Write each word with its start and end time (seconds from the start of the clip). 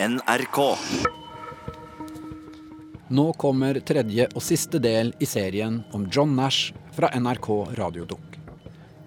NRK. 0.00 0.76
Nå 3.08 3.32
kommer 3.32 3.80
tredje 3.82 4.28
og 4.30 4.44
siste 4.46 4.78
del 4.78 5.10
i 5.18 5.26
serien 5.26 5.80
om 5.90 6.04
John 6.06 6.36
Nash 6.38 6.70
fra 6.94 7.10
NRK 7.18 7.48
Radiodukk. 7.80 8.36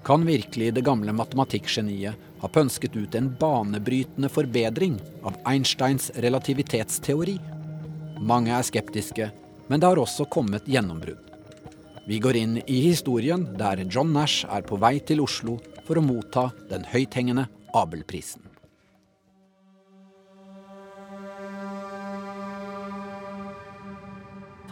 Kan 0.04 0.28
virkelig 0.28 0.74
det 0.76 0.84
gamle 0.84 1.16
matematikkgeniet 1.16 2.28
ha 2.44 2.52
pønsket 2.52 3.00
ut 3.00 3.16
en 3.16 3.32
banebrytende 3.40 4.28
forbedring 4.36 5.00
av 5.24 5.40
Einsteins 5.48 6.12
relativitetsteori? 6.28 7.40
Mange 8.20 8.52
er 8.52 8.68
skeptiske, 8.68 9.32
men 9.72 9.80
det 9.80 9.88
har 9.88 10.04
også 10.04 10.28
kommet 10.28 10.68
gjennombrudd. 10.68 11.24
Vi 12.04 12.20
går 12.20 12.44
inn 12.44 12.60
i 12.68 12.84
historien 12.90 13.48
der 13.56 13.88
John 13.88 14.12
Nash 14.12 14.44
er 14.44 14.68
på 14.68 14.76
vei 14.76 14.98
til 15.00 15.24
Oslo 15.24 15.62
for 15.88 15.96
å 15.96 16.04
motta 16.04 16.50
den 16.68 16.84
høythengende 16.92 17.48
Abelprisen. 17.72 18.51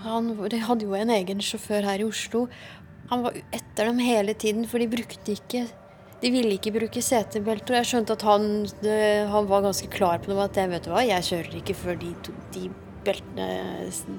Han 0.09 0.31
de 0.49 0.59
hadde 0.65 0.87
jo 0.87 0.95
en 0.97 1.11
egen 1.13 1.41
sjåfør 1.43 1.85
her 1.85 2.01
i 2.01 2.07
Oslo. 2.07 2.47
Han 3.09 3.23
var 3.25 3.37
etter 3.55 3.89
dem 3.89 4.01
hele 4.01 4.33
tiden, 4.33 4.65
for 4.69 4.81
de 4.81 4.89
brukte 4.89 5.37
ikke 5.37 5.67
De 6.19 6.27
ville 6.33 6.57
ikke 6.57 6.73
bruke 6.75 6.99
setebelter. 6.99 7.77
Jeg 7.77 7.87
skjønte 7.87 8.17
at 8.17 8.23
han, 8.27 8.65
de, 8.83 8.95
han 9.31 9.45
var 9.47 9.61
ganske 9.63 9.87
klar 9.87 10.19
på 10.19 10.33
noe, 10.33 10.49
at 10.49 10.57
jeg 10.59 10.67
vet 10.67 10.83
du 10.83 10.89
hva, 10.91 11.05
jeg 11.07 11.23
kjører 11.29 11.53
ikke 11.61 11.75
før 11.79 11.95
de, 12.01 12.09
to, 12.25 12.33
de 12.51 12.65
beltene 13.07 13.47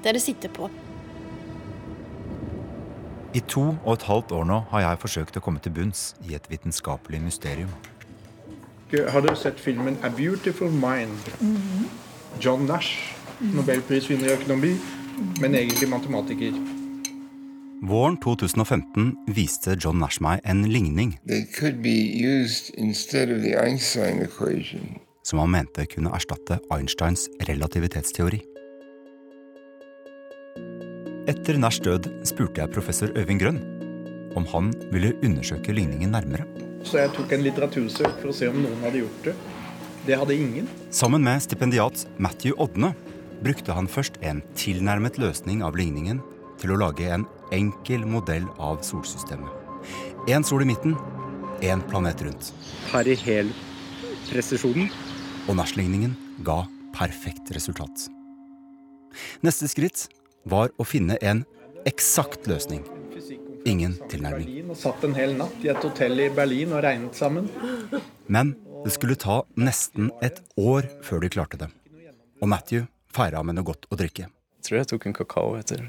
dere 0.01 0.21
sitter 0.23 0.49
på. 0.49 0.69
I 3.37 3.43
to 3.47 3.67
og 3.85 3.93
et 3.93 4.07
halvt 4.09 4.33
år 4.35 4.47
nå 4.49 4.57
har 4.73 4.81
jeg 4.83 5.01
forsøkt 5.03 5.37
å 5.37 5.43
komme 5.45 5.61
til 5.63 5.75
bunns 5.77 6.15
i 6.25 6.33
et 6.35 6.49
vitenskapelig 6.49 7.21
mysterium. 7.21 7.69
Har 8.91 9.21
du 9.21 9.29
sett 9.35 9.61
filmen 9.61 9.95
'A 10.01 10.09
Beautiful 10.09 10.73
Mind'? 10.73 11.29
John 12.41 12.65
Nash, 12.65 13.13
nobelprisvinner 13.39 14.27
i 14.27 14.33
økonomi, 14.33 14.73
men 15.41 15.55
egentlig 15.55 15.89
matematiker. 15.89 16.55
Våren 17.81 18.17
2015 18.21 19.15
viste 19.33 19.73
John 19.79 19.97
Nash 19.99 20.21
meg 20.21 20.43
en 20.45 20.61
ligning 20.69 21.15
som 25.23 25.39
han 25.41 25.51
mente 25.53 25.85
kunne 25.89 26.13
erstatte 26.13 26.59
Einsteins 26.73 27.27
relativitetsteori. 27.49 28.41
Etter 31.29 31.57
Nash 31.61 31.81
død 31.85 32.09
spurte 32.25 32.61
jeg 32.63 32.73
professor 32.73 33.13
Øyvind 33.17 33.41
Grønn 33.41 33.61
om 34.37 34.45
han 34.53 34.71
ville 34.93 35.13
undersøke 35.25 35.73
ligningen 35.75 36.13
nærmere. 36.13 36.45
Så 36.83 37.01
jeg 37.01 37.11
tok 37.15 37.33
en 37.33 37.43
litteratursøk 37.45 38.21
for 38.21 38.31
å 38.31 38.35
se 38.35 38.49
om 38.49 38.61
noen 38.63 38.79
hadde 38.85 39.03
gjort 39.03 39.27
det. 39.27 39.35
Det 40.07 40.17
hadde 40.17 40.37
ingen. 40.37 40.69
Sammen 40.89 41.21
med 41.25 41.43
stipendiat 41.43 42.05
Matthew 42.17 42.55
Odne 42.61 42.93
brukte 43.43 43.73
han 43.75 43.89
først 43.89 44.13
en 44.21 44.41
tilnærmet 44.57 45.17
løsning 45.21 45.63
av 45.65 45.77
ligningen 45.79 46.21
til 46.61 46.73
å 46.73 46.79
lage 46.81 47.07
en 47.09 47.25
enkel 47.55 48.05
modell 48.07 48.45
av 48.61 48.81
solsystemet. 48.85 49.49
Én 50.29 50.45
sol 50.45 50.61
i 50.61 50.69
midten, 50.69 50.95
én 51.65 51.81
planet 51.89 52.21
rundt. 52.25 52.51
Perihelpresisjonen. 52.91 54.91
Og 55.49 55.57
Nash-ligningen 55.57 56.13
ga 56.45 56.61
perfekt 56.93 57.49
resultat. 57.55 58.09
Neste 59.41 59.67
skritt 59.71 60.05
var 60.47 60.69
å 60.77 60.85
finne 60.87 61.17
en 61.21 61.43
eksakt 61.89 62.47
løsning. 62.49 62.85
Ingen 63.65 63.97
tilnærming. 64.09 64.69
Og 64.69 64.77
satt 64.77 65.03
en 65.05 65.15
hel 65.17 65.35
natt 65.37 65.65
i 65.65 65.69
et 65.73 65.83
hotell 65.83 66.23
i 66.23 66.29
Berlin 66.33 66.73
og 66.73 66.83
regnet 66.85 67.17
sammen. 67.17 67.49
Men 68.31 68.55
det 68.85 68.93
skulle 68.95 69.17
ta 69.19 69.41
nesten 69.59 70.09
et 70.25 70.39
år 70.57 70.87
før 71.05 71.21
de 71.21 71.29
klarte 71.33 71.59
det. 71.61 71.69
Og 72.41 72.49
Matthew 72.49 72.87
feira 73.15 73.43
med 73.43 73.57
noe 73.57 73.67
godt 73.67 73.89
å 73.91 73.99
drikke. 73.99 74.29
Jeg 74.61 74.67
tror 74.67 74.77
jeg 74.77 74.89
tok 74.91 75.05
en 75.09 75.17
kakao 75.17 75.53
etter. 75.57 75.83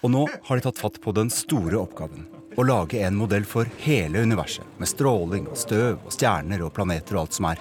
Og 0.00 0.12
nå 0.12 0.24
har 0.48 0.56
de 0.56 0.64
tatt 0.64 0.80
fatt 0.80 1.00
på 1.04 1.12
den 1.16 1.30
store 1.32 1.78
oppgaven. 1.82 2.28
Å 2.56 2.64
lage 2.64 3.02
en 3.04 3.18
modell 3.18 3.44
for 3.44 3.68
hele 3.84 4.22
universet. 4.24 4.64
Med 4.80 4.88
stråling 4.88 5.50
og 5.50 5.58
støv 5.60 5.98
og 6.00 6.14
stjerner 6.14 6.64
og 6.64 6.72
planeter 6.76 7.18
og 7.18 7.26
alt 7.26 7.36
som 7.36 7.50
er. 7.50 7.60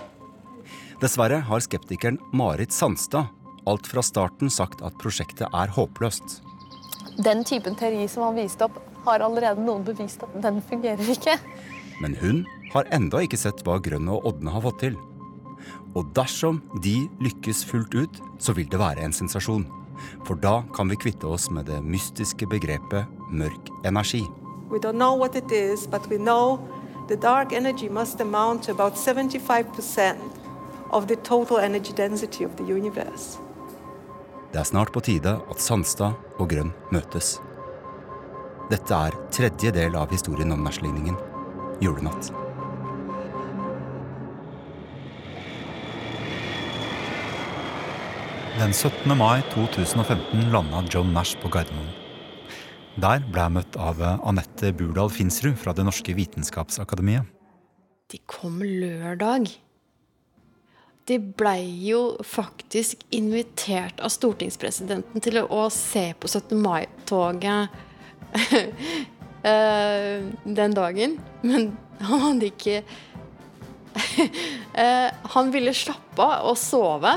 Dessverre 1.02 1.42
har 1.44 1.64
skeptikeren 1.66 2.22
Marit 2.32 2.72
Sandstad 2.72 3.28
alt 3.66 3.88
fra 3.88 4.04
starten 4.04 4.50
sagt 4.50 4.84
at 4.86 4.96
prosjektet 5.02 5.50
er 5.50 5.74
håpløst. 5.74 6.40
Den 7.26 7.44
typen 7.48 7.76
teori 7.80 8.08
som 8.12 8.28
han 8.28 8.38
viste 8.38 8.68
opp, 8.68 8.80
har 9.06 9.22
allerede 9.22 9.62
noen 9.62 9.84
bevist 9.86 10.24
at 10.26 10.32
den 10.42 10.62
fungerer 10.66 11.10
ikke. 11.14 11.36
Men 12.02 12.16
hun 12.18 12.40
har 12.74 12.88
enda 12.96 13.22
ikke 13.24 13.38
sett 13.40 13.62
hva 13.66 13.78
Grønn 13.84 14.10
og 14.12 14.26
Ådne 14.32 14.56
har 14.56 14.64
fått 14.66 14.80
til. 14.82 14.98
Og 15.96 16.12
dersom 16.16 16.60
de 16.84 17.08
lykkes 17.24 17.64
fullt 17.66 17.96
ut, 17.96 18.22
så 18.40 18.54
vil 18.54 18.68
det 18.72 18.80
være 18.80 19.06
en 19.06 19.16
sensasjon. 19.16 19.66
For 20.28 20.36
da 20.36 20.60
kan 20.76 20.90
vi 20.92 20.98
kvitte 21.00 21.28
oss 21.28 21.48
med 21.50 21.70
det 21.72 21.80
mystiske 21.84 22.48
begrepet 22.52 23.08
mørk 23.32 23.72
energi. 23.88 24.26
We 24.70 24.80
don't 24.80 25.00
know 25.00 25.16
what 25.16 25.36
it 25.36 25.52
is, 25.52 25.88
but 25.88 26.08
we 26.12 26.18
know 26.18 26.60
the 27.08 27.16
dark 27.16 27.54
energy 27.54 27.88
must 27.88 28.22
amount 28.22 28.64
to 28.64 28.72
about 28.72 28.94
75% 28.98 30.18
of 30.92 31.08
the 31.08 31.16
total 31.16 31.60
energy 31.60 31.94
density 31.98 32.44
of 32.44 32.52
the 32.58 32.64
universe. 32.64 33.40
Det 34.52 34.60
er 34.60 34.64
snart 34.64 34.92
på 34.92 35.00
tide 35.00 35.40
at 35.52 35.62
Sandstad 35.62 36.14
og 36.40 36.50
Grønn 36.50 36.72
møtes. 36.92 37.42
Dette 38.72 38.96
er 38.96 39.18
tredje 39.32 39.72
del 39.72 39.96
av 40.00 40.12
historien 40.12 40.52
om 40.52 40.64
Nash-ligningen 40.64 41.18
julenatt. 41.84 42.45
Den 48.56 48.72
17. 48.74 49.18
mai 49.18 49.42
2015 49.52 50.52
landa 50.52 50.84
John 50.88 51.10
Nash 51.14 51.36
på 51.42 51.50
Gardermoen. 51.52 51.90
Der 52.96 53.20
ble 53.28 53.44
jeg 53.44 53.54
møtt 53.58 53.76
av 53.76 54.00
Anette 54.00 54.70
Burdal 54.72 55.12
Finsrud 55.12 55.58
fra 55.60 55.74
Det 55.76 55.84
norske 55.84 56.16
vitenskapsakademiet. 56.16 57.28
De 58.08 58.22
kom 58.32 58.62
lørdag. 58.64 59.50
De 61.06 61.18
blei 61.20 61.68
jo 61.84 62.16
faktisk 62.24 63.04
invitert 63.12 64.00
av 64.00 64.14
stortingspresidenten 64.16 65.26
til 65.26 65.42
å 65.44 65.66
se 65.74 66.14
på 66.16 66.32
17. 66.32 66.56
mai-toget 66.56 67.76
eh, 69.52 70.24
den 70.48 70.80
dagen. 70.80 71.20
Men 71.44 71.74
han 72.00 72.26
hadde 72.30 72.54
ikke 72.54 72.80
Eh, 74.76 75.12
Han 75.32 75.52
ville 75.52 75.72
slappe 75.72 76.20
av 76.20 76.50
og 76.50 76.58
sove. 76.60 77.14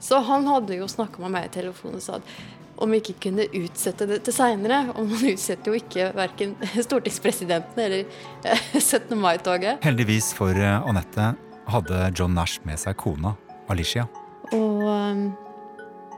Så 0.00 0.22
han 0.24 0.48
hadde 0.48 0.78
jo 0.80 0.88
snakka 0.88 1.22
med 1.24 1.34
meg 1.36 1.50
i 1.50 1.54
telefonen 1.60 2.00
og 2.00 2.04
sa 2.04 2.18
at 2.20 2.32
om 2.80 2.94
vi 2.94 3.00
ikke 3.02 3.18
kunne 3.26 3.44
utsette 3.58 4.06
det 4.08 4.22
til 4.24 4.34
seinere. 4.34 4.80
Og 4.94 5.04
man 5.10 5.26
utsetter 5.32 5.72
jo 5.72 5.80
ikke 5.80 6.10
verken 6.16 6.56
stortingspresidenten 6.86 7.84
eller 7.84 8.06
eh, 8.48 8.66
17. 8.80 9.12
mai-toget. 9.20 9.84
Heldigvis 9.84 10.32
for 10.36 10.56
eh, 10.56 10.88
Anette 10.88 11.34
hadde 11.70 12.02
John 12.16 12.34
Nash 12.34 12.64
med 12.66 12.80
seg 12.80 12.96
kona, 12.98 13.36
Alicia. 13.70 14.08
Og 14.56 14.80
um, 14.88 15.26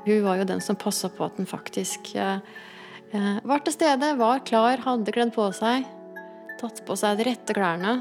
hun 0.06 0.22
var 0.24 0.40
jo 0.40 0.48
den 0.48 0.62
som 0.64 0.78
passa 0.78 1.10
på 1.12 1.26
at 1.26 1.36
den 1.38 1.50
faktisk 1.50 2.14
eh, 2.18 2.38
eh, 3.12 3.36
var 3.46 3.62
til 3.66 3.76
stede, 3.76 4.14
var 4.18 4.42
klar, 4.46 4.80
hadde 4.86 5.14
kledd 5.14 5.34
på 5.34 5.50
seg. 5.56 5.86
Tatt 6.62 6.82
på 6.86 6.96
seg 6.98 7.18
de 7.18 7.28
rette 7.28 7.56
klærne. 7.58 8.00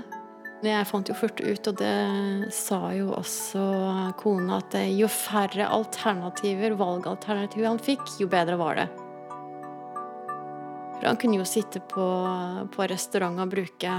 Jeg 0.61 0.85
fant 0.85 1.09
jo 1.09 1.15
fort 1.17 1.39
ut, 1.41 1.67
og 1.71 1.77
det 1.79 2.51
sa 2.53 2.91
jo 2.93 3.15
også 3.17 3.61
kona, 4.19 4.59
at 4.61 4.75
eh, 4.77 4.91
jo 4.93 5.07
færre 5.09 5.65
alternativer, 5.73 6.75
valgalternativer 6.77 7.65
han 7.65 7.81
fikk, 7.81 8.03
jo 8.21 8.27
bedre 8.29 8.59
var 8.61 8.77
det. 8.77 8.85
For 10.99 11.07
han 11.09 11.17
kunne 11.17 11.39
jo 11.39 11.47
sitte 11.49 11.81
på, 11.89 12.05
på 12.75 12.85
restaurant 12.91 13.41
og 13.41 13.49
bruke 13.49 13.93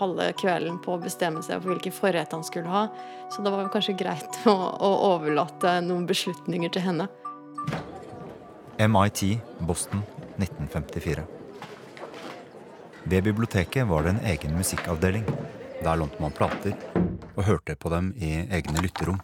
halve 0.00 0.32
kvelden 0.40 0.80
på 0.82 0.96
å 0.96 0.98
bestemme 0.98 1.44
seg 1.46 1.60
for 1.60 1.76
hvilken 1.76 1.94
forrett 1.94 2.34
han 2.34 2.42
skulle 2.42 2.72
ha. 2.74 2.88
Så 3.30 3.46
det 3.46 3.52
var 3.54 3.70
kanskje 3.70 3.94
greit 4.00 4.40
å, 4.50 4.56
å 4.58 4.90
overlate 5.12 5.76
noen 5.86 6.08
beslutninger 6.10 6.74
til 6.74 6.88
henne. 6.88 7.06
MIT, 8.82 9.22
Boston, 9.62 10.02
1954. 10.40 11.22
Ved 13.06 13.30
biblioteket 13.30 13.86
var 13.86 14.02
det 14.02 14.16
en 14.16 14.22
egen 14.34 14.58
musikkavdeling. 14.58 15.30
Der 15.80 15.96
lånte 15.96 16.20
man 16.20 16.34
plater 16.36 16.74
og 17.36 17.44
hørte 17.46 17.76
på 17.80 17.88
dem 17.92 18.12
i 18.20 18.34
egne 18.52 18.82
lytterom. 18.84 19.20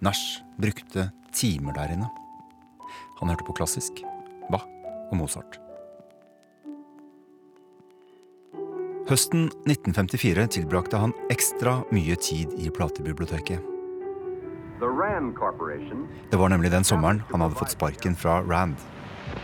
Nash 0.00 0.42
brukte 0.60 1.10
timer 1.34 1.74
der 1.74 1.92
inne. 1.96 2.08
Han 3.20 3.28
hørte 3.32 3.46
på 3.46 3.56
klassisk, 3.58 4.02
Bach 4.50 4.66
og 5.10 5.16
Mozart. 5.18 5.58
Høsten 9.06 9.46
1954 9.70 10.46
tilbrakte 10.58 10.98
han 10.98 11.14
ekstra 11.30 11.80
mye 11.94 12.16
tid 12.18 12.54
i 12.58 12.70
platebiblioteket. 12.74 13.62
Det 16.30 16.38
var 16.38 16.48
nemlig 16.52 16.70
den 16.70 16.84
sommeren 16.84 17.22
han 17.30 17.40
hadde 17.40 17.58
fått 17.58 17.74
sparken 17.74 18.18
fra 18.18 18.40
Rand. 18.46 18.76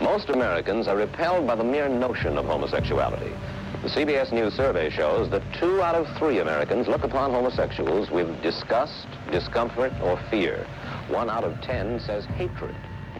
Most 0.01 0.29
Americans 0.29 0.87
are 0.87 0.97
repelled 0.97 1.47
by 1.47 1.55
the 1.55 1.63
mere 1.63 1.89
notion 1.89 2.37
of 2.37 2.45
homosexuality. 2.45 3.31
The 3.83 3.89
CBS 3.89 4.31
News 4.31 4.53
survey 4.53 4.89
shows 4.89 5.29
that 5.31 5.43
two 5.59 5.81
out 5.83 5.93
of 5.93 6.07
three 6.17 6.39
Americans 6.39 6.87
look 6.87 7.03
upon 7.03 7.31
homosexuals 7.31 8.09
with 8.09 8.29
disgust, 8.41 9.07
discomfort, 9.29 9.91
or 10.01 10.17
fear. 10.31 10.65
One 11.09 11.29
out 11.29 11.43
of 11.43 11.59
ten 11.59 11.99
says 11.99 12.23
hatred. 12.39 12.75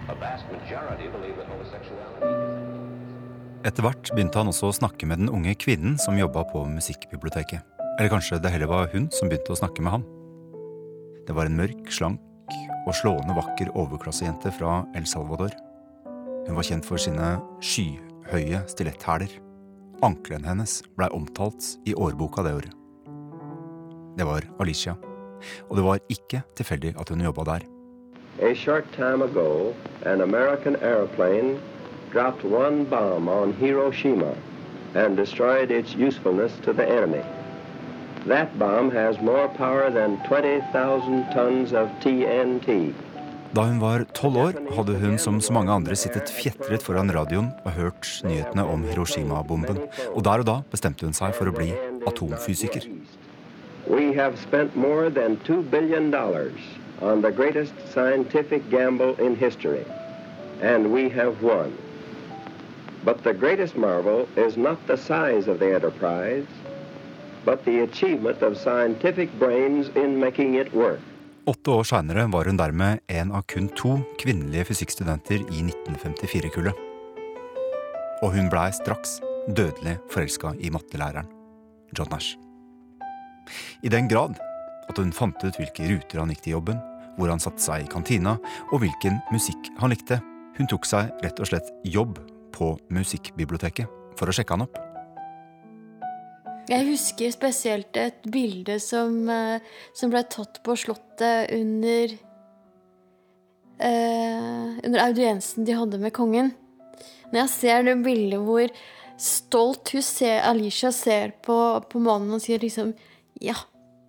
A 0.08 0.16
vast 0.16 0.46
majority 0.56 1.10
believe 1.12 1.36
that 1.36 1.48
homosexuality 1.52 2.24
is... 2.24 3.68
Etter 3.68 3.84
hvert 3.84 4.10
begynte 4.16 4.40
han 4.40 4.48
også 4.54 4.72
å 4.72 4.80
snakke 4.80 5.04
med 5.08 5.20
den 5.20 5.36
unge 5.36 5.52
kvinnen 5.60 6.00
som 6.00 6.16
jobba 6.16 6.46
på 6.48 6.64
musikkbiblioteket. 6.72 7.60
Eller 8.00 8.16
kanskje 8.16 8.40
det 8.40 8.56
heller 8.56 8.72
var 8.72 8.88
hun 8.96 9.12
som 9.12 9.28
begynte 9.28 9.52
å 9.52 9.60
snakke 9.60 9.84
med 9.84 9.98
ham. 9.98 10.10
Det 11.28 11.36
var 11.36 11.52
en 11.52 11.60
mørk, 11.60 11.92
slank 11.92 12.24
og 12.88 12.96
slående 13.04 13.36
vakker 13.36 13.76
overklassejente 13.76 14.56
fra 14.56 14.86
El 14.96 15.12
Salvador. 15.12 15.52
Hun 16.48 16.56
var 16.56 16.72
kjent 16.72 16.88
for 16.88 17.00
sine 17.00 17.36
skyhøye 17.60 18.64
stiletthæler. 18.72 19.44
Ankelen 20.04 20.44
hennes 20.44 20.84
blei 20.98 21.08
omtalt 21.16 21.64
i 21.86 21.94
årboka 21.96 22.44
det 22.44 22.54
året. 22.54 22.72
Det 24.18 24.26
var 24.28 24.44
Alicia, 24.60 24.96
og 25.70 25.78
det 25.78 25.84
var 25.86 26.00
ikke 26.12 26.42
tilfeldig 26.58 26.96
at 27.00 27.10
hun 27.10 27.22
jobba 27.22 27.44
der. 27.44 27.64
A 28.42 28.54
short 28.54 28.84
time 28.92 29.24
ago, 29.24 29.74
an 30.06 30.22
American 30.22 30.76
airplane 30.76 31.60
dropped 32.14 32.44
one 32.44 32.84
bomb 32.86 33.30
on 33.30 33.54
Hiroshima 33.54 34.36
and 34.96 35.18
destroyed 35.18 35.72
its 35.72 35.96
usefulness 35.96 36.52
to 36.64 36.74
the 36.74 36.86
enemy. 36.86 37.24
That 38.28 38.60
bomb 38.60 38.92
has 38.92 39.22
more 39.22 39.48
power 39.58 39.90
than 39.90 40.20
20,000 40.28 41.32
tons 41.34 41.72
of 41.74 41.88
TNT. 42.02 42.94
Da 43.54 43.68
hun 43.68 43.78
var 43.78 44.02
tolv 44.18 44.38
år, 44.42 44.56
hadde 44.74 44.96
hun 44.98 45.20
som 45.22 45.36
så 45.38 45.54
mange 45.54 45.70
andre 45.70 45.94
sittet 45.94 46.32
fjetret 46.34 46.82
foran 46.82 47.12
radioen 47.14 47.52
og 47.62 47.76
hørt 47.76 48.10
nyhetene 48.26 48.66
om 48.66 48.82
Hiroshima-bomben. 48.88 49.78
Og 50.10 50.24
der 50.26 50.42
og 50.42 50.48
da 50.50 50.56
bestemte 50.72 51.06
hun 51.06 51.14
seg 51.14 51.36
for 51.38 51.52
å 51.52 51.54
bli 51.54 51.68
atomfysiker. 52.10 52.88
We 53.86 54.10
have 54.18 54.42
spent 54.42 54.76
more 54.76 55.12
than 55.12 55.38
$2 55.46 55.70
billion 55.70 56.10
on 56.16 57.22
the 57.22 57.32
greatest 57.32 57.78
scientific 57.94 58.66
gamble 58.72 59.14
in 59.22 59.36
history, 59.36 59.86
and 60.64 60.92
we 60.92 61.08
have 61.10 61.44
won. 61.44 61.78
But 63.06 63.24
the 63.24 63.38
greatest 63.38 63.78
marvel 63.78 64.28
is 64.36 64.58
not 64.58 64.82
the 64.88 64.98
size 64.98 65.48
of 65.48 65.60
the 65.60 65.76
enterprise, 65.76 66.50
but 67.46 67.64
the 67.66 67.84
achievement 67.84 68.42
of 68.42 68.58
scientific 68.58 69.30
brains 69.38 69.90
in 69.96 70.20
making 70.20 70.56
it 70.56 70.74
work. 70.74 71.13
Åtte 71.46 71.72
år 71.72 71.84
seinere 71.84 72.24
var 72.32 72.48
hun 72.48 72.56
dermed 72.56 73.02
en 73.12 73.32
av 73.36 73.44
kun 73.52 73.66
to 73.76 73.98
kvinnelige 74.22 74.70
fysikkstudenter 74.70 75.42
i 75.42 75.64
1954-kullet. 75.66 76.78
Og 78.24 78.32
hun 78.32 78.48
blei 78.48 78.70
straks 78.72 79.18
dødelig 79.52 79.98
forelska 80.14 80.54
i 80.64 80.72
mattelæreren, 80.72 81.28
John 81.92 82.08
Nash. 82.16 82.38
I 83.84 83.92
den 83.92 84.08
grad 84.08 84.40
at 84.88 85.02
hun 85.02 85.12
fant 85.12 85.44
ut 85.44 85.60
hvilke 85.60 85.90
ruter 85.90 86.24
han 86.24 86.32
gikk 86.32 86.46
til 86.46 86.56
jobben, 86.56 86.80
hvor 87.18 87.28
han 87.28 87.44
satte 87.44 87.60
seg 87.60 87.84
i 87.84 87.92
kantina, 87.92 88.38
og 88.72 88.80
hvilken 88.86 89.20
musikk 89.36 89.68
han 89.84 89.92
likte. 89.92 90.22
Hun 90.56 90.72
tok 90.72 90.88
seg 90.88 91.12
rett 91.26 91.44
og 91.44 91.52
slett 91.52 91.76
jobb 91.84 92.24
på 92.56 92.72
musikkbiblioteket 92.94 94.16
for 94.16 94.32
å 94.32 94.40
sjekke 94.40 94.56
han 94.56 94.64
opp. 94.70 94.80
Jeg 96.64 96.86
husker 96.88 97.32
spesielt 97.34 97.98
et 98.00 98.22
bilde 98.32 98.78
som, 98.80 99.18
eh, 99.30 99.64
som 99.92 100.12
ble 100.14 100.22
tatt 100.32 100.62
på 100.64 100.76
Slottet 100.80 101.52
under 101.52 102.14
eh, 103.84 104.70
Under 104.84 105.04
audiensen 105.04 105.68
de 105.68 105.76
hadde 105.76 106.00
med 106.00 106.14
kongen. 106.16 106.54
Når 107.34 107.42
jeg 107.42 107.52
ser 107.52 107.84
det 107.84 107.98
bildet 108.06 108.40
hvor 108.46 108.72
stolt 109.20 109.92
hun 109.92 110.06
ser, 110.06 110.40
Alicia 110.48 110.92
ser 110.96 111.36
på, 111.44 111.58
på 111.90 112.00
mannen 112.00 112.38
og 112.38 112.44
sier 112.44 112.64
liksom 112.64 112.94
Ja, 113.44 113.58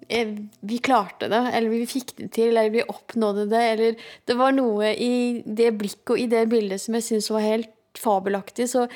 eh, 0.06 0.36
vi 0.62 0.78
klarte 0.78 1.26
det, 1.32 1.42
eller 1.50 1.74
vi 1.74 1.90
fikk 1.90 2.14
det 2.20 2.30
til, 2.38 2.54
eller 2.54 2.70
vi 2.70 2.86
oppnådde 2.86 3.48
det, 3.50 3.66
eller 3.74 4.08
Det 4.30 4.38
var 4.38 4.54
noe 4.54 4.94
i 4.94 5.42
det 5.42 5.72
blikket 5.80 6.14
og 6.14 6.22
i 6.22 6.30
det 6.30 6.46
bildet 6.54 6.86
som 6.86 6.94
jeg 6.94 7.08
syntes 7.08 7.32
var 7.34 7.48
helt 7.48 7.98
fabelaktig. 7.98 8.70
Så 8.70 8.86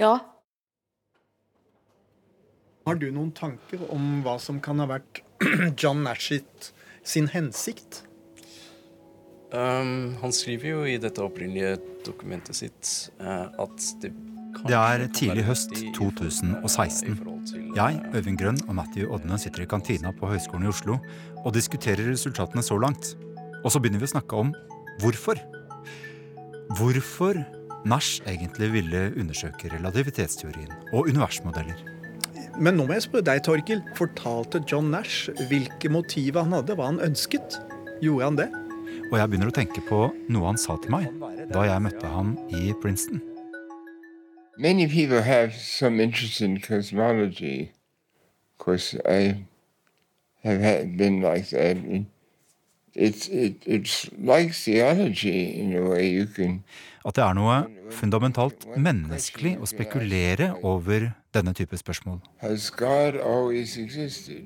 ja, 0.00 0.16
Har 2.82 2.98
du 2.98 3.06
noen 3.14 3.30
tanker 3.30 3.82
om 3.94 4.22
hva 4.24 4.38
som 4.42 4.58
kan 4.62 4.82
ha 4.82 4.88
vært 4.90 5.22
John 5.80 6.02
Nash 6.02 6.34
sin 7.06 7.28
hensikt? 7.30 8.02
Um, 9.52 10.16
han 10.22 10.32
skriver 10.34 10.70
jo 10.70 10.82
i 10.88 10.96
dette 10.98 11.22
opprinnelige 11.22 11.76
dokumentet 12.06 12.56
sitt 12.56 12.92
uh, 13.20 13.52
at 13.60 13.88
det 14.02 14.14
Det 14.64 14.76
er 14.76 15.04
tidlig 15.12 15.44
høst 15.44 15.74
eh, 15.76 15.92
2016. 15.96 17.12
i 17.12 17.14
forhold 17.18 17.46
til, 17.48 17.68
Jeg, 17.76 18.00
eh, 18.00 18.16
Øyvind 18.16 18.38
Grønn 18.40 18.60
og 18.66 18.74
Matthew 18.80 19.12
Odne 19.12 19.38
sitter 19.38 19.62
i 19.62 19.68
kantina 19.68 20.12
på 20.12 20.28
Høgskolen 20.28 20.66
i 20.66 20.72
Oslo 20.72 20.98
og 21.44 21.54
diskuterer 21.54 22.10
resultatene 22.10 22.62
så 22.62 22.78
langt. 22.80 23.14
Og 23.62 23.70
så 23.72 23.80
begynner 23.80 24.02
vi 24.02 24.08
å 24.08 24.14
snakke 24.16 24.36
om 24.36 24.52
hvorfor. 25.00 25.40
Hvorfor 26.78 27.44
Nash 27.84 28.22
egentlig 28.26 28.72
ville 28.72 29.12
undersøke 29.16 29.72
relativitetsteorien 29.72 30.70
og 30.92 31.08
universmodeller. 31.08 32.01
Men 32.60 32.76
nå 32.76 32.84
må 32.84 32.96
jeg 32.96 33.06
spørre 33.06 33.24
deg, 33.30 33.40
Torkil. 33.46 33.80
Fortalte 33.96 34.60
John 34.68 34.90
Nash 34.92 35.30
hvilke 35.48 35.88
motiver 35.92 36.44
han 36.44 36.52
hadde, 36.58 36.76
hva 36.76 36.90
han 36.90 37.00
ønsket? 37.04 37.56
Gjorde 38.04 38.28
han 38.28 38.38
det? 38.40 38.48
Og 39.10 39.18
jeg 39.18 39.28
begynner 39.30 39.52
å 39.52 39.54
tenke 39.56 39.82
på 39.88 40.06
noe 40.32 40.48
han 40.50 40.60
sa 40.60 40.76
til 40.80 40.92
meg 40.92 41.08
da 41.52 41.64
jeg 41.68 41.84
møtte 41.84 42.08
han 42.08 42.34
i 42.52 42.72
Princeton. 42.80 43.22
Many 44.58 44.86
people 44.86 45.22
have 45.22 45.54
some 45.54 46.00
interest 46.00 46.40
in 46.40 46.60
cosmology. 46.60 47.72
Of 48.52 48.58
course, 48.58 48.94
I 49.04 49.44
have 50.44 50.60
had, 50.60 50.96
been 50.96 51.20
like 51.22 51.48
that. 51.50 51.76
It's 52.94 53.28
it, 53.28 53.62
it's 53.66 54.08
like. 54.18 54.52
Can 54.52 55.12
At 57.04 57.14
det 57.16 57.24
er 57.24 57.34
noe 57.34 57.66
fundamentalt 57.90 58.66
menneskelig 58.76 59.56
å 59.58 59.66
spekulere 59.66 60.52
over 60.62 61.10
denne 61.34 61.52
type 61.56 61.76
spørsmål. 61.76 62.20
has 62.38 62.70
God 62.70 63.16
always 63.16 63.76
existed? 63.78 64.44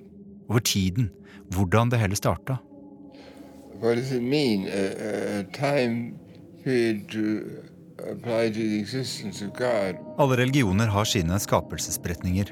Over 0.49 0.61
tiden. 0.61 1.11
Hvordan 1.51 1.91
det 1.91 1.99
hele 1.99 2.15
starta. 2.17 2.57
What 3.81 3.97
does 3.97 4.13
it 4.13 4.23
mean? 4.23 4.67
A, 4.69 4.71
a- 4.71 5.41
a 5.41 5.43
time 5.53 6.15
period 6.65 7.09
to 7.11 7.43
apply 8.11 8.49
to 8.51 8.61
the 8.61 8.79
existence 8.81 9.43
of 9.45 9.53
God. 9.55 9.97
Alle 10.19 10.37
religioner 10.37 10.87
har 10.87 11.05
sine 11.05 11.39
skapelsesberetninger. 11.39 12.45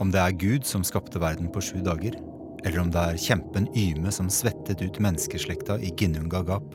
Om 0.00 0.10
det 0.10 0.20
er 0.20 0.32
Gud 0.38 0.64
som 0.66 0.82
skapte 0.84 1.20
verden 1.20 1.48
på 1.52 1.60
sju 1.60 1.82
dager, 1.84 2.14
eller 2.64 2.80
om 2.80 2.90
det 2.94 3.02
er 3.02 3.18
kjempen 3.18 3.66
Yme 3.76 4.12
som 4.14 4.30
svettet 4.30 4.82
ut 4.82 5.00
menneskeslekta 5.02 5.78
i 5.82 5.90
Ginnunga 5.98 6.42
gap. 6.46 6.74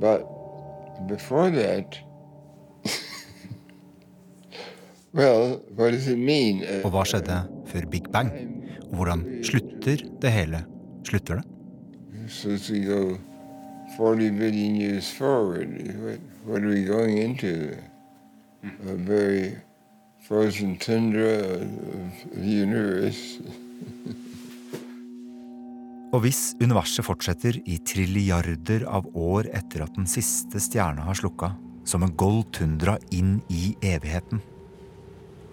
But 0.00 0.26
before 1.08 1.50
that, 1.50 1.98
well, 5.12 5.62
what 5.76 5.92
does 5.92 6.08
it 6.08 6.18
mean? 6.18 6.64
Og 6.84 6.90
hva 6.92 7.04
skjedde 7.08 7.42
før 7.70 7.86
Big 7.90 8.10
Bang? 8.12 8.32
Og 8.90 8.98
hvordan 9.00 9.24
slutter 9.46 10.02
det 10.22 10.32
hele? 10.32 10.64
Slutter 11.06 11.40
det? 11.40 11.46
So 12.28 12.48
we 12.72 12.80
go 12.80 13.18
40 13.96 14.30
billion 14.30 14.74
years 14.74 15.10
forward, 15.12 15.68
what, 16.02 16.18
what 16.44 16.62
are 16.62 16.68
we 16.68 16.84
going 16.84 17.18
into? 17.18 17.76
A 18.88 18.94
very 18.94 19.56
frozen 20.26 20.76
tundra 20.76 21.38
of 21.38 22.10
the 22.34 22.48
universe. 22.48 23.38
Og 26.14 26.22
hvis 26.24 26.54
universet 26.62 27.04
fortsetter 27.04 27.58
i 27.68 27.76
trilliarder 27.84 28.86
av 28.88 29.08
år 29.12 29.50
etter 29.52 29.84
at 29.84 29.96
den 29.98 30.06
siste 30.08 30.62
stjerna 30.62 31.04
har 31.04 31.18
slukka, 31.18 31.52
som 31.86 32.02
en 32.02 32.14
gold 32.18 32.46
tundra 32.56 32.96
inn 33.14 33.40
i 33.52 33.74
evigheten, 33.84 34.40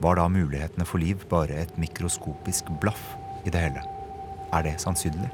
var 0.03 0.18
da 0.20 0.30
mulighetene 0.32 0.86
for 0.88 1.03
liv 1.03 1.25
bare 1.32 1.58
et 1.63 1.75
mikroskopisk 1.80 2.72
blaff 2.82 3.01
i 3.44 3.51
det 3.53 3.65
hele? 3.65 3.84
Er 4.53 4.65
det 4.65 4.77
sannsynlig? 4.84 5.30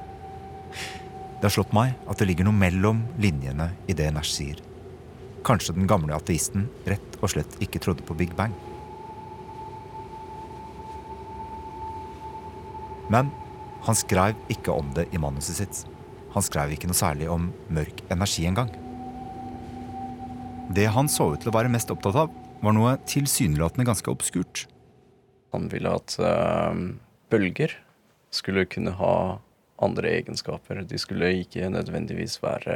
Det 1.39 1.47
har 1.47 1.53
slått 1.55 1.75
meg 1.75 1.93
at 2.09 2.19
det 2.19 2.27
ligger 2.29 2.47
noe 2.47 2.57
mellom 2.57 3.03
linjene 3.21 3.69
i 3.89 3.95
det 3.97 4.09
Nash 4.15 4.33
sier. 4.33 4.59
Kanskje 5.47 5.77
den 5.77 5.87
gamle 5.87 6.17
ateisten 6.17 6.67
rett 6.89 7.21
og 7.21 7.31
slett 7.31 7.55
ikke 7.63 7.81
trodde 7.83 8.05
på 8.05 8.17
Big 8.19 8.35
Bang. 8.35 8.55
Men 13.13 13.31
han 13.85 13.97
skrev 13.97 14.37
ikke 14.51 14.73
om 14.75 14.91
det 14.95 15.07
i 15.15 15.21
manuset 15.21 15.59
sitt. 15.61 15.83
Han 16.35 16.45
skrev 16.45 16.75
ikke 16.75 16.89
noe 16.89 16.97
særlig 16.97 17.29
om 17.31 17.49
mørk 17.73 18.03
energi 18.13 18.45
engang. 18.49 18.69
Det 20.75 20.85
han 20.93 21.09
så 21.09 21.31
ut 21.33 21.41
til 21.41 21.49
å 21.49 21.55
være 21.55 21.71
mest 21.73 21.89
opptatt 21.89 22.17
av, 22.25 22.33
var 22.61 22.75
noe 22.75 22.97
tilsynelatende 23.09 23.87
ganske 23.87 24.11
obskurt. 24.11 24.67
Han 25.55 25.69
ville 25.71 25.89
at 25.95 26.17
eh, 26.21 26.81
bølger 27.33 27.73
skulle 28.35 28.67
kunne 28.69 28.93
ha 28.99 29.15
andre 29.81 30.11
egenskaper. 30.19 30.83
De 30.85 30.99
skulle 31.01 31.31
ikke 31.41 31.71
nødvendigvis 31.71 32.37
være 32.43 32.75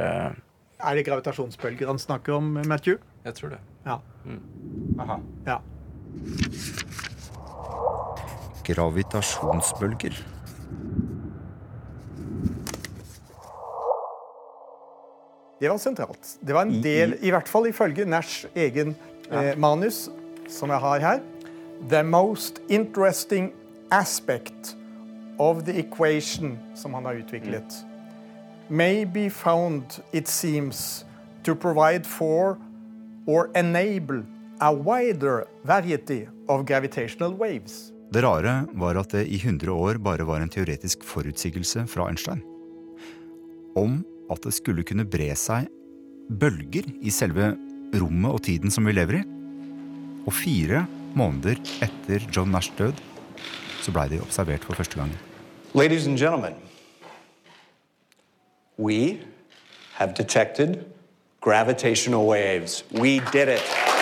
Er 0.84 0.96
det 0.96 1.04
gravitasjonsbølger 1.06 1.86
han 1.86 2.00
snakker 2.00 2.34
om, 2.40 2.56
Matthew? 2.66 2.98
Jeg 3.24 3.38
tror 3.38 3.54
det. 3.54 3.60
Ja. 3.86 4.00
Mm. 4.24 4.42
Aha. 4.98 5.20
Ja. 5.46 5.60
Gravitasjonsbølger. 8.64 10.16
Det 15.60 15.68
var 15.70 15.78
sentralt. 15.78 16.38
Det 16.40 16.54
var 16.54 16.62
en 16.66 16.82
del, 16.82 17.16
i 17.22 17.30
hvert 17.32 17.48
fall 17.48 17.70
ifølge 17.70 18.04
Nash 18.04 18.46
egen 18.54 18.96
eh, 19.30 19.54
manus, 19.56 20.08
som 20.48 20.70
jeg 20.70 20.78
har 20.78 21.00
her 21.00 21.20
The 21.88 22.02
most 22.02 22.60
interesting 22.68 23.52
aspect 23.90 24.76
of 25.38 25.64
the 25.64 25.78
equation 25.78 26.58
som 26.74 26.94
han 26.94 27.04
har 27.04 27.14
utviklet, 27.14 27.84
may 28.68 29.04
be 29.04 29.30
found, 29.30 30.00
it 30.12 30.28
seems, 30.28 31.04
to 31.44 31.54
provide 31.54 32.06
for 32.06 32.58
or 33.26 33.50
enable 33.54 34.24
a 34.60 34.72
wider 34.72 35.44
variety 35.64 36.26
of 36.48 36.66
gravitational 36.66 37.34
waves. 37.34 37.93
Det 38.12 38.22
rare 38.22 38.66
var 38.78 38.98
at 39.00 39.14
det 39.14 39.24
i 39.26 39.38
100 39.40 39.72
år 39.72 39.98
bare 40.02 40.26
var 40.26 40.42
en 40.42 40.50
teoretisk 40.52 41.04
forutsigelse 41.06 41.86
fra 41.90 42.08
Einstein. 42.08 42.42
Om 43.76 44.02
at 44.30 44.42
det 44.44 44.54
skulle 44.54 44.84
kunne 44.86 45.06
bre 45.08 45.32
seg 45.38 45.68
bølger 46.30 46.86
i 47.04 47.12
selve 47.12 47.52
rommet 47.94 48.32
og 48.32 48.42
tiden 48.46 48.72
som 48.72 48.86
vi 48.86 48.94
lever 48.96 49.20
i. 49.20 49.24
Og 50.24 50.32
fire 50.32 50.84
måneder 51.14 51.60
etter 51.84 52.24
John 52.32 52.52
Nash 52.54 52.72
død, 52.78 53.00
så 53.82 53.92
blei 53.92 54.08
de 54.12 54.22
observert 54.24 54.64
for 54.64 54.78
første 54.78 55.00
gang. 55.00 55.12
Ladies 55.74 56.06
and 56.06 56.18
gentlemen, 56.18 56.54
we 58.78 59.18
have 59.94 60.14
detected 60.14 60.84
gravitational 61.40 62.26
waves. 62.26 62.84
We 62.92 63.20
did 63.32 63.48
it. 63.48 63.93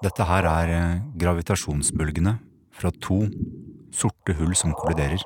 Dette 0.00 0.24
her 0.24 0.46
er 0.48 0.70
eh, 0.72 1.00
gravitasjonsbølgene 1.20 2.38
fra 2.72 2.88
to 3.04 3.18
sorte 3.92 4.32
hull 4.38 4.54
som 4.56 4.72
kolliderer, 4.78 5.20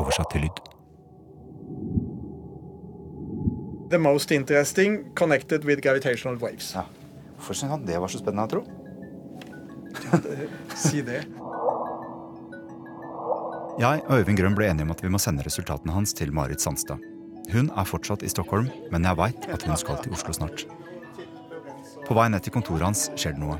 oversatt 0.00 0.32
til 0.34 0.48
lyd. 0.48 0.62
The 3.92 4.00
most 4.02 4.32
interesting 4.34 5.14
connected 5.14 5.64
with 5.64 5.80
gravitational 5.80 6.36
waves. 6.42 6.72
Ja. 6.74 6.88
Hvorfor 7.36 7.54
syns 7.54 7.70
han 7.76 7.86
det 7.86 8.00
var 8.02 8.10
så 8.10 8.18
spennende, 8.18 8.48
tro? 8.50 8.64
si 10.88 11.04
det. 11.06 11.22
Jeg 13.78 14.02
og 14.08 14.18
Øyvind 14.18 14.40
Grønn 14.40 14.58
ble 14.58 14.66
enige 14.72 14.88
om 14.88 14.90
at 14.90 15.04
vi 15.04 15.12
må 15.12 15.22
sende 15.22 15.46
resultatene 15.46 15.94
hans 15.94 16.12
til 16.18 16.34
Marit 16.34 16.60
Sandstad. 16.60 16.98
Hun 17.52 17.70
er 17.70 17.86
fortsatt 17.86 18.26
i 18.26 18.32
Stockholm, 18.32 18.66
men 18.90 19.06
jeg 19.06 19.16
veit 19.22 19.46
at 19.54 19.62
hun 19.62 19.78
skal 19.78 20.02
til 20.02 20.18
Oslo 20.18 20.34
snart. 20.34 20.66
På 22.08 22.16
vei 22.16 22.30
ned 22.32 22.40
til 22.44 22.54
kontoret 22.54 22.86
hans 22.88 23.10
skjer 23.20 23.34
det 23.36 23.42
noe. 23.42 23.58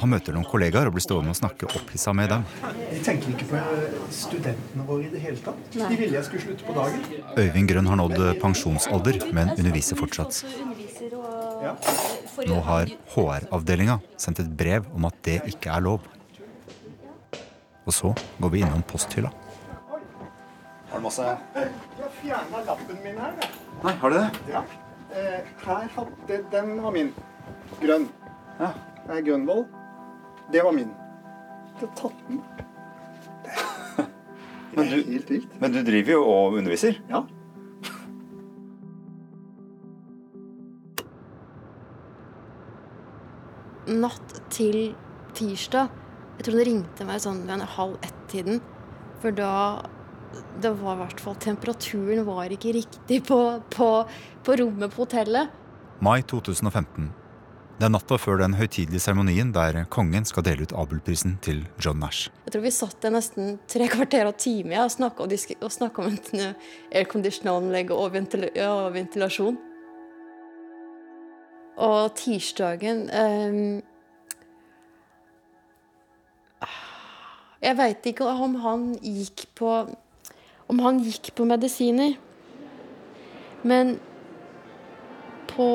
Han 0.00 0.08
møter 0.08 0.32
noen 0.32 0.46
kollegaer 0.48 0.88
og 0.88 0.94
blir 0.94 1.04
stående 1.04 1.32
og 1.34 1.36
snakke 1.36 1.66
opphissa 1.66 2.14
med 2.16 2.30
dem. 2.32 2.44
De 2.88 3.00
tenker 3.04 3.34
ikke 3.34 3.48
på 3.50 3.58
eh, 3.58 3.96
studentene 4.14 4.86
våre 4.88 5.08
i 5.08 5.10
det 5.12 5.20
hele 5.20 5.40
tatt. 5.44 5.60
De 5.74 5.98
ville 5.98 6.14
jeg 6.16 6.26
skulle 6.28 6.44
slutte 6.46 6.64
på 6.64 6.76
dagen. 6.76 7.02
Øyvind 7.36 7.68
Grønn 7.68 7.90
har 7.90 8.00
nådd 8.00 8.22
pensjonsalder, 8.40 9.18
men 9.36 9.52
underviser 9.58 9.98
fortsatt. 10.00 10.40
Nå 12.48 12.60
har 12.70 12.94
HR-avdelinga 13.14 13.98
sendt 14.16 14.40
et 14.44 14.54
brev 14.62 14.88
om 14.94 15.08
at 15.10 15.20
det 15.26 15.40
ikke 15.52 15.74
er 15.74 15.84
lov. 15.84 16.08
Og 17.84 17.92
så 17.92 18.14
går 18.40 18.54
vi 18.54 18.64
innom 18.64 18.86
posthylla. 18.88 19.34
Har 20.88 21.02
du 21.02 21.04
masse 21.04 21.26
Jeg 21.26 22.10
fjerna 22.22 22.64
lappen 22.64 22.98
min 23.04 23.20
her. 23.20 23.38
Nei, 23.84 23.94
har 24.00 24.10
du 24.12 24.18
det? 24.22 24.26
Ja. 24.54 24.64
Eh, 25.14 25.54
her 25.66 25.88
hadde 25.98 26.42
Den 26.52 26.76
var 26.82 26.94
min. 26.94 27.12
Grønn. 27.82 28.06
Ja. 28.60 28.70
Det 29.04 29.16
er 29.18 29.24
Grønvoll. 29.26 29.64
Det 30.52 30.62
var 30.64 30.72
min. 30.76 30.90
Jeg 31.74 31.80
har 31.88 31.94
tatt 31.98 32.20
den. 32.28 32.42
Men 34.74 34.88
du, 34.90 34.96
Helt 35.06 35.28
vilt. 35.30 35.52
men 35.62 35.70
du 35.74 35.80
driver 35.86 36.16
jo 36.16 36.22
og 36.26 36.56
underviser? 36.58 36.96
Ja. 37.10 37.20
Natt 43.86 44.38
til 44.54 44.94
tirsdag 45.36 45.90
Jeg 46.38 46.46
tror 46.46 46.56
det 46.58 46.66
ringte 46.70 47.06
meg 47.06 47.20
sånn 47.22 47.42
ved 47.44 47.58
en 47.58 47.66
halv 47.76 47.98
ett-tiden. 48.06 48.62
For 49.22 49.34
da 49.36 49.50
Det 50.62 50.72
var 50.80 50.96
i 50.96 51.00
hvert 51.04 51.20
fall 51.22 51.36
Temperaturen 51.42 52.24
var 52.26 52.50
ikke 52.54 52.72
riktig 52.74 53.20
på, 53.28 53.38
på, 53.70 53.90
på 54.46 54.56
rommet 54.58 54.90
på 54.94 55.04
hotellet. 55.04 55.52
Mai 56.02 56.22
2015. 56.26 57.12
Det 57.74 57.88
er 57.88 57.90
natta 57.90 58.14
før 58.22 58.38
den 58.38 58.52
høytidelige 58.54 59.02
seremonien 59.02 59.48
der 59.50 59.80
kongen 59.90 60.22
skal 60.28 60.44
dele 60.46 60.62
ut 60.62 60.72
Abelprisen 60.78 61.32
til 61.42 61.64
John 61.82 61.98
Nash. 61.98 62.30
Jeg 62.46 62.54
tror 62.54 62.62
vi 62.62 62.70
satt 62.70 63.00
der 63.02 63.10
nesten 63.16 63.56
tre 63.66 63.88
kvarter 63.90 64.28
av 64.30 64.36
time 64.38 64.76
ja, 64.76 64.84
og 64.86 64.92
snakka 64.94 65.24
og, 65.26 66.04
om 66.04 66.12
et 66.14 66.30
eh, 66.38 66.68
aircondition-anlegg 67.00 67.90
og 67.90 68.12
ventil 68.14 68.46
ja, 68.54 68.70
ventilasjon. 68.94 69.58
Og 71.82 72.14
tirsdagen 72.14 73.08
ehm, 73.10 73.82
Jeg 77.64 77.78
veit 77.80 78.06
ikke 78.06 78.30
om 78.30 78.54
han 78.62 78.86
gikk 79.02 79.48
på 79.58 79.74
Om 80.70 80.80
han 80.84 81.02
gikk 81.02 81.34
på 81.34 81.50
medisiner. 81.50 82.14
Men 83.66 83.96
på 85.50 85.66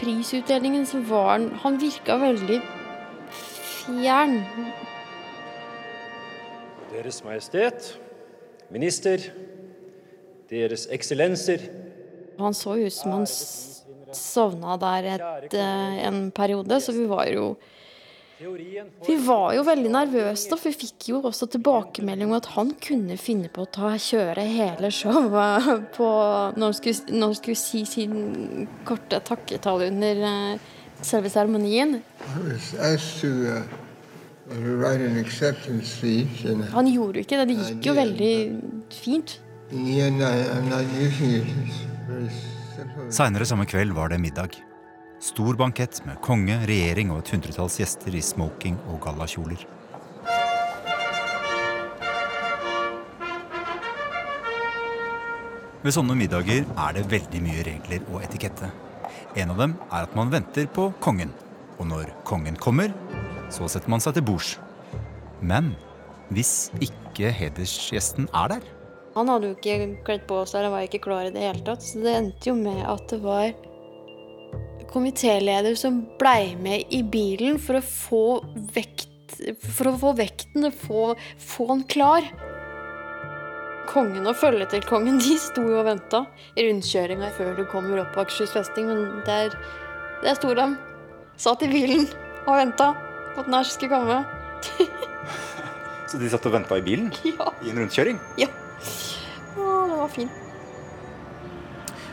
prisutdelingen 0.00 0.86
så 0.86 1.00
var 1.08 1.30
han 1.34 1.50
Han 1.62 1.78
virka 1.80 2.16
veldig 2.20 2.60
fjern. 3.86 4.40
Deres 6.92 7.22
Majestet, 7.24 7.98
minister, 8.72 9.30
Deres 10.50 10.86
Eksellenser. 10.90 11.60
Han 12.38 12.54
så 12.54 12.76
ut 12.76 12.92
som 12.92 13.12
han 13.12 13.26
sovna 14.16 14.76
der 14.80 15.08
et, 15.14 15.54
eh, 15.54 16.06
en 16.06 16.30
periode, 16.30 16.80
så 16.80 16.92
vi 16.92 17.06
var 17.08 17.26
jo 17.26 17.56
Vi 19.06 19.16
var 19.24 19.54
jo 19.56 19.62
veldig 19.64 19.90
nervøse, 19.94 20.50
da, 20.50 20.58
for 20.60 20.68
vi 20.68 20.76
fikk 20.84 21.06
jo 21.08 21.22
også 21.24 21.46
tilbakemelding 21.54 22.28
om 22.28 22.36
at 22.36 22.50
han 22.52 22.74
kunne 22.84 23.16
finne 23.16 23.48
på 23.52 23.64
å 23.64 23.70
ta, 23.72 23.94
kjøre 23.96 24.44
hele 24.44 24.90
showet 24.92 25.70
på 25.96 26.08
når 26.56 26.66
han 26.66 26.76
skulle, 26.76 27.16
når 27.16 27.32
han 27.32 27.38
skulle 27.38 27.60
si 27.62 27.80
sin 27.88 28.68
korte 28.88 29.22
takketale 29.24 29.88
under 29.88 30.22
eh, 30.28 30.68
selve 31.00 31.32
seremonien. 31.32 31.96
Uh, 32.36 32.52
Han 36.76 36.92
gjorde 36.92 37.18
jo 37.18 37.24
ikke 37.24 37.40
det. 37.40 37.48
Det 37.48 37.58
gikk 37.62 37.88
jo 37.88 37.96
veldig 37.96 38.34
fint. 39.00 39.38
Seinere 43.16 43.48
samme 43.48 43.64
kveld 43.66 43.96
var 43.96 44.12
det 44.12 44.20
middag. 44.20 44.60
Stor 45.20 45.56
bankett 45.56 46.02
med 46.04 46.18
konge, 46.20 46.58
regjering 46.68 47.08
og 47.08 47.22
et 47.22 47.30
hundretalls 47.32 47.78
gjester 47.80 48.12
i 48.12 48.20
smoking 48.20 48.76
og 48.92 48.98
gallakjoler. 49.06 49.62
Ved 55.86 55.94
sånne 55.94 56.16
middager 56.18 56.66
er 56.68 56.96
det 56.96 57.06
veldig 57.08 57.40
mye 57.46 57.64
regler 57.64 58.04
og 58.10 58.26
etikette. 58.26 58.68
En 59.40 59.54
av 59.54 59.62
dem 59.62 59.76
er 59.86 60.04
at 60.04 60.16
man 60.18 60.32
venter 60.32 60.68
på 60.68 60.90
kongen. 61.00 61.32
Og 61.80 61.88
når 61.88 62.12
kongen 62.28 62.56
kommer, 62.60 62.92
så 63.48 63.68
setter 63.72 63.92
man 63.92 64.02
seg 64.04 64.18
til 64.18 64.26
bords. 64.26 64.56
Men 65.40 65.72
hvis 66.28 66.68
ikke 66.82 67.32
hedersgjesten 67.32 68.28
er 68.34 68.56
der, 68.56 68.72
Han 69.16 69.30
hadde 69.32 69.48
jo 69.48 69.54
ikke 69.56 70.02
kledd 70.04 70.26
på 70.28 70.42
seg, 70.44 70.58
eller 70.58 70.74
var 70.74 70.82
ikke 70.84 71.00
klar 71.06 71.24
i 71.24 71.30
det 71.32 71.40
hele 71.40 71.62
tatt. 71.64 71.80
Så 71.80 72.02
det 72.04 72.12
endte 72.12 72.50
jo 72.50 72.52
med 72.58 72.82
at 72.84 73.06
det 73.08 73.22
var 73.22 73.54
komitéleder 74.92 75.76
som 75.78 76.02
blei 76.20 76.56
med 76.60 76.92
i 76.94 77.02
bilen 77.02 77.58
for 77.62 77.80
å 77.80 77.84
få 77.84 78.24
vekt 78.76 79.12
For 79.60 79.90
å 79.90 79.96
få 80.00 80.12
vekten 80.16 80.64
få, 80.72 81.10
få 81.42 81.64
han 81.68 81.82
klar. 81.90 82.24
Kongen 83.90 84.24
og 84.30 84.38
følget 84.38 84.70
til 84.72 84.86
kongen 84.86 85.18
de 85.20 85.34
sto 85.42 85.64
jo 85.66 85.80
og 85.80 85.88
venta 85.88 86.22
i 86.56 86.64
rundkjøringa 86.64 87.32
før 87.36 87.50
du 87.58 87.64
kommer 87.68 88.00
opp 88.00 88.14
på 88.14 88.22
Akershus 88.22 88.54
festning, 88.54 88.88
men 88.88 89.20
der, 89.26 89.52
der 90.22 90.38
sto 90.38 90.54
de. 90.56 90.68
Satt 91.42 91.66
i 91.66 91.68
bilen 91.68 92.06
og 92.46 92.54
venta 92.62 92.92
på 93.34 93.44
at 93.44 93.52
Nash 93.52 93.74
skulle 93.74 93.98
komme. 93.98 94.22
Så 96.08 96.22
de 96.22 96.30
satt 96.32 96.46
og 96.48 96.56
venta 96.56 96.78
i 96.78 96.86
bilen? 96.86 97.12
Ja. 97.34 97.50
I 97.60 97.74
en 97.74 97.82
rundkjøring? 97.82 98.22
Ja. 98.40 98.48
Å, 99.58 99.70
det 99.90 100.00
var 100.00 100.12
fint. 100.16 100.45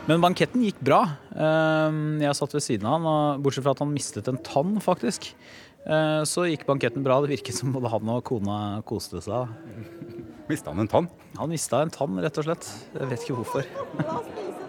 Men 0.03 0.19
banketten 0.23 0.63
gikk 0.65 0.81
bra. 0.83 1.01
Ehm, 1.31 2.19
Jeg 2.19 2.35
satt 2.35 2.51
ved 2.55 2.63
siden 2.63 2.87
av 2.87 2.97
han, 2.99 3.05
og 3.07 3.43
bortsett 3.45 3.63
fra 3.63 3.71
at 3.71 3.79
han 3.83 3.93
mistet 3.93 4.27
en 4.27 4.39
tann, 4.43 4.75
faktisk, 4.83 5.29
eh, 5.87 6.23
så 6.27 6.43
gikk 6.49 6.65
banketten 6.67 7.03
bra. 7.03 7.21
Det 7.21 7.31
virket 7.31 7.55
som 7.55 7.71
både 7.71 7.89
han 7.89 8.09
og 8.09 8.23
kona 8.23 8.81
koste 8.83 9.21
seg. 9.23 9.47
Mista 10.49 10.71
han 10.71 10.79
en 10.83 10.89
tann? 10.91 11.07
Han 11.37 11.49
mista 11.49 11.81
en 11.81 11.89
tann, 11.89 12.19
rett 12.19 12.37
og 12.37 12.43
slett. 12.43 12.67
Jeg 12.99 13.09
vet 13.09 13.23
ikke 13.23 13.37
hvorfor. 13.39 13.63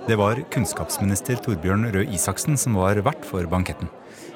Det 0.07 0.17
var 0.17 0.37
kunnskapsminister 0.53 1.41
Torbjørn 1.43 1.91
Røe 1.91 2.07
Isaksen 2.15 2.57
som 2.57 2.75
var 2.75 2.95
vert 3.03 3.25
for 3.25 3.43
banketten. 3.51 3.89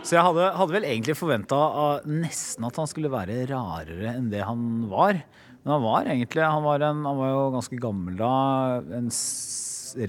Så 0.02 0.16
jeg 0.16 0.24
hadde, 0.24 0.50
hadde 0.56 0.72
vel 0.72 0.86
egentlig 0.88 1.14
forventa 1.14 2.02
nesten 2.08 2.64
at 2.66 2.74
han 2.80 2.88
skulle 2.88 3.10
være 3.12 3.46
rarere 3.50 4.16
enn 4.16 4.30
det 4.32 4.42
han 4.42 4.88
var. 4.90 5.20
Men 5.62 5.72
han 5.74 5.82
var 5.84 6.08
egentlig 6.08 6.42
Han 6.42 6.64
var, 6.64 6.80
en, 6.80 7.04
han 7.04 7.18
var 7.18 7.28
jo 7.28 7.50
ganske 7.52 7.78
gammel 7.78 8.16
da. 8.16 8.80
En 8.96 9.10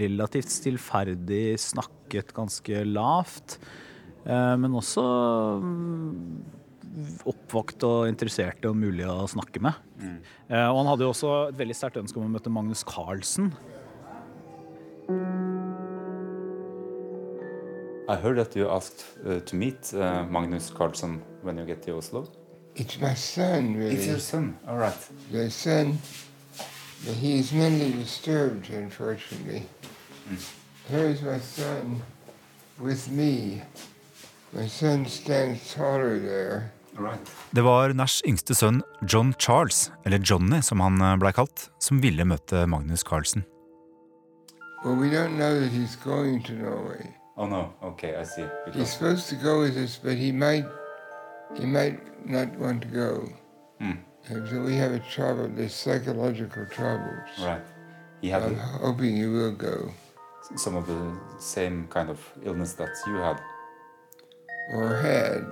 relativt 0.01 0.51
stillferdig, 0.53 1.57
snakket 1.61 2.33
ganske 2.37 2.83
lavt. 2.87 3.57
Eh, 4.25 4.55
men 4.61 4.77
også 4.77 5.03
mm, 5.63 7.25
oppvakt 7.29 7.85
og 7.87 8.09
interessert 8.11 8.65
og 8.69 8.77
mulig 8.77 9.07
å 9.09 9.27
snakke 9.29 9.61
med. 9.63 9.85
Mm. 9.99 10.19
og 10.71 10.77
han 10.79 10.87
hadde 10.87 11.03
jo 11.03 11.09
også 11.11 11.31
et 11.49 11.57
veldig 11.59 11.75
sterkt 11.75 11.97
ønske 11.99 12.19
om 12.21 12.29
å 12.29 12.31
møte 12.31 12.51
Magnus 12.53 12.85
Carlsen. 12.87 13.51
I 18.09 18.15
heard 18.15 18.37
that 18.37 18.55
you 18.55 18.67
asked 18.67 19.03
uh, 19.23 19.39
to 19.39 19.55
meet 19.55 19.93
uh, 19.93 20.25
Magnus 20.25 20.71
Carlsen 20.71 21.21
when 21.43 21.59
you 21.59 21.65
get 21.65 21.83
to 21.83 21.97
Oslo. 21.97 22.27
It's 22.75 22.99
my 22.99 23.13
son, 23.13 23.75
really. 23.75 23.95
It's 23.95 24.07
your 24.07 24.17
son, 24.17 24.57
all 24.67 24.77
right. 24.77 24.97
My 25.31 25.47
son, 25.49 25.99
but 27.05 27.13
he 27.13 27.37
is 27.37 27.51
mentally 27.51 27.91
disturbed, 27.91 28.69
unfortunately. 28.71 29.63
Here 30.89 31.09
is 31.09 31.21
my 31.21 31.39
son 31.39 32.01
with 32.79 33.09
me. 33.11 33.61
My 34.53 34.67
son 34.67 35.05
stands 35.05 35.73
taller 35.73 36.19
there. 36.19 36.71
Det 37.51 37.61
var 37.63 37.93
Nashs 37.95 38.21
yngste 38.27 38.55
sønn 38.57 38.81
John 39.07 39.33
Charles, 39.39 39.91
eller 40.05 40.19
Johnny 40.19 40.59
som 40.61 40.81
han 40.83 40.99
eh, 41.01 41.15
blei 41.21 41.31
kalt, 41.31 41.69
som 41.79 42.01
ville 42.03 42.25
møte 42.27 42.65
Magnus 42.67 43.03
Carlsen. 43.07 43.45
Well, 44.83 44.95
we 44.95 45.09
don't 45.09 45.37
know 45.37 45.59
that 45.61 45.71
he's 45.71 45.95
going 45.95 46.43
to 46.43 46.53
Norway. 46.53 47.13
Oh 47.37 47.45
no, 47.47 47.73
okay, 47.83 48.15
I 48.19 48.23
see. 48.25 48.41
He's 48.65 48.73
Because 48.73 48.91
supposed 48.91 49.29
to 49.29 49.35
go 49.35 49.61
with 49.61 49.77
us, 49.77 49.97
but 50.03 50.17
he 50.17 50.31
might, 50.33 50.65
he 51.57 51.65
might 51.65 51.99
not 52.25 52.49
want 52.57 52.81
to 52.81 52.87
go. 52.89 53.29
Hmm. 53.79 53.99
And 54.27 54.49
so 54.49 54.61
we 54.61 54.75
have 54.75 54.91
a 54.91 54.99
trouble, 54.99 55.47
there's 55.55 55.73
psychological 55.73 56.65
troubles. 56.65 57.29
right, 57.39 57.61
he 58.21 58.29
had 58.29 58.43
I'm 58.43 58.55
hoping 58.55 59.15
he 59.15 59.27
will 59.27 59.55
go. 59.55 59.91
Some 60.55 60.77
of 60.77 60.87
the 60.87 60.99
same 61.39 61.87
kind 61.89 62.09
of 62.09 62.19
illness 62.43 62.73
that 62.73 62.89
you 63.07 63.15
had. 63.17 63.37
Or 64.73 64.95
had. 65.01 65.43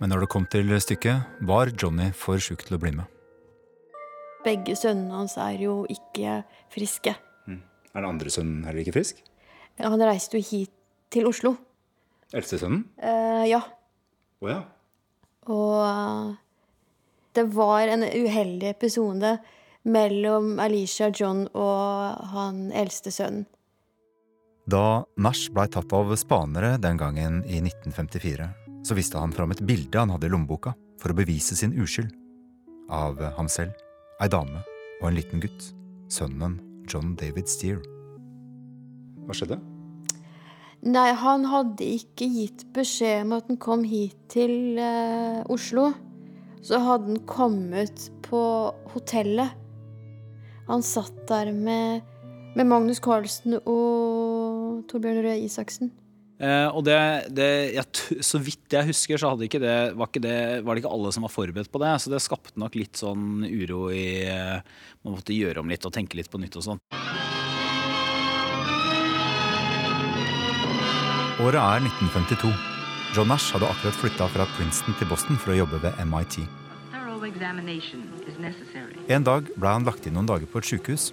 Men 0.00 0.08
når 0.08 0.20
det 0.20 0.28
kom 0.32 0.46
til 0.46 0.80
stykket, 0.80 1.22
var 1.40 1.70
Johnny 1.82 2.10
for 2.16 2.40
sjuk 2.40 2.64
til 2.64 2.78
å 2.78 2.80
bli 2.80 2.94
med. 2.96 3.04
Begge 4.44 4.76
sønnene 4.76 5.18
hans 5.18 5.36
er 5.36 5.58
jo 5.60 5.82
ikke 5.92 6.40
friske. 6.72 7.12
Er 7.90 8.00
den 8.00 8.08
andre 8.08 8.30
sønnen 8.30 8.64
heller 8.64 8.84
ikke 8.84 8.94
frisk? 8.94 9.18
Han 9.80 10.02
reiste 10.02 10.38
jo 10.38 10.46
hit 10.46 10.72
til 11.10 11.26
Oslo. 11.28 11.56
Eldste 12.32 12.60
sønnen? 12.60 12.84
Eh, 13.02 13.48
ja. 13.50 13.60
Å 14.40 14.48
ja. 14.48 14.60
Og 15.50 15.76
eh, 15.84 16.34
det 17.36 17.46
var 17.52 17.90
en 17.90 18.06
uheldig 18.06 18.70
episode 18.70 19.38
mellom 19.82 20.60
Alicia, 20.62 21.10
John 21.10 21.48
og 21.50 22.30
han 22.34 22.68
eldste 22.76 23.12
sønnen. 23.14 23.48
Da 24.68 25.04
Nash 25.16 25.48
blei 25.54 25.68
tatt 25.72 25.92
av 25.96 26.12
spanere 26.20 26.76
den 26.78 26.98
gangen 27.00 27.40
i 27.44 27.60
1954, 27.62 28.48
så 28.84 28.96
viste 28.96 29.18
han 29.18 29.32
fram 29.32 29.54
et 29.54 29.62
bilde 29.64 29.98
han 29.98 30.12
hadde 30.12 30.28
i 30.28 30.32
lommeboka 30.32 30.74
for 31.00 31.12
å 31.12 31.16
bevise 31.16 31.56
sin 31.56 31.72
uskyld. 31.72 32.12
Av 32.90 33.20
ham 33.36 33.48
selv, 33.48 33.72
ei 34.20 34.28
dame 34.28 34.60
og 35.00 35.08
en 35.08 35.16
liten 35.16 35.42
gutt. 35.42 35.70
Sønnen 36.10 36.58
John 36.90 37.14
David 37.14 37.48
Steer. 37.48 37.78
Hva 39.26 39.36
skjedde? 39.36 39.60
Nei, 40.80 41.10
han 41.12 41.44
hadde 41.44 41.86
ikke 42.00 42.26
gitt 42.32 42.64
beskjed 42.74 43.26
om 43.26 43.34
at 43.36 43.50
han 43.50 43.58
kom 43.60 43.84
hit 43.84 44.16
til 44.32 44.80
eh, 44.80 45.42
Oslo. 45.52 45.90
Så 46.64 46.80
hadde 46.82 47.12
han 47.12 47.20
kommet 47.28 48.08
på 48.24 48.40
hotellet. 48.94 49.52
Han 50.70 50.82
satt 50.86 51.14
der 51.28 51.52
med, 51.52 52.02
med 52.56 52.68
Magnus 52.68 53.00
Carlsen 53.02 53.58
og 53.60 54.29
Torbjørn 54.88 55.24
Røe 55.26 55.40
Isaksen. 55.44 55.92
Eh, 56.40 56.68
og 56.72 56.86
det, 56.86 56.96
det 57.36 57.48
jeg, 57.74 57.84
Så 58.24 58.40
vidt 58.40 58.72
jeg 58.72 58.88
husker, 58.88 59.20
så 59.20 59.34
hadde 59.34 59.44
ikke 59.44 59.60
det, 59.60 59.74
var, 59.92 60.08
ikke 60.08 60.22
det, 60.24 60.36
var 60.64 60.74
det 60.74 60.82
ikke 60.82 60.92
alle 60.96 61.12
som 61.12 61.26
var 61.26 61.34
forberedt 61.34 61.72
på 61.72 61.82
det. 61.82 61.92
Så 62.00 62.12
det 62.12 62.22
skapte 62.24 62.60
nok 62.60 62.78
litt 62.80 63.00
sånn 63.00 63.44
uro 63.44 63.88
i 63.92 64.24
eh, 64.24 64.60
Man 65.04 65.18
måtte 65.18 65.36
gjøre 65.36 65.60
om 65.60 65.70
litt 65.70 65.84
og 65.84 65.94
tenke 65.96 66.16
litt 66.20 66.32
på 66.32 66.40
nytt 66.40 66.56
og 66.60 66.66
sånn. 66.70 66.82
Året 71.40 71.60
er 71.60 71.84
1952. 71.88 72.52
John 73.16 73.30
Nash 73.32 73.54
hadde 73.54 73.68
akkurat 73.68 73.96
flytta 73.96 74.28
fra 74.30 74.44
Princeton 74.56 74.96
til 75.00 75.08
Boston 75.10 75.40
for 75.40 75.54
å 75.54 75.62
jobbe 75.62 75.80
ved 75.82 75.96
MIT. 76.04 76.44
En 79.10 79.26
dag 79.26 79.48
ble 79.56 79.72
han 79.74 79.86
lagt 79.86 80.06
inn 80.06 80.16
noen 80.16 80.28
dager 80.28 80.48
på 80.50 80.60
et 80.60 80.68
cells 80.70 81.10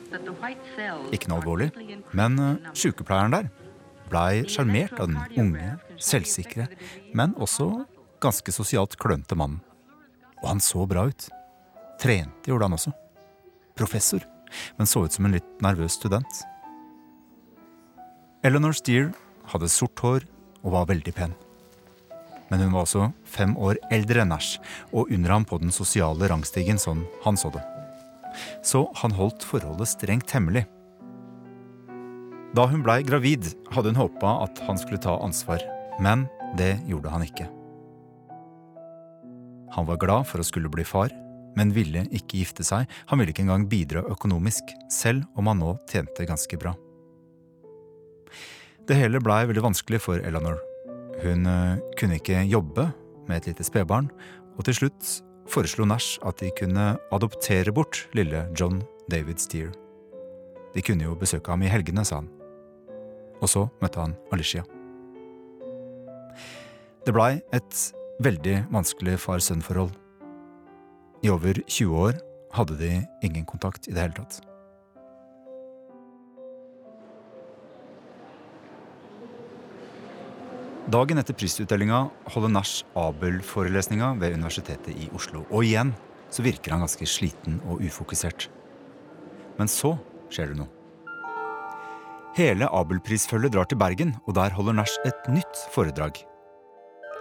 Ikke 1.15 1.29
noe 1.31 1.41
alvorlig, 1.41 1.71
men 2.15 2.39
eh, 2.39 2.69
sykepleieren 2.77 3.35
der 3.35 3.49
blei 4.07 4.45
sjarmert 4.47 4.99
av 5.01 5.09
den 5.11 5.39
unge, 5.41 5.73
selvsikre, 5.99 6.67
men 7.17 7.33
også 7.35 7.67
ganske 8.23 8.53
sosialt 8.55 8.95
klønete 9.01 9.35
mannen. 9.37 9.59
Og 10.41 10.47
han 10.51 10.61
så 10.63 10.85
bra 10.89 11.07
ut. 11.09 11.27
Trente 12.01 12.51
gjorde 12.51 12.69
han 12.69 12.77
også. 12.77 12.93
Professor, 13.77 14.23
men 14.77 14.89
så 14.89 15.03
ut 15.05 15.13
som 15.13 15.27
en 15.27 15.35
litt 15.35 15.49
nervøs 15.65 15.97
student. 15.99 16.43
Eleanor 18.45 18.75
Steer 18.77 19.11
hadde 19.51 19.69
sort 19.71 19.99
hår 20.05 20.27
og 20.63 20.73
var 20.75 20.89
veldig 20.89 21.13
pen. 21.17 21.35
Men 22.51 22.63
hun 22.63 22.73
var 22.75 22.85
også 22.85 23.09
fem 23.27 23.55
år 23.59 23.79
eldre 23.91 24.23
enn 24.23 24.31
Nash, 24.31 24.61
og 24.95 25.11
under 25.11 25.35
ham 25.35 25.45
på 25.47 25.59
den 25.61 25.73
sosiale 25.75 26.29
rangstigen 26.31 26.79
som 26.79 27.03
han 27.25 27.39
så 27.39 27.51
det. 27.53 27.63
Så 28.63 28.85
han 29.01 29.15
holdt 29.17 29.45
forholdet 29.47 29.91
strengt 29.91 30.31
hemmelig. 30.35 30.65
Da 32.55 32.65
hun 32.71 32.83
blei 32.85 33.01
gravid, 33.05 33.51
hadde 33.73 33.91
hun 33.91 33.99
håpa 33.99 34.39
at 34.47 34.61
han 34.65 34.79
skulle 34.79 35.01
ta 35.03 35.17
ansvar, 35.23 35.61
men 35.99 36.25
det 36.57 36.77
gjorde 36.87 37.11
han 37.11 37.25
ikke. 37.25 37.49
Han 39.75 39.85
var 39.89 39.99
glad 40.01 40.27
for 40.29 40.41
å 40.41 40.47
skulle 40.47 40.71
bli 40.71 40.85
far, 40.87 41.11
men 41.57 41.73
ville 41.75 42.05
ikke 42.13 42.39
gifte 42.41 42.63
seg. 42.65 42.87
Han 43.09 43.19
ville 43.19 43.33
ikke 43.33 43.43
engang 43.45 43.67
bidra 43.69 44.05
økonomisk, 44.07 44.71
selv 44.93 45.25
om 45.37 45.49
han 45.51 45.61
nå 45.61 45.75
tjente 45.89 46.25
ganske 46.29 46.59
bra. 46.61 46.73
Det 48.87 48.95
hele 48.95 49.19
blei 49.19 49.43
veldig 49.49 49.65
vanskelig 49.65 49.99
for 50.05 50.23
Eleanor. 50.23 50.61
Hun 51.23 51.47
eh, 51.49 51.79
kunne 51.99 52.19
ikke 52.19 52.43
jobbe 52.45 52.89
med 53.27 53.39
et 53.39 53.51
lite 53.51 53.65
spedbarn, 53.65 54.09
og 54.57 54.65
til 54.67 54.77
slutt 54.77 55.11
foreslo 55.49 55.85
Nash 55.87 56.19
at 56.27 56.39
de 56.41 56.51
kunne 56.57 56.95
adoptere 57.13 57.73
bort 57.73 58.05
lille 58.17 58.45
John 58.59 58.81
David 59.11 59.41
Steer. 59.41 59.71
De 60.75 60.81
kunne 60.81 61.07
jo 61.07 61.15
besøke 61.17 61.51
ham 61.51 61.63
i 61.63 61.71
helgene, 61.71 62.05
sa 62.05 62.21
han. 62.21 62.31
Og 63.41 63.49
så 63.49 63.67
møtte 63.81 64.01
han 64.01 64.17
Alicia. 64.33 64.65
Det 67.05 67.13
blei 67.15 67.37
et 67.55 67.81
veldig 68.23 68.65
vanskelig 68.73 69.17
far-sønn-forhold. 69.23 69.93
I 71.23 71.31
over 71.33 71.61
20 71.65 71.97
år 71.97 72.19
hadde 72.53 72.77
de 72.81 72.91
ingen 73.23 73.45
kontakt 73.45 73.87
i 73.87 73.95
det 73.95 74.03
hele 74.03 74.17
tatt. 74.19 74.41
Dagen 80.87 81.19
etter 81.19 81.35
prisutdelinga 81.35 82.05
holder 82.31 82.51
Nash 82.53 82.85
Abel-forelesninga 82.95 84.13
ved 84.21 84.37
Universitetet 84.37 84.95
i 84.95 85.09
Oslo. 85.11 85.41
Og 85.51 85.65
igjen 85.67 85.89
så 86.31 86.45
virker 86.45 86.71
han 86.71 86.85
ganske 86.85 87.03
sliten 87.11 87.57
og 87.67 87.81
ufokusert. 87.83 88.45
Men 89.59 89.67
så 89.67 89.97
skjer 90.31 90.53
det 90.53 90.61
noe. 90.61 90.71
Hele 92.37 92.69
Abel-prisfølget 92.71 93.51
drar 93.51 93.67
til 93.67 93.79
Bergen, 93.81 94.13
og 94.29 94.37
der 94.37 94.55
holder 94.55 94.77
Nash 94.77 94.95
et 95.09 95.27
nytt 95.27 95.59
foredrag. 95.73 96.21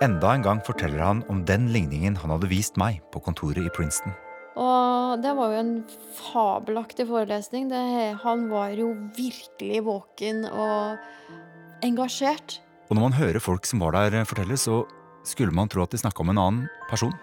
Enda 0.05 0.37
en 0.37 0.45
gang 0.45 0.61
forteller 0.63 1.03
han 1.03 1.25
om 1.33 1.41
den 1.49 1.67
ligningen 1.75 2.21
han 2.23 2.35
hadde 2.37 2.51
vist 2.53 2.79
meg 2.79 3.01
på 3.11 3.25
kontoret 3.25 3.67
i 3.67 3.73
Princeton. 3.75 4.15
Og 4.55 5.25
det 5.25 5.33
var 5.35 5.57
jo 5.57 5.65
en 5.65 5.73
fabelaktig 6.21 7.09
forelesning. 7.11 7.67
Det, 7.73 7.83
han 8.23 8.47
var 8.53 8.77
jo 8.79 8.93
virkelig 9.17 9.83
våken 9.89 10.45
og 10.53 11.83
engasjert. 11.83 12.61
Og 12.87 12.95
når 12.95 13.03
man 13.03 13.17
hører 13.19 13.43
folk 13.43 13.67
som 13.67 13.83
var 13.83 13.97
der 13.97 14.23
fortelle, 14.29 14.57
så 14.59 14.85
skulle 15.27 15.55
man 15.55 15.71
tro 15.71 15.83
at 15.83 15.95
de 15.95 15.99
snakka 15.99 16.23
om 16.23 16.31
en 16.31 16.39
annen 16.43 16.67
person. 16.91 17.15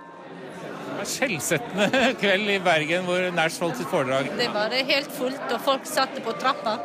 Det 0.59 0.97
var 0.97 1.07
skjellsettende 1.07 2.01
kveld 2.21 2.51
i 2.51 2.57
Bergen 2.63 3.07
hvor 3.07 3.29
Nash 3.35 3.63
holdt 3.63 3.79
sitt 3.79 3.91
foredrag. 3.91 4.27
Det 4.39 4.49
var 4.51 4.75
helt 4.75 5.13
fullt, 5.15 5.45
og 5.55 5.63
folk 5.63 5.87
satt 5.87 6.19
på 6.25 6.35
trappa. 6.41 6.77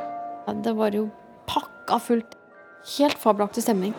Ja, 0.47 0.55
Det 0.65 0.75
var 0.79 0.95
jo 0.95 1.09
pakka 1.51 1.99
fullt. 2.03 2.39
Helt 2.95 3.19
fabelaktig 3.19 3.67
stemning. 3.67 3.95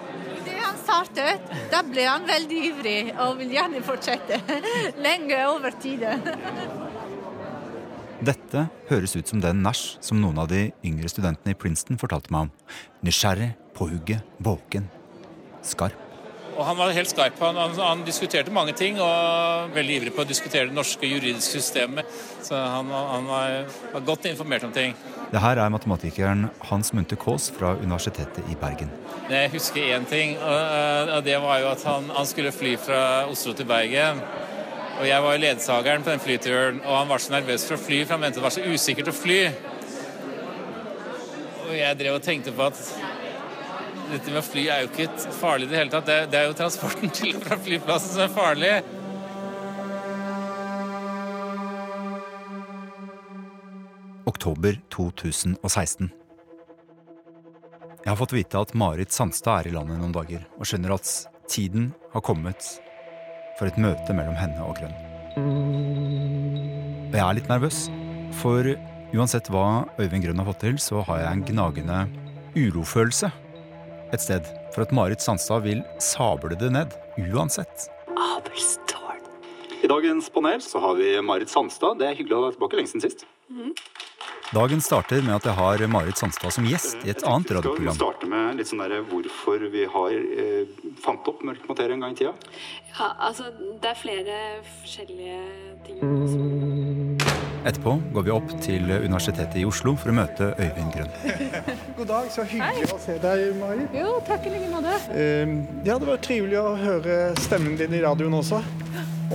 Det 0.45 0.55
han 0.55 0.77
startet, 0.79 1.51
da 1.69 1.83
ble 1.85 2.07
han 2.07 2.23
veldig 2.25 2.59
ivrig 2.71 2.99
og 3.19 3.35
vil 3.41 3.51
gjerne 3.57 3.83
fortsette. 3.85 4.39
Lenge 5.05 5.43
over 5.51 5.75
tide. 5.83 6.15
Dette 8.19 8.65
høres 8.89 9.13
ut 9.15 9.29
som 9.31 9.39
den 9.43 9.61
Nash 9.63 9.99
som 10.03 10.19
noen 10.19 10.39
av 10.41 10.49
de 10.51 10.69
yngre 10.83 11.07
studentene 11.11 11.53
i 11.53 11.59
Princeton 11.59 11.99
fortalte 11.99 12.33
meg 12.35 12.47
om. 12.47 12.49
Nysgjerrig, 13.07 13.53
på 13.79 13.87
hugget, 13.87 14.37
våken, 14.43 14.89
skarp. 15.63 16.05
Og 16.59 16.65
han 16.67 16.75
var 16.75 16.91
helt 16.91 17.07
skarp. 17.07 17.37
Han, 17.39 17.55
han, 17.55 17.77
han, 17.79 18.01
diskuterte 18.03 18.51
mange 18.51 18.73
ting, 18.75 18.97
og 18.99 19.71
veldig 19.71 19.93
ivrig 19.95 20.11
på 20.15 20.25
å 20.25 20.27
diskutere 20.27 20.67
det 20.67 20.75
norske 20.75 21.07
juridiske 21.07 21.61
systemet. 21.61 22.09
Så 22.43 22.57
han, 22.59 22.89
han 22.91 23.29
var, 23.29 23.53
var, 23.93 24.03
godt 24.09 24.27
informert 24.27 24.65
om 24.67 24.73
ting. 24.75 24.97
Det 25.31 25.39
her 25.39 25.61
er 25.61 25.71
matematikeren 25.71 26.49
Hans 26.67 26.91
Munthe 26.91 27.15
Kaas 27.21 27.47
fra 27.55 27.77
Universitetet 27.79 28.49
i 28.51 28.57
Bergen. 28.59 28.91
Jeg 29.31 29.53
husker 29.53 29.93
én 29.95 30.07
ting, 30.09 30.35
og, 30.41 31.13
og, 31.15 31.23
det 31.23 31.37
var 31.39 31.61
jo 31.63 31.69
at 31.71 31.85
han, 31.87 32.11
skulle 32.27 32.51
fly 32.51 32.75
fra 32.81 33.01
Oslo 33.31 33.55
til 33.55 33.69
Bergen. 33.69 34.19
Og 34.99 35.07
jeg 35.07 35.23
var 35.23 35.39
ledsageren 35.39 36.03
på 36.03 36.11
den 36.11 36.19
flyturen, 36.19 36.81
og 36.83 36.97
han 36.97 37.13
var 37.13 37.23
så 37.23 37.37
nervøs 37.37 37.63
for 37.69 37.77
å 37.77 37.83
fly, 37.85 38.01
for 38.03 38.17
han 38.17 38.25
mente 38.25 38.41
det 38.41 38.47
var 38.49 38.57
så 38.57 38.65
usikkert 38.67 39.13
å 39.13 39.15
fly. 39.15 39.39
Og 41.69 41.73
jeg 41.77 41.99
drev 42.01 42.17
og 42.17 42.25
tenkte 42.25 42.51
på 42.57 42.67
at 42.67 42.83
dette 44.11 44.31
med 44.31 44.41
å 44.41 44.45
fly 44.45 44.65
er 44.71 44.83
jo 44.83 44.89
ikke 44.91 45.33
farlig 45.39 45.67
i 45.67 45.71
det 45.71 45.79
hele 45.79 45.93
tatt. 45.93 46.07
Det, 46.07 46.17
det 46.33 46.39
er 46.39 46.49
jo 46.49 46.57
transporten 46.57 47.11
til 47.19 47.35
og 47.37 47.45
fra 47.45 47.57
flyplassen 47.61 48.15
som 48.15 48.25
er 48.25 48.33
farlig. 48.33 48.73
Oktober 54.29 54.77
2016. 54.93 56.11
Jeg 57.99 58.07
har 58.07 58.19
fått 58.19 58.35
vite 58.35 58.61
at 58.61 58.75
Marit 58.77 59.11
Sandstad 59.11 59.65
er 59.65 59.71
i 59.71 59.73
landet 59.75 59.99
noen 59.99 60.13
dager, 60.15 60.45
og 60.57 60.69
skjønner 60.69 60.93
at 60.95 61.09
tiden 61.51 61.89
har 62.13 62.23
kommet 62.23 62.63
for 63.59 63.67
et 63.67 63.79
møte 63.81 64.15
mellom 64.15 64.37
henne 64.39 64.63
og 64.63 64.77
Grønn. 64.79 64.95
Og 67.09 67.17
jeg 67.17 67.25
er 67.25 67.35
litt 67.35 67.51
nervøs, 67.51 67.89
for 68.39 68.69
uansett 69.17 69.49
hva 69.51 69.83
Øyvind 69.99 70.23
Grønn 70.23 70.39
har 70.39 70.47
fått 70.47 70.63
til, 70.63 70.79
så 70.79 71.03
har 71.09 71.25
jeg 71.25 71.31
en 71.33 71.45
gnagende 71.49 71.99
urofølelse 72.55 73.33
et 74.13 74.23
sted 74.23 74.45
for 74.73 74.85
at 74.85 74.93
Marit 74.95 75.21
Sandstad 75.21 75.65
vil 75.65 75.83
sable 76.03 76.57
det 76.59 76.71
ned, 76.73 76.95
uansett. 77.29 77.89
Abelstårn. 78.15 79.23
I 79.81 79.87
dagens 79.87 80.29
panel 80.29 80.61
så 80.61 80.79
har 80.83 80.95
vi 80.99 81.21
Marit 81.21 81.49
Sandstad. 81.49 81.99
Det 81.99 82.09
er 82.09 82.17
hyggelig 82.17 82.37
å 82.37 82.43
være 82.47 82.57
tilbake 82.57 82.79
lenge 82.79 82.91
siden 82.91 83.05
sist. 83.05 83.25
Mm. 83.49 83.73
Dagen 84.49 84.81
starter 84.81 85.21
med 85.21 85.35
at 85.35 85.45
jeg 85.45 85.53
har 85.59 85.83
Marit 85.93 86.17
Sandstad 86.17 86.55
som 86.55 86.65
gjest 86.65 87.03
i 87.05 87.11
et 87.13 87.21
annet 87.21 87.51
radioprogram. 87.53 87.93
Vi 87.93 87.99
starte 88.01 88.29
med 88.31 88.57
litt 88.57 88.71
sånn 88.71 88.81
der, 88.81 88.95
hvorfor 89.05 89.65
vi 89.69 89.85
har 89.93 90.15
eh, 90.15 90.79
fant 91.03 91.29
opp 91.29 91.43
mørk 91.45 91.67
materie 91.69 91.93
en 91.93 92.01
gang 92.01 92.17
i 92.17 92.19
tida. 92.23 92.33
Ja, 92.95 93.11
altså, 93.29 93.51
det 93.53 93.93
er 93.93 94.01
flere 94.01 94.41
forskjellige 94.81 95.39
ting. 95.85 97.08
Etterpå 97.67 97.97
går 98.13 98.23
vi 98.23 98.31
opp 98.31 98.51
til 98.63 98.85
Universitetet 98.87 99.57
i 99.59 99.65
Oslo 99.67 99.91
for 99.99 100.13
å 100.13 100.15
møte 100.15 100.53
Øyvind 100.55 100.93
Grønn. 100.93 101.11
God 101.97 102.07
dag, 102.07 102.29
så 102.31 102.45
hyggelig 102.47 102.85
Hei. 102.85 102.93
å 102.95 102.99
se 103.03 103.17
deg, 103.19 103.43
Mari. 103.59 103.87
Jo, 103.97 104.15
takk 104.27 104.47
i 104.47 104.53
like 104.53 104.69
måte. 104.71 104.95
Uh, 105.11 105.57
ja, 105.83 105.97
det 105.99 106.07
var 106.07 106.23
trivelig 106.23 106.61
å 106.61 106.71
høre 106.79 107.19
stemmen 107.43 107.75
din 107.79 107.97
i 107.99 108.03
radioen 108.05 108.39
også. 108.39 108.61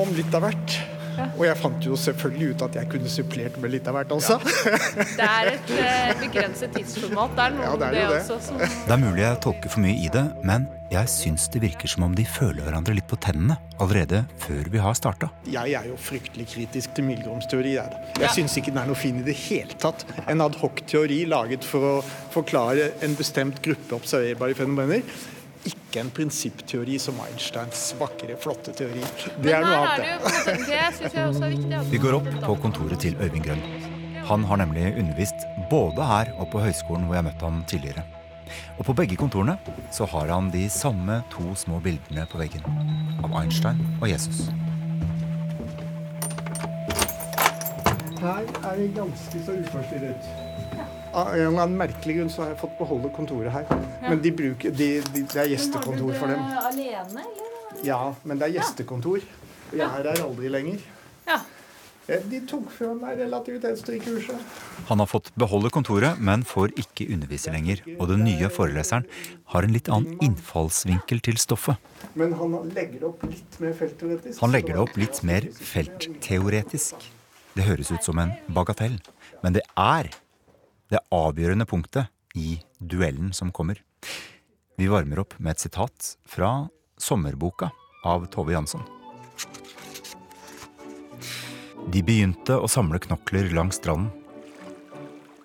Om 0.01 0.17
litt 0.17 0.33
av 0.35 0.47
hvert. 0.47 0.79
Ja. 1.15 1.27
Og 1.39 1.45
jeg 1.47 1.59
fant 1.61 1.87
jo 1.87 1.99
selvfølgelig 1.99 2.55
ut 2.55 2.65
at 2.67 2.79
jeg 2.81 2.91
kunne 2.93 3.11
supplert 3.13 3.59
med 3.63 3.75
litt 3.75 3.91
av 3.91 3.99
hvert 3.99 4.15
også. 4.15 4.39
Ja. 4.39 4.79
det 5.19 5.27
er 5.27 5.51
et 5.55 5.75
uh, 5.75 6.15
begrenset 6.23 6.75
tidsformat. 6.75 7.35
Det 7.37 7.45
er 7.45 7.59
noe 7.59 7.67
ja, 7.67 7.75
det, 7.81 7.91
er 7.91 7.99
det, 7.99 8.07
det 8.07 8.23
også. 8.23 8.39
Som... 8.49 8.63
Det 8.65 8.97
er 8.97 9.03
mulig 9.03 9.23
jeg 9.25 9.43
tolker 9.45 9.75
for 9.75 9.85
mye 9.85 9.99
i 10.01 10.09
det, 10.15 10.25
men 10.47 10.67
jeg 10.93 11.11
syns 11.11 11.47
det 11.51 11.63
virker 11.65 11.91
som 11.91 12.05
om 12.07 12.15
de 12.15 12.27
føler 12.29 12.63
hverandre 12.63 12.95
litt 12.95 13.07
på 13.11 13.19
tennene 13.23 13.57
allerede 13.83 14.21
før 14.43 14.69
vi 14.71 14.83
har 14.83 14.95
starta. 14.99 15.31
Jeg 15.51 15.75
er 15.75 15.89
jo 15.91 15.99
fryktelig 15.99 16.47
kritisk 16.53 16.95
til 16.97 17.09
mildgromsteori. 17.09 17.77
Jeg, 17.79 18.03
jeg 18.19 18.27
ja. 18.27 18.33
syns 18.37 18.59
ikke 18.61 18.75
den 18.75 18.83
er 18.85 18.91
noe 18.91 18.99
fin 18.99 19.23
i 19.23 19.27
det 19.27 19.37
hele 19.47 19.79
tatt. 19.81 20.05
En 20.31 20.45
adhoc-teori 20.45 21.25
laget 21.31 21.67
for 21.67 21.89
å 21.89 21.95
forklare 22.35 22.93
en 23.07 23.17
bestemt 23.19 23.63
gruppe 23.65 23.97
observerbare 23.97 24.59
fenomener 24.59 25.03
ikke 25.69 26.03
en 26.03 26.11
prinsippteori 26.15 26.99
som 27.01 27.19
Einsteins 27.25 27.87
vakre, 28.01 28.37
flotte 28.41 28.75
teori. 28.77 29.03
Det 29.43 29.55
er 29.55 29.65
noe 29.65 29.81
annet. 29.95 30.67
Det. 30.69 31.85
Vi 31.93 32.01
går 32.03 32.19
opp 32.19 32.31
på 32.45 32.57
kontoret 32.65 33.01
til 33.05 33.17
Øyvind 33.21 33.47
Grønn. 33.47 33.65
Han 34.25 34.45
har 34.49 34.57
nemlig 34.57 34.95
undervist 34.99 35.47
både 35.71 36.05
her 36.09 36.33
og 36.39 36.49
på 36.53 36.63
høyskolen 36.65 37.09
hvor 37.09 37.19
jeg 37.19 37.27
møtte 37.29 37.45
ham 37.45 37.65
tidligere. 37.69 38.05
Og 38.79 38.85
på 38.89 38.95
begge 38.97 39.17
kontorene 39.21 39.57
så 39.93 40.09
har 40.09 40.33
han 40.33 40.51
de 40.53 40.67
samme 40.73 41.21
to 41.33 41.55
små 41.59 41.81
bildene 41.85 42.27
på 42.31 42.41
veggen. 42.41 42.65
Av 43.25 43.35
Einstein 43.41 43.81
og 44.01 44.09
Jesus. 44.11 44.49
Her 48.25 48.49
er 48.65 48.81
det 48.81 48.89
ganske 48.97 49.45
så 49.45 49.61
uforstyrret. 49.61 50.44
Av 51.15 51.29
en 51.31 51.39
eller 51.39 51.63
annen 51.63 51.77
merkelig 51.79 52.17
grunn 52.19 52.31
så 52.33 52.43
har 52.43 52.49
jeg 52.51 52.61
fått 52.65 52.79
beholde 52.81 53.11
kontoret 53.15 53.55
her. 53.55 53.69
Men 54.03 54.19
de 54.23 54.33
bruker, 54.35 54.73
de, 54.75 54.89
de, 55.15 55.21
det 55.31 55.43
er 55.45 55.53
gjestekontor 55.53 56.15
for 56.19 56.33
dem. 56.33 56.41
Alene, 56.59 57.23
eller? 57.23 57.53
Ja, 57.87 58.01
men 58.27 58.41
det 58.41 58.49
er 58.49 58.57
gjestekontor. 58.57 59.23
Og 59.71 59.77
jeg 59.79 59.87
er 59.87 60.09
her 60.11 60.25
aldri 60.25 60.51
lenger. 60.51 60.81
Ja. 61.29 61.39
De 62.05 62.41
tok 62.45 62.67
fra 62.69 62.91
meg 62.99 63.17
relativitetsstrykurset. 63.23 64.57
Han 64.91 65.01
har 65.01 65.09
fått 65.09 65.31
beholde 65.41 65.71
kontoret, 65.73 66.19
men 66.21 66.43
får 66.45 66.75
ikke 66.83 67.07
undervise 67.15 67.55
lenger. 67.55 67.81
Og 67.95 68.11
den 68.11 68.27
nye 68.27 68.51
foreleseren 68.53 69.07
har 69.55 69.65
en 69.65 69.73
litt 69.73 69.89
annen 69.89 70.19
innfallsvinkel 70.25 71.23
til 71.25 71.39
stoffet. 71.41 71.79
Men 72.19 72.35
han 72.37 72.59
legger 72.75 72.99
det 72.99 73.09
opp 73.09 73.25
litt 73.31 73.57
mer 73.63 73.73
feltteoretisk. 73.79 74.43
Han 74.43 74.53
legger 74.53 74.77
det 74.77 74.83
opp 74.85 74.99
litt 75.01 75.23
mer 75.25 75.49
feltteoretisk. 75.71 77.09
Det 77.55 77.71
høres 77.71 77.95
ut 77.95 78.05
som 78.05 78.19
en 78.19 78.35
bagatell, 78.53 78.99
men 79.47 79.55
det 79.57 79.63
er 79.79 80.11
det 80.93 81.03
avgjørende 81.15 81.67
punktet 81.69 82.11
i 82.35 82.59
duellen 82.79 83.33
som 83.33 83.53
kommer. 83.55 83.81
Vi 84.77 84.89
varmer 84.91 85.23
opp 85.23 85.37
med 85.39 85.55
et 85.55 85.65
sitat 85.65 86.17
fra 86.27 86.69
Sommerboka 86.99 87.71
av 88.05 88.27
Tove 88.35 88.53
Jansson. 88.53 88.83
De 91.93 92.03
begynte 92.03 92.57
å 92.59 92.69
samle 92.71 92.99
knokler 93.03 93.53
langs 93.55 93.79
stranden. 93.79 94.11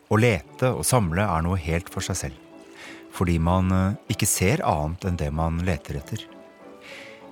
Å 0.09 0.17
lete 0.17 0.71
og 0.73 0.87
samle 0.87 1.21
er 1.21 1.43
noe 1.45 1.59
helt 1.61 1.91
for 1.93 2.01
seg 2.01 2.17
selv, 2.17 2.73
fordi 3.13 3.37
man 3.43 3.69
eh, 3.75 3.97
ikke 4.09 4.25
ser 4.29 4.63
annet 4.65 5.05
enn 5.05 5.19
det 5.19 5.29
man 5.35 5.59
leter 5.67 5.99
etter. 5.99 6.23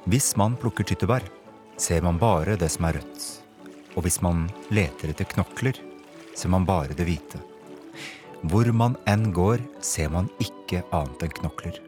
Hvis 0.05 0.35
man 0.37 0.59
plukker 0.59 0.85
tyttebær, 0.85 1.25
ser 1.81 2.05
man 2.05 2.19
bare 2.21 2.59
det 2.59 2.69
som 2.73 2.85
er 2.85 2.99
rødt. 2.99 3.25
Og 3.97 4.05
hvis 4.05 4.21
man 4.21 4.45
leter 4.69 5.09
etter 5.09 5.25
knokler, 5.33 5.79
ser 6.37 6.53
man 6.53 6.67
bare 6.69 6.93
det 6.93 7.07
hvite. 7.07 7.41
Hvor 8.45 8.69
man 8.69 8.93
enn 9.09 9.31
går, 9.33 9.57
ser 9.81 10.11
man 10.13 10.27
ikke 10.37 10.83
annet 10.93 11.23
enn 11.25 11.31
knokler. 11.39 11.79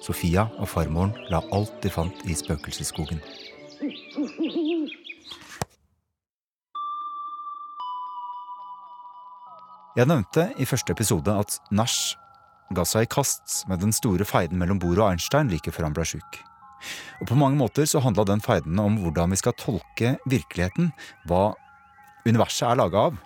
Sofia 0.00 0.46
og 0.62 0.68
farmoren 0.70 1.10
la 1.32 1.40
alt 1.50 1.72
de 1.82 1.90
fant 1.90 2.22
i 2.22 2.36
spøkelsesskogen. 2.38 3.18
Jeg 9.98 10.06
nevnte 10.06 10.46
i 10.54 10.68
første 10.70 10.94
episode 10.94 11.34
at 11.34 11.58
Nash 11.74 12.14
ga 12.70 12.84
seg 12.86 13.08
i 13.08 13.10
kast 13.10 13.64
med 13.66 13.82
den 13.82 13.90
store 13.92 14.24
feiden 14.24 14.60
mellom 14.60 14.78
Bohr 14.78 15.02
og 15.02 15.08
Einstein 15.10 15.50
like 15.50 15.74
før 15.74 15.88
han 15.88 15.96
ble 15.98 16.06
sjuk. 16.06 16.38
Og 17.18 17.26
på 17.26 17.36
mange 17.36 17.58
måter 17.58 17.90
så 17.90 18.00
handla 18.00 18.24
den 18.28 18.40
feiden 18.40 18.78
om 18.78 19.00
hvordan 19.02 19.34
vi 19.34 19.40
skal 19.42 19.58
tolke 19.58 20.14
virkeligheten, 20.30 20.92
hva 21.26 21.50
universet 22.22 22.70
er 22.70 22.78
laga 22.78 23.10
av. 23.10 23.18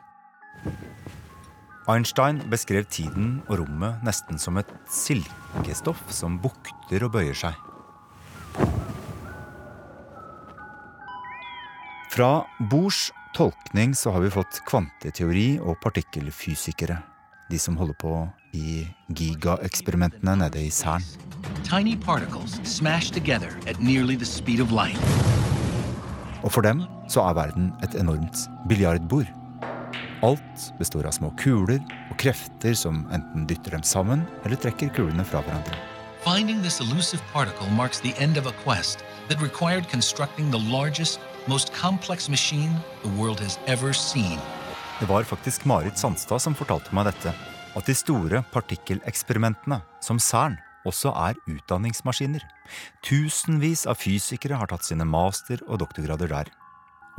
Einstein 1.85 2.39
beskrev 2.49 2.87
tiden 2.89 3.43
og 3.45 3.59
rommet 3.61 4.01
nesten 4.07 4.39
som 4.41 4.57
et 4.57 4.71
silkestoff 4.89 6.01
som 6.09 6.39
bukter 6.41 7.05
og 7.05 7.13
bøyer 7.13 7.37
seg. 7.37 7.59
Fra 12.15 12.31
Bohrs 12.71 13.11
tolkning 13.37 13.93
så 13.99 14.15
har 14.15 14.25
vi 14.25 14.33
fått 14.33 14.63
kvanteteori 14.71 15.59
og 15.61 15.77
partikkelfysikere. 15.85 17.03
De 17.53 17.61
som 17.61 17.77
holder 17.77 18.01
på 18.01 18.15
i 18.57 18.87
gigaeksperimentene 19.13 20.39
nede 20.41 20.65
i 20.65 20.73
Cern. 20.73 21.05
Og 26.45 26.53
for 26.53 26.65
dem 26.65 26.85
så 27.13 27.29
er 27.29 27.41
verden 27.45 27.73
et 27.85 28.01
enormt 28.01 28.47
biljardbord. 28.71 29.44
Alt 30.25 30.73
består 30.79 31.05
av 31.05 31.13
små 31.13 31.29
kuler 31.37 31.83
og 32.09 32.17
krefter 32.17 32.73
som 32.79 33.03
enten 33.13 33.45
dytter 33.49 33.75
dem 33.75 33.83
sammen 33.85 34.23
eller 34.47 34.57
trekker 34.57 34.89
kulene 34.97 35.25
fra 35.29 35.43
hverandre. 35.45 35.77
Finding 36.25 36.63
this 36.65 36.81
elusive 36.81 37.21
particle 37.35 37.69
marks 37.77 38.01
the 38.01 38.15
end 38.17 38.39
of 38.41 38.47
a 38.49 38.55
quest 38.63 39.05
that 39.29 39.43
required 39.43 39.85
constructing 39.91 40.51
the 40.51 40.61
largest, 40.73 41.21
most 41.47 41.75
complex 41.77 42.31
machine 42.31 42.79
the 43.03 43.11
world 43.21 43.41
has 43.41 43.59
ever 43.67 43.93
seen. 43.93 44.39
Det 45.01 45.09
var 45.11 45.27
faktisk 45.29 45.65
Marit 45.65 45.99
Sandstad 45.99 46.41
som 46.41 46.57
fortalte 46.57 46.95
meg 46.97 47.11
dette. 47.11 47.35
At 47.77 47.85
de 47.85 47.97
store 47.99 48.41
partikkeleksperimentene, 48.55 49.83
som 50.01 50.21
CERN, 50.23 50.57
også 50.89 51.13
er 51.19 51.37
utdanningsmaskiner. 51.51 52.41
Tusenvis 53.05 53.85
av 53.91 53.99
fysikere 54.01 54.57
har 54.57 54.71
tatt 54.71 54.87
sine 54.87 55.05
master- 55.05 55.65
og 55.67 55.83
doktorgrader 55.83 56.31
der. 56.31 56.53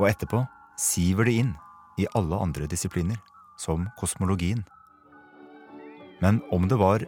Og 0.00 0.08
etterpå 0.08 0.42
siver 0.80 1.28
de 1.28 1.36
inn 1.44 1.54
i 1.98 2.06
alle 2.14 2.38
andre 2.40 2.68
disipliner, 2.70 3.18
som 3.58 3.88
kosmologien. 3.98 4.64
Men 6.20 6.40
om 6.52 6.68
det 6.68 6.78
var 6.80 7.04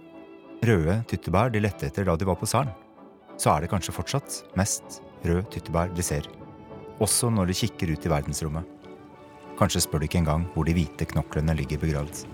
røde 0.64 0.98
tyttebær 1.08 1.52
de 1.52 1.62
lette 1.62 1.88
etter 1.88 2.08
da 2.08 2.16
de 2.16 2.28
var 2.28 2.38
på 2.40 2.48
Cern, 2.48 2.72
så 3.38 3.54
er 3.54 3.62
det 3.62 3.70
kanskje 3.72 3.94
fortsatt 3.94 4.42
mest 4.58 5.00
røde 5.24 5.46
tyttebær 5.52 5.92
de 5.94 6.04
ser. 6.04 6.26
Også 6.98 7.30
når 7.30 7.50
de 7.50 7.58
kikker 7.60 7.92
ut 7.94 8.06
i 8.06 8.10
verdensrommet. 8.10 8.66
Kanskje 9.58 9.82
spør 9.84 10.02
de 10.02 10.08
ikke 10.08 10.20
engang 10.22 10.46
hvor 10.54 10.66
de 10.66 10.74
hvite 10.74 11.06
knoklene 11.12 11.54
ligger 11.58 11.80
begravd. 11.82 12.24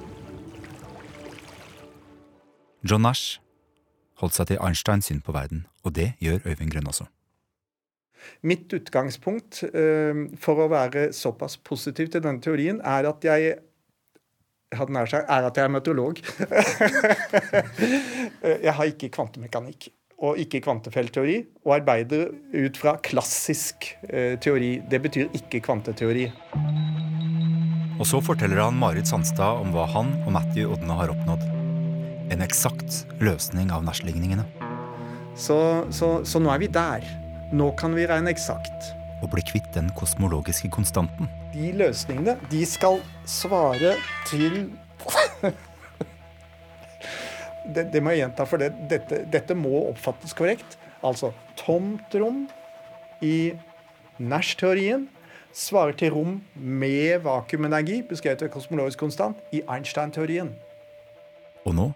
John 2.85 3.05
Nash 3.05 3.41
holdt 4.21 4.37
seg 4.37 4.51
til 4.51 4.61
Einsteins 4.61 5.09
syn 5.09 5.23
på 5.25 5.33
verden, 5.33 5.65
og 5.85 5.95
det 5.97 6.15
gjør 6.21 6.45
Øyvind 6.45 6.73
Grønn 6.73 6.89
også. 6.91 7.07
Mitt 8.47 8.73
utgangspunkt 8.77 9.63
eh, 9.71 10.25
for 10.41 10.65
å 10.65 10.71
være 10.73 11.11
såpass 11.17 11.59
positiv 11.61 12.13
til 12.13 12.25
denne 12.25 12.43
teorien, 12.45 12.81
er 12.85 13.11
at 13.11 13.25
jeg 13.27 13.57
hadde 14.75 14.95
nær 14.95 15.11
sagt, 15.11 15.29
er 15.31 15.47
at 15.47 15.59
jeg 15.59 15.69
er 15.69 15.75
meteorolog. 15.75 16.21
jeg 18.67 18.75
har 18.79 18.91
ikke 18.91 19.13
kvantemekanikk 19.15 19.93
og 20.25 20.39
ikke 20.41 20.61
kvantefeltteori, 20.65 21.37
og 21.67 21.75
arbeider 21.77 22.31
ut 22.55 22.79
fra 22.81 22.95
klassisk 23.05 23.91
eh, 24.09 24.39
teori. 24.41 24.79
Det 24.91 25.01
betyr 25.05 25.35
ikke 25.37 25.61
kvanteteori. 25.67 26.29
Og 27.99 28.07
så 28.09 28.21
forteller 28.25 28.63
han 28.63 28.79
Marit 28.79 29.11
Sandstad 29.11 29.61
om 29.63 29.75
hva 29.75 29.87
han 29.91 30.15
og 30.25 30.33
Matthew 30.35 30.73
Odne 30.75 30.97
har 30.99 31.13
oppnådd. 31.13 31.45
En 32.35 32.43
eksakt 32.47 33.05
løsning 33.23 33.71
av 33.75 33.85
Nash-ligningene. 33.87 34.47
Så, 35.39 35.59
så, 35.95 36.17
så 36.27 36.41
nå 36.43 36.51
er 36.55 36.63
vi 36.63 36.71
der. 36.73 37.05
Nå 37.53 37.71
kan 37.77 37.93
vi 37.95 38.07
regne 38.09 38.33
eksakt. 38.33 38.95
Og 39.23 39.31
bli 39.33 39.43
kvitt 39.45 39.69
den 39.75 39.91
kosmologiske 39.97 40.71
konstanten. 40.73 41.29
De 41.53 41.73
løsningene, 41.77 42.37
de 42.51 42.65
skal 42.67 43.01
svare 43.29 43.95
til 44.29 44.71
det, 47.75 47.93
det, 47.93 48.03
må 48.03 48.15
jeg 48.15 48.25
gjenta, 48.25 48.47
for 48.49 48.61
det, 48.61 48.73
dette, 48.91 49.25
dette, 49.33 49.57
må 49.57 49.91
oppfattes 49.91 50.33
korrekt. 50.37 50.79
Altså 51.05 51.33
tomt 51.61 52.17
rom 52.17 52.47
i 53.25 53.53
Nash-teorien 54.19 55.09
svarer 55.55 55.93
til 55.99 56.15
rom 56.17 56.41
med 56.55 57.21
vakuumenergi, 57.27 58.03
beskrevet 58.09 58.43
ved 58.43 58.55
kosmologisk 58.57 59.05
konstant, 59.05 59.37
i 59.53 59.63
Einstein-teorien. 59.69 60.55
Og 61.65 61.77
nå 61.77 61.93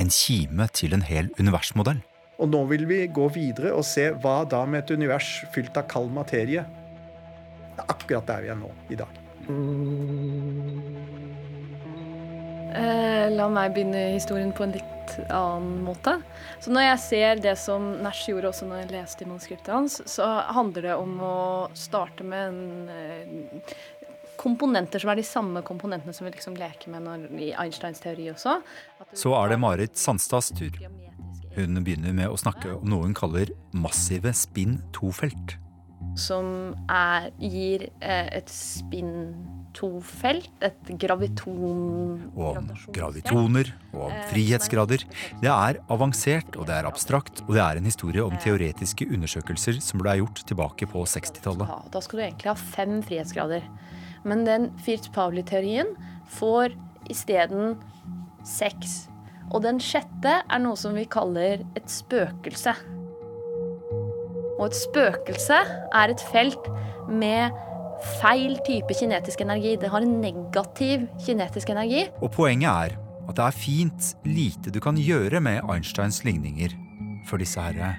en 0.00 0.10
kime 0.10 0.66
til 0.74 0.94
en 0.96 1.02
hel 1.04 1.30
universmodell. 1.38 2.02
Og 2.40 2.48
nå 2.48 2.64
vil 2.70 2.86
vi 2.88 3.02
gå 3.12 3.26
videre 3.34 3.74
og 3.76 3.84
se 3.84 4.10
hva 4.22 4.40
da 4.48 4.64
med 4.64 4.84
et 4.84 4.94
univers 4.96 5.42
fylt 5.52 5.76
av 5.76 5.88
kald 5.90 6.12
materie. 6.14 6.64
Det 7.76 7.84
er 7.84 7.92
akkurat 7.92 8.30
der 8.30 8.46
vi 8.46 8.52
er 8.52 8.60
nå 8.60 8.70
i 8.88 8.98
dag. 9.00 9.20
Eh, 12.70 13.26
la 13.34 13.48
meg 13.50 13.74
begynne 13.74 14.06
historien 14.14 14.52
på 14.56 14.64
en 14.64 14.74
litt 14.76 15.16
annen 15.26 15.80
måte. 15.84 16.16
Så 16.62 16.72
når 16.72 16.86
jeg 16.86 17.00
ser 17.04 17.40
det 17.44 17.56
som 17.58 17.88
Nash 18.04 18.30
gjorde 18.30 18.52
også 18.52 18.68
når 18.68 18.84
jeg 18.84 18.92
leste 18.94 19.26
i 19.26 19.30
manuskriptet 19.30 19.72
hans, 19.74 19.98
så 20.08 20.28
handler 20.54 20.86
det 20.86 20.98
om 21.00 21.16
å 21.24 21.38
starte 21.76 22.24
med 22.24 22.52
en, 22.52 22.88
eh, 22.94 23.74
komponenter 24.40 25.02
som 25.02 25.10
er 25.12 25.20
de 25.20 25.26
samme 25.26 25.60
komponentene 25.66 26.14
som 26.16 26.24
vi 26.24 26.32
liksom 26.32 26.56
leker 26.56 26.88
med 26.94 27.04
når, 27.04 27.26
i 27.36 27.50
Einsteins 27.52 28.00
teori 28.00 28.30
også. 28.32 28.62
Så 29.12 29.34
er 29.36 29.52
det 29.52 29.58
Marit 29.60 29.98
Sandstads 30.00 30.54
tur. 30.56 30.78
Hun 31.56 31.80
begynner 31.82 32.14
med 32.16 32.30
å 32.30 32.38
snakke 32.38 32.76
om 32.78 32.86
noe 32.90 33.08
hun 33.08 33.16
kaller 33.16 33.50
massive 33.74 34.32
spinn 34.36 34.78
to-felt. 34.96 35.56
Som 36.16 36.72
er, 36.88 37.28
gir 37.42 37.84
eh, 38.00 38.28
et 38.38 38.48
spinn 38.50 39.34
to-felt, 39.76 40.48
et 40.64 40.92
graviton... 41.00 42.22
Og 42.32 42.56
om 42.58 42.70
gravitoner 42.94 43.70
og 43.92 44.06
om 44.08 44.16
frihetsgrader. 44.30 45.04
Det 45.42 45.50
er 45.52 45.80
avansert, 45.92 46.56
og 46.56 46.66
det 46.70 46.78
er 46.78 46.88
abstrakt, 46.88 47.44
og 47.46 47.54
det 47.58 47.62
er 47.66 47.80
en 47.80 47.90
historie 47.90 48.24
om 48.24 48.38
teoretiske 48.40 49.10
undersøkelser 49.12 49.78
som 49.84 50.02
ble 50.02 50.16
gjort 50.22 50.42
tilbake 50.48 50.88
på 50.90 51.04
60-tallet. 51.04 51.68
Ja, 51.68 51.80
da 51.92 52.02
skal 52.04 52.20
du 52.20 52.24
egentlig 52.26 52.52
ha 52.52 52.56
fem 52.58 52.98
frihetsgrader. 53.06 53.68
Men 54.24 54.44
den 54.48 54.70
Firt-Pauli-teorien 54.84 55.94
får 56.40 56.74
isteden 57.12 57.76
seks. 58.46 59.09
Og 59.50 59.64
den 59.64 59.80
sjette 59.82 60.40
er 60.46 60.62
noe 60.62 60.78
som 60.78 60.94
vi 60.94 61.06
kaller 61.10 61.64
et 61.78 61.90
spøkelse. 61.90 62.74
Og 64.60 64.66
et 64.68 64.76
spøkelse 64.76 65.58
er 65.96 66.12
et 66.12 66.22
felt 66.30 66.68
med 67.10 67.56
feil 68.20 68.56
type 68.66 68.94
kinetisk 68.96 69.42
energi. 69.44 69.74
Det 69.80 69.90
har 69.92 70.04
en 70.04 70.20
negativ 70.22 71.08
kinetisk 71.24 71.72
energi. 71.72 72.06
Og 72.20 72.30
poenget 72.36 72.70
er 72.70 72.96
at 73.30 73.36
det 73.38 73.46
er 73.46 73.56
fint 73.56 74.14
lite 74.26 74.72
du 74.74 74.80
kan 74.82 74.98
gjøre 74.98 75.40
med 75.42 75.62
Einsteins 75.70 76.22
ligninger 76.26 76.74
før 77.28 77.42
disse 77.42 77.62
her 77.62 77.98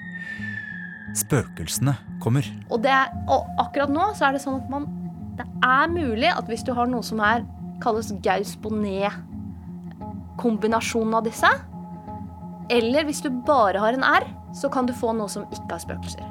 spøkelsene 1.18 1.96
kommer. 2.24 2.46
Og, 2.70 2.86
er, 2.88 3.12
og 3.32 3.48
akkurat 3.60 3.92
nå 3.92 4.12
så 4.16 4.30
er 4.30 4.38
det 4.38 4.44
sånn 4.46 4.62
at 4.62 4.70
man 4.72 4.88
Det 5.40 5.46
er 5.66 5.88
mulig 5.90 6.28
at 6.30 6.48
hvis 6.52 6.64
du 6.68 6.74
har 6.76 6.90
noe 6.92 7.04
som 7.04 7.20
er 7.24 7.46
kalles 7.82 8.12
Gauss-Bonnet-kombinasjonen 10.42 11.14
av 11.14 11.26
disse, 11.26 11.50
eller 12.72 13.06
hvis 13.06 13.22
du 13.22 13.30
bare 13.46 13.80
har 13.80 13.94
en 13.94 14.04
R, 14.04 14.26
så 14.56 14.70
kan 14.70 14.86
du 14.86 14.94
få 14.94 15.14
noe 15.14 15.30
som 15.30 15.46
ikke 15.52 15.76
har 15.76 15.84
spøkelser. 15.84 16.28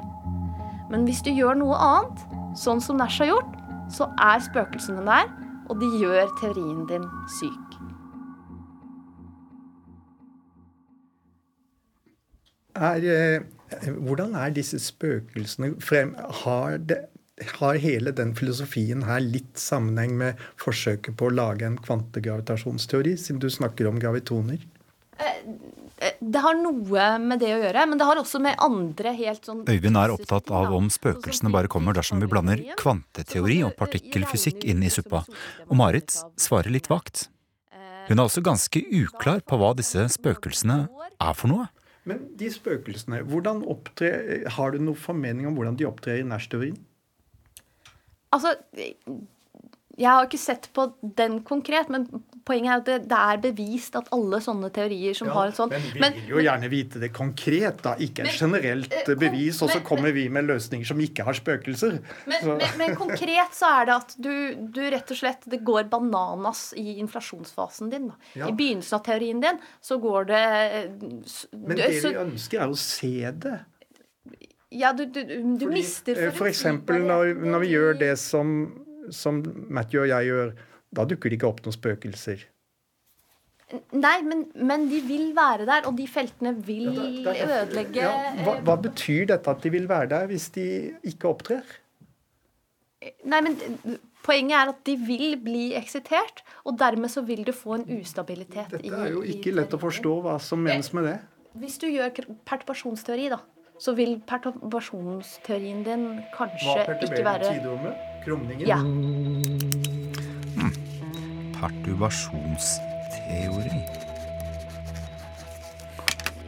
Men 0.91 1.05
hvis 1.05 1.21
du 1.23 1.31
gjør 1.31 1.55
noe 1.55 1.77
annet, 1.77 2.25
sånn 2.57 2.81
som 2.81 2.97
Nash 2.97 3.21
har 3.21 3.31
gjort, 3.31 3.55
så 3.91 4.09
er 4.19 4.43
spøkelsene 4.43 5.03
der, 5.05 5.29
og 5.69 5.79
de 5.79 5.87
gjør 6.01 6.31
teorien 6.41 6.85
din 6.89 7.07
syk. 7.39 7.77
Er, 12.75 13.03
eh, 13.03 13.89
hvordan 13.99 14.35
er 14.35 14.49
disse 14.55 14.79
spøkelsene 14.79 15.75
frem, 15.83 16.15
har, 16.43 16.77
det, 16.77 17.05
har 17.59 17.79
hele 17.81 18.13
den 18.15 18.33
filosofien 18.37 19.05
her 19.07 19.21
litt 19.23 19.59
sammenheng 19.59 20.17
med 20.19 20.41
forsøket 20.61 21.17
på 21.19 21.29
å 21.29 21.33
lage 21.33 21.67
en 21.67 21.79
kvantegravitasjonsteori, 21.81 23.17
siden 23.17 23.41
du 23.41 23.49
snakker 23.51 23.89
om 23.89 23.99
gravitoner? 24.01 24.61
Det 26.01 26.41
har 26.41 26.55
noe 26.57 27.07
med 27.21 27.41
det 27.43 27.51
å 27.53 27.59
gjøre, 27.61 27.83
men 27.89 27.99
det 27.99 28.07
har 28.07 28.17
også 28.17 28.39
med 28.41 28.57
andre 28.63 29.11
helt 29.13 29.45
sånn 29.45 29.59
Øyvind 29.69 29.99
er 30.01 30.13
opptatt 30.13 30.49
av 30.49 30.73
om 30.73 30.87
spøkelsene 30.89 31.51
bare 31.53 31.69
kommer 31.69 31.93
dersom 31.93 32.23
vi 32.23 32.29
blander 32.31 32.63
kvanteteori 32.79 33.59
og 33.67 33.75
partikkelfysikk 33.77 34.65
inn 34.71 34.81
i 34.81 34.89
suppa, 34.93 35.21
og 35.67 35.75
Marit 35.77 36.15
svarer 36.41 36.73
litt 36.73 36.89
vagt. 36.89 37.27
Hun 38.07 38.17
er 38.17 38.25
også 38.25 38.41
ganske 38.43 38.81
uklar 38.97 39.45
på 39.45 39.61
hva 39.61 39.75
disse 39.77 40.07
spøkelsene 40.17 40.79
er 41.21 41.37
for 41.37 41.53
noe. 41.53 41.69
Men 42.09 42.23
de 42.37 42.49
spøkelsene, 42.49 43.21
hvordan 43.29 43.61
opptrer, 43.69 44.47
har 44.57 44.73
du 44.73 44.81
noen 44.81 44.97
formening 44.97 45.45
om 45.45 45.57
hvordan 45.57 45.77
de 45.77 45.85
opptrer 45.85 46.23
i 46.23 46.25
Nash-teorien? 46.25 46.79
Altså, 48.31 48.55
jeg 50.01 50.07
har 50.07 50.25
ikke 50.25 50.39
sett 50.39 50.69
på 50.73 50.85
den 51.17 51.41
konkret, 51.45 51.89
men 51.91 52.05
poenget 52.47 52.71
er 52.71 52.79
at 52.79 52.85
det, 52.87 52.95
det 53.11 53.17
er 53.19 53.41
bevist 53.43 53.95
at 53.99 54.07
alle 54.15 54.39
sånne 54.41 54.71
teorier 54.73 55.13
som 55.17 55.27
Ja, 55.29 55.33
har 55.35 55.51
et 55.51 55.57
sånt 55.59 55.75
Men 55.75 55.83
vi 55.93 56.01
men, 56.01 56.15
vil 56.15 56.31
jo 56.31 56.43
gjerne 56.45 56.69
vite 56.71 57.01
det 57.03 57.11
konkret, 57.13 57.83
da. 57.85 57.93
Ikke 58.01 58.23
et 58.25 58.39
generelt 58.39 58.95
eh, 58.97 59.11
bevis, 59.19 59.59
og 59.61 59.69
så 59.73 59.81
kommer 59.85 60.15
vi 60.15 60.25
med 60.33 60.47
løsninger 60.49 60.87
som 60.89 61.01
ikke 61.03 61.25
har 61.27 61.37
spøkelser. 61.37 61.99
men, 62.31 62.47
men, 62.49 62.63
men 62.79 62.95
konkret 62.97 63.53
så 63.57 63.69
er 63.81 63.89
det 63.91 63.97
at 63.99 64.15
du, 64.17 64.31
du 64.73 64.81
rett 64.89 65.13
og 65.13 65.21
slett 65.21 65.45
Det 65.51 65.61
går 65.67 65.91
bananas 65.91 66.71
i 66.79 66.97
inflasjonsfasen 67.03 67.91
din. 67.93 68.09
Da. 68.13 68.31
Ja. 68.41 68.49
I 68.49 68.55
begynnelsen 68.57 68.97
av 68.97 69.05
teorien 69.05 69.43
din 69.43 69.59
så 69.83 69.99
går 70.01 70.31
det 70.31 70.45
eh, 70.47 70.89
Men 71.51 71.77
det 71.77 71.91
så- 72.01 72.15
vi 72.15 72.23
ønsker, 72.25 72.63
er 72.63 72.73
å 72.73 72.79
se 72.79 73.13
det. 73.45 73.59
Ja, 74.71 74.93
du, 74.95 75.03
du, 75.05 75.19
du, 75.23 75.35
Fordi, 75.65 75.67
mister 75.73 76.19
Eh, 76.27 76.31
For 76.35 76.47
eksempel 76.47 77.03
når, 77.03 77.33
når 77.43 77.63
vi 77.65 77.73
gjør 77.73 77.97
det 77.99 78.13
som, 78.21 78.53
som 79.11 79.41
Matthew 79.67 80.05
og 80.05 80.11
jeg 80.13 80.29
gjør, 80.31 80.53
da 80.95 81.05
dukker 81.07 81.31
det 81.31 81.39
ikke 81.39 81.49
opp 81.49 81.61
noen 81.65 81.75
spøkelser. 81.75 82.45
Nei, 83.95 84.17
men, 84.27 84.45
men 84.55 84.87
de 84.91 84.99
vil 85.07 85.29
være 85.35 85.65
der, 85.67 85.85
og 85.87 85.95
de 85.95 86.05
feltene 86.11 86.51
vil 86.67 86.89
ødelegge 86.91 88.01
Ja, 88.03 88.15
hva, 88.43 88.57
hva 88.67 88.75
betyr 88.83 89.29
dette 89.29 89.47
at 89.47 89.63
de 89.63 89.71
vil 89.71 89.87
være 89.87 90.09
der 90.11 90.25
hvis 90.27 90.49
de 90.57 90.65
ikke 91.07 91.29
opptrer? 91.31 91.77
Nei, 93.23 93.39
men 93.41 93.55
Poenget 94.21 94.53
er 94.53 94.69
at 94.69 94.81
de 94.85 94.93
vil 95.01 95.31
bli 95.41 95.71
eksitert, 95.73 96.43
og 96.69 96.75
dermed 96.77 97.09
så 97.09 97.23
vil 97.25 97.41
du 97.47 97.49
få 97.55 97.79
en 97.79 97.87
ustabilitet 97.95 98.69
Dette 98.75 98.91
er 98.93 99.15
jo 99.15 99.23
ikke 99.25 99.53
lett 99.55 99.73
å 99.73 99.79
forstå 99.81 100.17
hva 100.27 100.35
som 100.43 100.61
menes 100.61 100.91
med 100.93 101.07
det. 101.09 101.15
Hvis 101.57 101.79
du 101.81 101.87
gjør 101.89 102.11
perturbasjonsteori, 102.45 103.31
da, 103.33 103.39
så 103.81 103.95
vil 103.97 104.19
perturbasjonsteorien 104.29 105.79
din 105.85 106.03
kanskje 106.35 106.69
Hva 106.69 106.81
ikke 106.81 106.91
perturberer 106.91 107.25
være 107.25 107.45
tiderommet? 107.55 107.93
Krumningen? 108.21 108.67
Ja. 108.69 108.79
Perturbasjonsteori. 111.61 113.81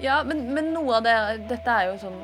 Ja, 0.03 0.23
men, 0.27 0.37
men 0.53 0.65
noe 0.75 0.95
av 0.99 1.03
det 1.05 1.15
Dette 1.49 1.69
er 1.71 1.83
jo 1.91 1.97
sånn 2.01 2.19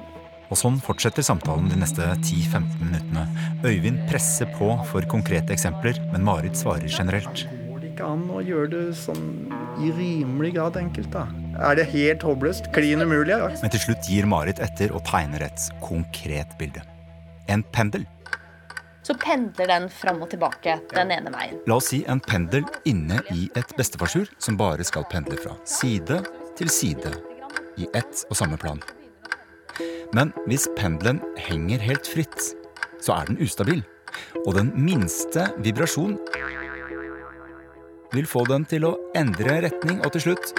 Og 0.49 0.57
sånn 0.59 0.77
fortsetter 0.83 1.23
samtalen 1.25 1.69
de 1.71 1.77
neste 1.79 2.03
10-15 2.11 2.81
minuttene 2.81 3.23
Øyvind 3.65 3.99
presser 4.09 4.47
på 4.57 4.67
for 4.89 5.01
konkrete 5.09 5.53
eksempler, 5.55 5.95
men 6.13 6.21
Marit 6.27 6.55
svarer 6.57 6.89
generelt. 6.89 7.37
Går 7.67 7.79
det 7.81 7.87
ikke 7.93 8.05
an 8.13 8.23
å 8.31 8.39
gjøre 8.45 8.69
det 8.71 8.85
sånn 8.97 9.25
i 9.83 9.87
rimelig 9.95 10.51
grad 10.57 10.73
enkelt, 10.79 11.11
da? 11.13 11.23
Er 11.59 11.75
det 11.75 11.89
helt 11.91 12.23
håpløst? 12.23 12.69
Klin 12.71 13.03
umulig? 13.03 13.35
Ja. 13.35 13.49
Men 13.61 13.71
til 13.73 13.81
slutt 13.83 14.07
gir 14.07 14.27
Marit 14.29 14.61
etter 14.63 14.93
og 14.95 15.03
tegner 15.07 15.43
et 15.43 15.65
konkret 15.83 16.53
bilde. 16.59 16.85
En 17.51 17.65
pendel. 17.75 18.05
Så 19.03 19.15
pendler 19.19 19.67
den 19.67 19.87
fram 19.91 20.21
og 20.23 20.29
tilbake 20.31 20.77
den 20.93 21.11
ene 21.11 21.33
veien. 21.33 21.57
La 21.67 21.79
oss 21.79 21.89
si 21.91 22.03
en 22.07 22.21
pendel 22.23 22.63
inne 22.87 23.19
i 23.33 23.49
et 23.59 23.73
bestefarsur 23.75 24.29
som 24.39 24.59
bare 24.59 24.85
skal 24.87 25.07
pendle 25.11 25.39
fra 25.41 25.57
side 25.67 26.21
til 26.59 26.71
side 26.71 27.11
i 27.79 27.89
ett 27.97 28.23
og 28.29 28.39
samme 28.39 28.59
plan. 28.61 28.79
Men 30.15 30.31
hvis 30.47 30.67
pendelen 30.79 31.19
henger 31.39 31.83
helt 31.83 32.07
fritt, 32.07 32.39
så 33.03 33.17
er 33.17 33.27
den 33.27 33.41
ustabil. 33.43 33.83
Og 34.45 34.55
den 34.55 34.71
minste 34.79 35.49
vibrasjon 35.59 36.15
vil 38.15 38.25
få 38.25 38.45
den 38.49 38.65
til 38.69 38.87
å 38.89 38.95
endre 39.17 39.59
retning, 39.67 39.99
og 40.05 40.15
til 40.15 40.29
slutt 40.29 40.53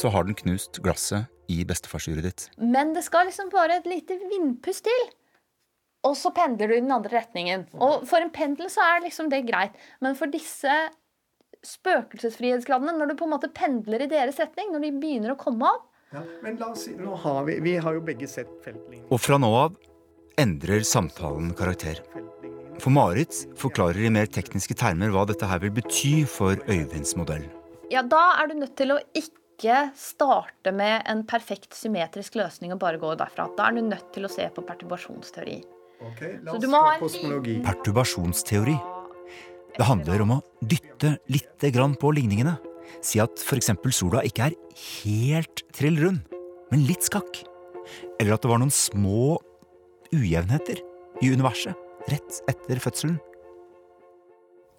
så 0.00 0.10
har 0.14 0.26
den 0.26 0.38
knust 0.38 0.80
glasset 0.84 1.28
i 1.50 1.62
bestefarsuret 1.68 2.24
ditt. 2.24 2.46
Men 2.56 2.94
det 2.96 3.04
skal 3.06 3.28
liksom 3.28 3.50
bare 3.52 3.80
et 3.80 3.88
lite 3.90 4.16
vindpust 4.30 4.86
til. 4.86 5.10
Og 6.06 6.16
så 6.16 6.32
pendler 6.32 6.70
du 6.70 6.76
i 6.78 6.80
den 6.80 6.94
andre 6.94 7.18
retningen. 7.18 7.66
Og 7.76 8.06
for 8.08 8.24
en 8.24 8.32
pendel 8.32 8.70
så 8.72 8.84
er 8.86 9.04
liksom 9.04 9.28
det 9.32 9.42
greit. 9.50 9.76
Men 10.00 10.16
for 10.16 10.32
disse 10.32 10.72
spøkelsesfrihetsgradene, 11.66 12.94
når 12.96 13.10
du 13.10 13.18
på 13.20 13.26
en 13.28 13.34
måte 13.34 13.50
pendler 13.52 14.06
i 14.06 14.08
deres 14.08 14.40
retning, 14.40 14.70
når 14.72 14.86
de 14.86 14.92
begynner 15.02 15.34
å 15.34 15.40
komme 15.40 15.68
opp 15.68 15.86
Ja, 16.14 16.22
men 16.42 16.56
la 16.58 16.72
oss 16.72 16.86
si, 16.88 16.94
nå 16.98 17.14
har 17.22 17.44
vi, 17.46 17.58
vi 17.62 17.76
har 17.78 17.94
jo 17.94 18.00
begge 18.02 18.26
sett 18.26 18.48
feltlinjen. 18.64 19.04
Og 19.12 19.20
fra 19.22 19.36
nå 19.38 19.50
av 19.54 19.76
endrer 20.40 20.82
samtalen 20.88 21.52
karakter. 21.58 22.00
For 22.80 22.90
Marit 22.90 23.42
forklarer 23.60 24.08
i 24.08 24.12
mer 24.14 24.30
tekniske 24.32 24.74
termer 24.80 25.12
hva 25.12 25.26
dette 25.28 25.46
her 25.46 25.60
vil 25.62 25.74
bety 25.76 26.24
for 26.26 26.56
Øyvinds 26.64 27.12
modell. 27.20 27.44
Ja, 27.92 28.02
da 28.06 28.22
er 28.40 28.48
du 28.48 28.56
nødt 28.62 28.74
til 28.80 28.94
å 28.94 28.98
ikke 29.12 29.39
starte 29.96 30.72
med 30.72 31.02
en 31.10 31.24
perfekt 31.28 31.76
symmetrisk 31.76 32.38
løsning 32.40 32.72
og 32.74 32.80
bare 32.80 33.00
gå 33.00 33.12
derfra. 33.18 33.48
Da 33.56 33.68
er 33.68 33.76
du 33.76 33.82
nødt 33.84 34.08
til 34.14 34.24
å 34.24 34.32
se 34.32 34.46
på 34.54 34.64
perturbasjonsteori. 34.66 35.58
la 36.00 36.52
Så 36.52 36.56
oss 36.56 36.62
du 36.62 36.68
må 36.70 36.80
ta 36.80 36.86
ha 36.86 36.94
en 36.94 37.04
kosmologi. 37.04 37.56
Perturbasjonsteori. 37.66 38.76
Det 39.76 39.86
handler 39.86 40.24
om 40.24 40.34
å 40.38 40.40
dytte 40.60 41.18
lite 41.30 41.70
grann 41.70 41.94
på 42.00 42.12
ligningene. 42.16 42.56
Si 43.04 43.20
at 43.22 43.38
f.eks. 43.38 43.70
sola 43.94 44.24
ikke 44.26 44.50
er 44.50 44.56
helt 45.04 45.62
trill 45.76 46.00
rund, 46.00 46.24
men 46.72 46.86
litt 46.88 47.06
skakk. 47.06 47.44
Eller 48.18 48.34
at 48.34 48.42
det 48.42 48.50
var 48.50 48.60
noen 48.62 48.74
små 48.74 49.38
ujevnheter 50.10 50.80
i 51.22 51.30
universet 51.30 51.76
rett 52.10 52.40
etter 52.50 52.80
fødselen. 52.82 53.20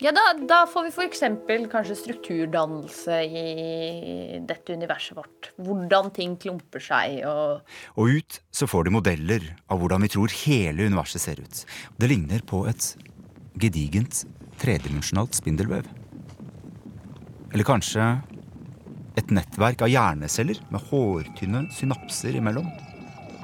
Ja, 0.01 0.09
da, 0.09 0.21
da 0.49 0.63
får 0.65 0.87
vi 0.87 0.91
f.eks. 0.95 1.19
kanskje 1.69 1.95
strukturdannelse 1.99 3.19
i 3.21 4.39
dette 4.49 4.73
universet 4.73 5.13
vårt. 5.13 5.51
Hvordan 5.61 6.09
ting 6.15 6.33
klumper 6.41 6.81
seg 6.81 7.19
og 7.29 7.61
Og 8.01 8.17
ut 8.17 8.39
så 8.49 8.65
får 8.65 8.87
de 8.87 8.95
modeller 8.95 9.45
av 9.69 9.77
hvordan 9.77 10.01
vi 10.01 10.09
tror 10.09 10.33
hele 10.41 10.89
universet 10.89 11.21
ser 11.21 11.43
ut. 11.45 11.61
Det 12.01 12.09
ligner 12.09 12.41
på 12.41 12.63
et 12.71 12.89
gedigent 13.61 14.23
tredimensjonalt 14.57 15.37
spindelvev. 15.37 15.85
Eller 17.53 17.67
kanskje 17.69 18.09
et 19.21 19.29
nettverk 19.29 19.85
av 19.85 19.93
hjerneceller 19.93 20.65
med 20.73 20.89
hårtynne 20.89 21.67
synapser 21.77 22.41
imellom. 22.41 22.73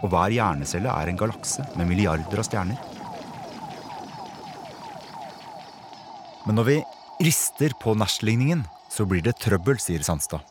Og 0.01 0.09
hver 0.09 0.33
hjernecelle 0.33 0.89
er 0.89 1.13
en 1.13 1.21
galakse 1.21 1.69
med 1.77 1.85
milliarder 1.85 2.41
av 2.41 2.49
stjerner. 2.49 2.96
Men 6.47 6.55
når 6.55 6.67
vi 6.69 6.75
rister 7.27 7.73
på 7.81 7.91
Nash-ligningen, 7.99 8.61
så 8.87 9.03
blir 9.03 9.19
det 9.25 9.35
trøbbel, 9.43 9.75
sier 9.83 9.99
Sandstad. 10.05 10.45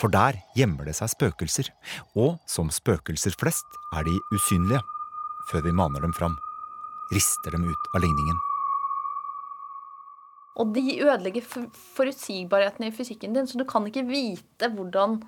For 0.00 0.08
der 0.08 0.38
gjemmer 0.56 0.88
det 0.88 0.94
seg 0.96 1.10
spøkelser, 1.12 1.68
og 2.16 2.38
som 2.48 2.70
spøkelser 2.72 3.36
flest 3.36 3.76
er 3.98 4.06
de 4.08 4.14
usynlige 4.32 4.80
før 5.50 5.66
vi 5.66 5.74
maner 5.76 6.00
dem 6.04 6.14
fram. 6.16 6.38
Rister 7.12 7.52
dem 7.52 7.66
ut 7.68 7.90
av 7.92 8.04
ligningen. 8.04 8.40
Og 10.58 10.72
de 10.74 10.96
ødelegger 10.96 11.44
forutsigbarheten 11.44 12.88
i 12.88 12.94
fysikken 12.94 13.36
din, 13.36 13.46
så 13.46 13.60
du 13.60 13.66
kan 13.68 13.84
ikke 13.86 14.06
vite 14.08 14.72
hvordan 14.72 15.20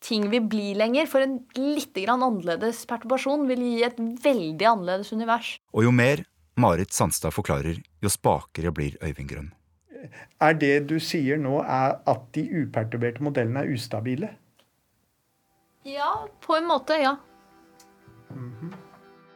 ting 0.00 0.26
vil 0.32 0.48
bli 0.48 0.72
lenger. 0.80 1.06
For 1.12 1.22
en 1.22 1.42
litt 1.60 2.00
annerledes 2.08 2.86
perturbasjon 2.88 3.44
vil 3.52 3.62
gi 3.68 3.78
et 3.86 4.00
veldig 4.00 4.72
annerledes 4.72 5.12
univers. 5.12 5.58
Og 5.76 5.86
jo 5.86 5.94
mer 5.94 6.24
Marit 6.60 6.92
Sandstad 6.92 7.32
forklarer, 7.34 7.80
jo 8.02 8.12
spakere 8.12 8.72
blir 8.74 8.98
Øyvind 9.00 9.30
Grønn. 9.30 9.50
Er 10.40 10.56
det 10.56 10.74
du 10.88 10.96
sier 11.02 11.40
nå, 11.40 11.60
er 11.60 11.98
at 12.08 12.22
de 12.36 12.44
uperturberte 12.62 13.24
modellene 13.24 13.64
er 13.64 13.74
ustabile? 13.74 14.30
Ja, 15.88 16.26
på 16.44 16.56
en 16.58 16.68
måte, 16.68 16.96
ja. 17.00 17.16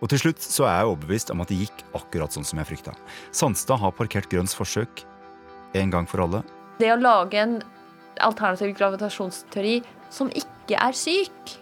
Og 0.04 0.10
til 0.12 0.20
slutt 0.20 0.44
så 0.44 0.66
er 0.68 0.78
jeg 0.78 0.90
overbevist 0.90 1.32
om 1.32 1.40
at 1.44 1.52
det 1.52 1.62
gikk 1.62 1.84
akkurat 1.96 2.34
sånn 2.34 2.44
som 2.44 2.60
jeg 2.60 2.68
frykta. 2.74 2.92
Sandstad 3.32 3.80
har 3.80 3.94
parkert 3.96 4.28
Grønns 4.32 4.56
forsøk 4.56 5.04
en 5.78 5.92
gang 5.92 6.08
for 6.08 6.24
alle. 6.26 6.42
Det 6.80 6.90
å 6.92 7.00
lage 7.00 7.40
en 7.40 7.60
alternativ 8.22 8.74
gravitasjonsteori 8.78 9.78
som 10.12 10.28
ikke 10.36 10.76
er 10.78 10.96
syk, 10.96 11.54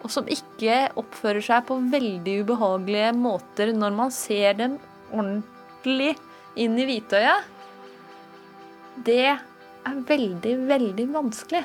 og 0.00 0.12
som 0.12 0.28
ikke 0.32 0.86
oppfører 1.00 1.44
seg 1.44 1.66
på 1.68 1.76
veldig 1.92 2.38
ubehagelige 2.46 3.12
måter 3.18 3.74
når 3.76 3.98
man 3.98 4.14
ser 4.14 4.56
dem 4.56 4.78
ordentlig 5.12 6.14
inn 6.60 6.78
i 6.78 6.86
hvitøyet, 6.88 7.46
det 9.06 9.22
er 9.30 10.02
veldig, 10.08 10.56
veldig 10.68 11.06
vanskelig. 11.14 11.62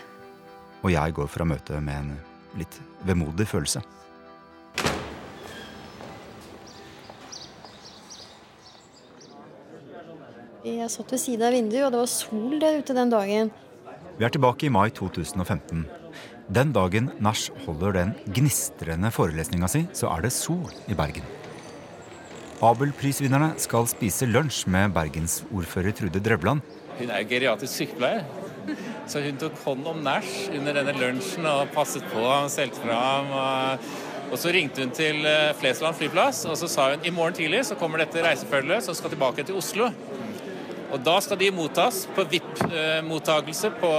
Og 0.86 0.93
jeg 0.93 1.15
går 1.17 1.29
fra 1.31 1.47
møtet 1.47 1.84
med 1.84 2.03
en 2.03 2.15
litt 2.60 2.79
vemodig 3.08 3.47
følelse. 3.49 3.81
Jeg 10.65 10.89
satt 10.89 11.12
ved 11.13 11.21
siden 11.21 11.45
av 11.45 11.53
vinduet, 11.53 11.84
og 11.86 11.91
det 11.93 11.99
var 12.01 12.10
sol 12.10 12.58
der 12.62 12.79
ute 12.81 12.95
den 12.97 13.12
dagen. 13.13 13.51
Vi 14.17 14.25
er 14.25 14.34
tilbake 14.34 14.65
i 14.65 14.73
mai 14.73 14.89
2015. 14.89 15.86
Den 16.55 16.73
dagen 16.73 17.12
Nash 17.21 17.53
holder 17.65 17.93
den 17.93 18.13
gnistrende 18.34 19.12
forelesninga 19.13 19.69
si, 19.69 19.84
så 19.93 20.10
er 20.13 20.25
det 20.25 20.34
sol 20.34 20.69
i 20.89 20.97
Bergen. 20.97 21.25
Abelprisvinnerne 22.63 23.52
skal 23.60 23.88
spise 23.91 24.28
lunsj 24.30 24.63
med 24.72 24.94
bergensordfører 24.96 25.91
Trude 25.96 26.22
Drevland. 26.24 26.63
Hun 26.96 27.12
er 27.12 27.24
jo 27.24 27.30
geriatrisk 27.34 27.82
sykepleier. 27.82 28.24
Så 29.12 29.20
hun 29.22 29.36
tok 29.38 29.58
hånd 29.65 29.86
om 29.91 30.00
Nash 30.06 30.48
under 30.56 30.78
denne 30.80 30.96
lunsjen 30.96 31.46
og 31.50 31.68
passet 31.76 32.06
på 32.13 32.24
ham, 32.24 32.48
stelte 32.50 32.80
fra 32.82 33.02
ham. 33.02 33.34
Og, 34.32 34.39
så 34.39 34.54
ringte 34.56 34.82
hun 34.82 34.94
til 34.96 35.22
eh, 35.30 35.52
Flesland 35.60 35.96
flyplass 36.00 36.41
og 36.50 36.56
så 36.58 36.68
sa 36.72 36.88
hun 36.96 37.06
i 37.06 37.12
morgen 37.13 37.36
tidlig 37.38 37.62
så 37.68 37.78
kommer 37.78 38.02
dette 38.02 38.24
reisefølget 38.26 38.88
som 38.88 38.98
skal 38.98 39.13
tilbake 39.13 39.46
til 39.46 39.60
Oslo. 39.60 39.91
Og 40.96 41.04
da 41.04 41.20
skal 41.22 41.38
de 41.38 41.52
mottas 41.54 42.06
på 42.15 42.24
VIP-mottakelse 42.32 43.72
på, 43.82 43.94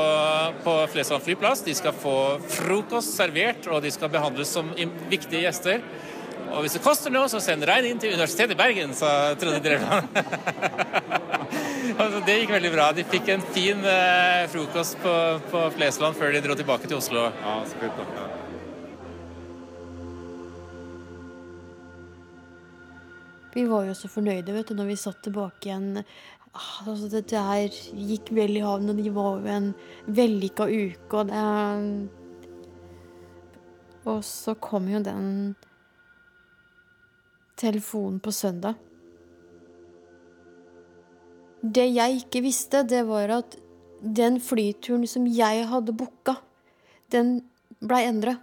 på 0.64 0.74
Flesland 0.92 1.24
flyplass. 1.26 1.64
De 1.66 1.74
skal 1.76 1.94
få 1.94 2.16
frokost 2.50 3.18
servert, 3.18 3.68
og 3.68 3.82
de 3.84 3.92
skal 3.92 4.10
behandles 4.12 4.54
som 4.56 4.70
viktige 5.10 5.44
gjester. 5.44 5.84
Og 6.54 6.62
hvis 6.64 6.76
det 6.76 6.82
koster 6.84 7.12
noe, 7.12 7.28
så 7.30 7.40
send 7.42 7.66
regning 7.68 7.98
til 8.00 8.14
Universitetet 8.14 8.54
i 8.54 8.58
Bergen, 8.58 8.94
sa 8.96 9.34
Trond 9.40 9.60
Drevland. 9.64 10.08
altså, 12.00 12.22
det 12.26 12.38
gikk 12.40 12.54
veldig 12.54 12.72
bra. 12.72 12.90
De 12.96 13.04
fikk 13.08 13.30
en 13.34 13.44
fin 13.54 13.84
eh, 13.90 14.46
frokost 14.52 14.98
på, 15.02 15.14
på 15.50 15.66
Flesland 15.76 16.18
før 16.18 16.34
de 16.36 16.42
dro 16.44 16.56
tilbake 16.58 16.88
til 16.88 17.00
Oslo. 17.00 17.28
Ja, 17.42 17.58
skutt, 17.70 18.02
ja. 18.16 18.26
Vi 23.56 23.64
var 23.64 23.86
jo 23.88 23.94
så 23.96 24.08
fornøyde 24.12 24.52
vet 24.52 24.68
du, 24.68 24.74
når 24.76 24.90
vi 24.90 24.98
satt 25.00 25.22
tilbake 25.24 25.70
igjen. 25.70 26.02
Ah, 26.52 26.88
Altså, 26.88 27.08
dette 27.12 27.40
her 27.40 27.68
gikk 28.08 28.30
vel 28.36 28.58
i 28.58 28.64
havn, 28.64 28.90
og 28.92 28.98
det 29.00 29.12
var 29.16 29.40
jo 29.40 29.48
en 29.54 29.70
vellykka 30.18 30.68
uke, 30.68 31.20
og 31.20 31.30
det 31.30 31.44
Og 34.06 34.20
så 34.22 34.54
kom 34.62 34.86
jo 34.88 35.00
den 35.02 35.56
telefonen 37.56 38.18
på 38.22 38.32
søndag. 38.34 38.76
Det 41.62 41.86
jeg 41.88 42.20
ikke 42.20 42.44
visste, 42.44 42.84
det 42.86 43.02
var 43.08 43.32
at 43.40 43.56
den 44.00 44.38
flyturen 44.44 45.06
som 45.08 45.24
jeg 45.26 45.64
hadde 45.66 45.94
booka, 45.96 46.36
den 47.10 47.40
blei 47.80 48.04
endra. 48.06 48.36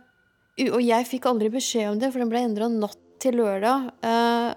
Og 0.67 0.81
jeg 0.83 1.07
fikk 1.09 1.29
aldri 1.29 1.49
beskjed 1.53 1.93
om 1.93 2.01
det, 2.01 2.09
for 2.11 2.23
den 2.23 2.31
blei 2.33 2.43
endra 2.45 2.67
natt 2.69 2.99
til 3.23 3.37
lørdag. 3.39 3.93
Eh, 4.03 4.51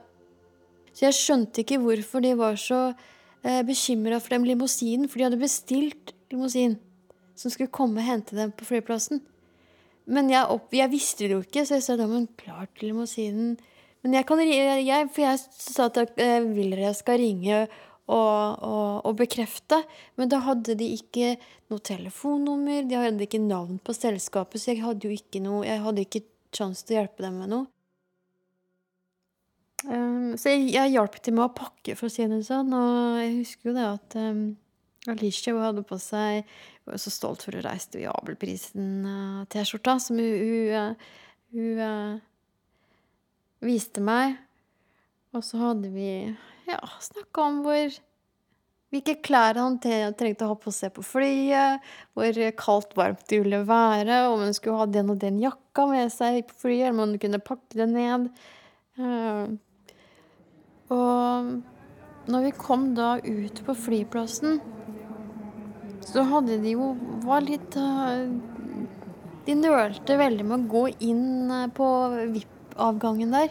Så 0.97 1.05
jeg 1.05 1.13
skjønte 1.15 1.61
ikke 1.61 1.77
hvorfor 1.83 2.23
de 2.25 2.33
var 2.41 2.57
så 2.57 2.81
eh, 3.45 3.63
bekymra 3.69 4.17
for 4.17 4.33
den 4.33 4.47
limousinen, 4.49 5.09
for 5.09 5.21
de 5.21 5.27
hadde 5.29 5.41
bestilt 5.41 6.15
limousin 6.33 6.79
som 7.37 7.53
skulle 7.53 7.69
komme 7.69 8.01
og 8.01 8.09
hente 8.09 8.37
dem 8.37 8.51
på 8.57 8.65
flyplassen. 8.65 9.21
Men 10.09 10.31
jeg, 10.33 10.49
opp, 10.49 10.73
jeg 10.73 10.89
visste 10.91 11.27
det 11.27 11.35
jo 11.35 11.43
ikke, 11.45 11.67
så 11.67 11.77
jeg 11.77 11.85
sa 11.85 11.97
da, 12.01 12.07
men 12.09 12.29
klart 12.41 12.81
limousinen 12.81 13.59
Men 14.05 14.19
jeg 14.19 14.27
kan 14.29 14.41
jeg, 14.45 15.09
For 15.13 15.25
jeg 15.25 15.41
sa 15.41 15.89
at 15.91 16.17
jeg 16.21 16.47
vil 16.53 16.75
dere 16.75 16.93
skal 16.95 17.21
ringe 17.23 17.65
og, 18.07 18.63
og, 18.63 19.07
og 19.09 19.15
bekrefte. 19.19 19.81
Men 20.19 20.31
da 20.31 20.43
hadde 20.47 20.77
de 20.79 20.91
ikke 20.95 21.35
noe 21.73 21.83
telefonnummer, 21.83 22.85
de 22.87 22.99
hadde 23.01 23.27
ikke 23.27 23.43
navn 23.43 23.81
på 23.83 23.97
selskapet, 23.97 24.63
så 24.63 24.73
jeg 24.73 24.85
hadde 24.85 25.09
jo 25.09 25.17
ikke 25.17 25.43
noe 25.43 25.65
Jeg 25.67 25.83
hadde 25.83 26.05
ikke 26.07 26.27
sjanse 26.55 26.87
til 26.87 26.97
å 26.97 27.01
hjelpe 27.01 27.27
dem 27.27 27.41
med 27.43 27.53
noe. 27.53 27.67
Um, 29.87 30.35
så 30.41 30.55
jeg, 30.55 30.71
jeg 30.75 30.95
hjalp 30.95 31.19
til 31.21 31.35
med 31.37 31.47
å 31.47 31.55
pakke, 31.55 31.95
for 31.99 32.09
å 32.09 32.13
si 32.13 32.25
det 32.31 32.41
sånn. 32.47 32.73
Og 32.75 33.19
jeg 33.21 33.35
husker 33.41 33.71
jo 33.71 33.75
det 33.77 33.89
at 33.91 34.17
um, 34.23 34.47
Alicia 35.13 35.55
hun 35.55 35.63
hadde 35.63 35.85
på 35.87 35.99
seg 36.03 36.47
Hun 36.47 36.95
var 36.95 37.03
så 37.03 37.13
stolt 37.15 37.45
for 37.47 37.55
å 37.55 37.63
reise 37.67 37.93
til 37.93 38.09
Abelprisen-T-skjorta 38.11 39.99
som 40.03 40.19
hun, 40.19 40.33
hun, 40.41 40.73
eh, 40.81 41.13
hun 41.55 41.85
eh, 41.87 42.25
viste 43.65 44.03
meg. 44.05 44.37
Og 45.37 45.45
så 45.45 45.61
hadde 45.61 45.93
vi 45.93 46.11
ja, 46.69 46.81
snakka 47.01 47.45
om 47.45 47.63
hvor 47.65 47.97
hvilke 48.95 49.17
klær 49.27 49.59
han 49.59 49.79
trengte 49.83 50.47
å 50.47 50.53
ha 50.53 50.57
på 50.61 50.73
seg 50.73 50.95
på 50.97 51.03
flyet, 51.05 51.85
hvor 52.17 52.41
kaldt, 52.57 52.95
varmt 52.97 53.25
det 53.29 53.43
ville 53.43 53.65
være, 53.67 54.23
om 54.31 54.45
han 54.45 54.55
skulle 54.57 54.79
ha 54.81 54.87
den 54.89 55.11
og 55.13 55.21
den 55.21 55.41
jakka 55.43 55.89
med 55.91 56.13
seg 56.15 56.45
på 56.49 56.61
flyet, 56.65 56.93
om 56.93 57.03
han 57.03 57.17
kunne 57.21 57.43
pakke 57.43 57.81
det 57.83 57.89
ned. 57.91 58.29
Eh, 58.97 59.43
og 60.95 62.31
når 62.31 62.47
vi 62.47 62.57
kom 62.57 62.93
da 62.97 63.17
ut 63.21 63.63
på 63.67 63.77
flyplassen, 63.87 64.61
så 66.07 66.23
hadde 66.31 66.61
de 66.63 66.77
jo 66.77 66.93
var 67.27 67.43
litt 67.43 67.75
eh, 67.81 68.29
De 69.47 69.55
nølte 69.59 70.15
veldig 70.19 70.45
med 70.47 70.57
å 70.57 70.71
gå 70.71 70.83
inn 71.07 71.51
på 71.75 71.89
på 72.31 72.47
VIP-avgangen 72.77 73.33
der. 73.33 73.49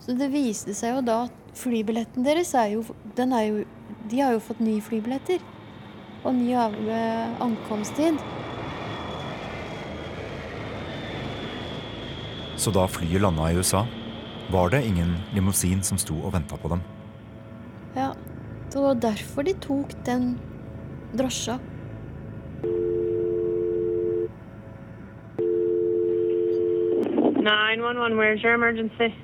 Så 0.00 0.14
det 0.18 0.32
viste 0.32 0.74
seg 0.74 0.96
jo 0.96 1.02
da 1.02 1.24
at 1.26 1.32
flybilletten 1.54 2.24
deres 2.24 2.54
er 2.54 2.72
jo, 2.74 2.84
den 3.16 3.32
er 3.32 3.42
jo 3.42 3.64
De 4.10 4.18
har 4.20 4.32
jo 4.32 4.40
fått 4.40 4.60
nye 4.60 4.80
flybilletter. 4.80 5.38
Og 6.24 6.34
ny 6.34 6.54
av, 6.54 6.74
eh, 6.74 7.40
ankomsttid. 7.40 8.18
Så 12.56 12.70
da 12.70 12.86
flyet 12.86 13.20
landa 13.20 13.42
i 13.50 13.56
USA, 13.56 13.86
var 14.50 14.70
det 14.70 14.84
ingen 14.84 15.16
limousin 15.34 15.82
som 15.82 15.98
sto 15.98 16.14
og 16.14 16.32
venta 16.32 16.56
på 16.56 16.68
dem. 16.68 16.82
Ja. 17.94 18.14
Det 18.72 18.80
var 18.80 18.94
derfor 18.94 19.42
de 19.42 19.52
tok 19.54 19.92
den 20.04 20.38
drosja. 21.14 21.58
911, 27.42 28.16
where's 28.16 28.42
your 28.42 28.54
emergency? 28.54 29.14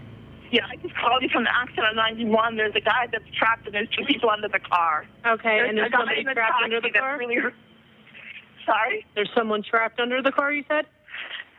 Yeah, 0.50 0.64
I 0.64 0.76
just 0.76 0.94
called 0.96 1.22
you 1.22 1.28
from 1.28 1.44
the 1.44 1.54
accident 1.54 1.86
on 1.92 1.96
91. 1.96 2.56
There's 2.56 2.74
a 2.74 2.80
guy 2.80 3.06
that's 3.12 3.28
trapped 3.36 3.66
and 3.66 3.74
there's 3.74 3.88
two 3.90 4.04
people 4.04 4.30
under 4.30 4.48
the 4.48 4.58
car. 4.58 5.04
Okay, 5.26 5.60
There's 5.60 5.68
and 5.68 5.78
a 5.78 5.82
there's 5.82 5.92
somebody 5.92 6.24
trapped 6.24 6.62
under 6.62 6.80
the 6.80 6.90
car? 6.90 7.18
Really... 7.18 7.36
Sorry? 8.64 9.06
There's 9.14 9.30
someone 9.36 9.62
trapped 9.62 10.00
under 10.00 10.22
the 10.22 10.32
car, 10.32 10.52
you 10.52 10.64
said? 10.68 10.86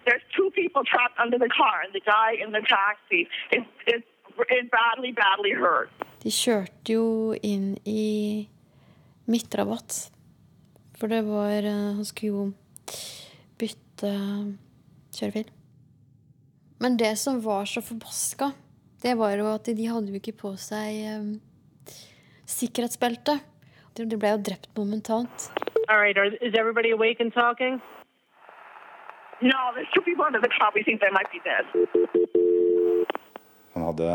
There's 0.05 0.21
two 0.35 0.49
people 0.55 0.83
trapped 0.83 1.19
under 1.19 1.37
the 1.37 1.49
car, 1.49 1.81
and 1.85 1.93
the 1.93 2.01
guy 2.01 2.33
in 2.43 2.51
the 2.51 2.61
taxi 2.65 3.27
is, 3.51 3.63
is, 3.85 4.01
is 4.49 4.65
badly, 4.71 5.11
badly 5.11 5.53
hurt. 5.53 5.91
De 6.23 6.31
kjørte 6.33 6.95
jo 6.95 7.35
inn 7.43 7.77
i 7.87 8.49
midtrabatt. 9.29 10.09
For 10.99 11.07
det 11.07 11.21
var 11.27 11.63
eh, 11.63 11.95
Han 11.95 12.05
skulle 12.05 12.33
jo 12.33 12.43
bytte 13.61 14.11
kjørefil. 15.15 15.47
Men 16.79 16.97
det 16.97 17.15
som 17.19 17.41
var 17.41 17.65
så 17.65 17.81
forbaska, 17.81 18.51
det 19.01 19.15
var 19.19 19.35
jo 19.35 19.47
at 19.51 19.67
de 19.67 19.85
hadde 19.87 20.11
jo 20.13 20.19
ikke 20.19 20.37
på 20.39 20.53
seg 20.59 21.19
um, 21.19 21.31
sikkerhetsbelte. 22.47 23.39
De 23.99 24.05
ble 24.15 24.31
jo 24.31 24.39
drept 24.47 24.71
momentant. 24.77 25.49
All 25.89 25.99
right, 25.99 26.15
is 26.41 26.53
everybody 26.55 26.91
awake 26.91 27.19
and 27.19 27.33
talking? 27.33 27.81
No, 29.41 29.59
there's 29.75 29.91
two 29.93 30.01
people 30.01 30.23
under 30.23 30.39
the 30.39 30.47
car. 30.47 30.71
We 30.75 30.83
think 30.83 31.01
they 31.01 31.11
might 31.11 31.31
be 31.31 31.39
dead. 31.43 31.65
Han 33.73 33.83
hadde, 33.83 34.07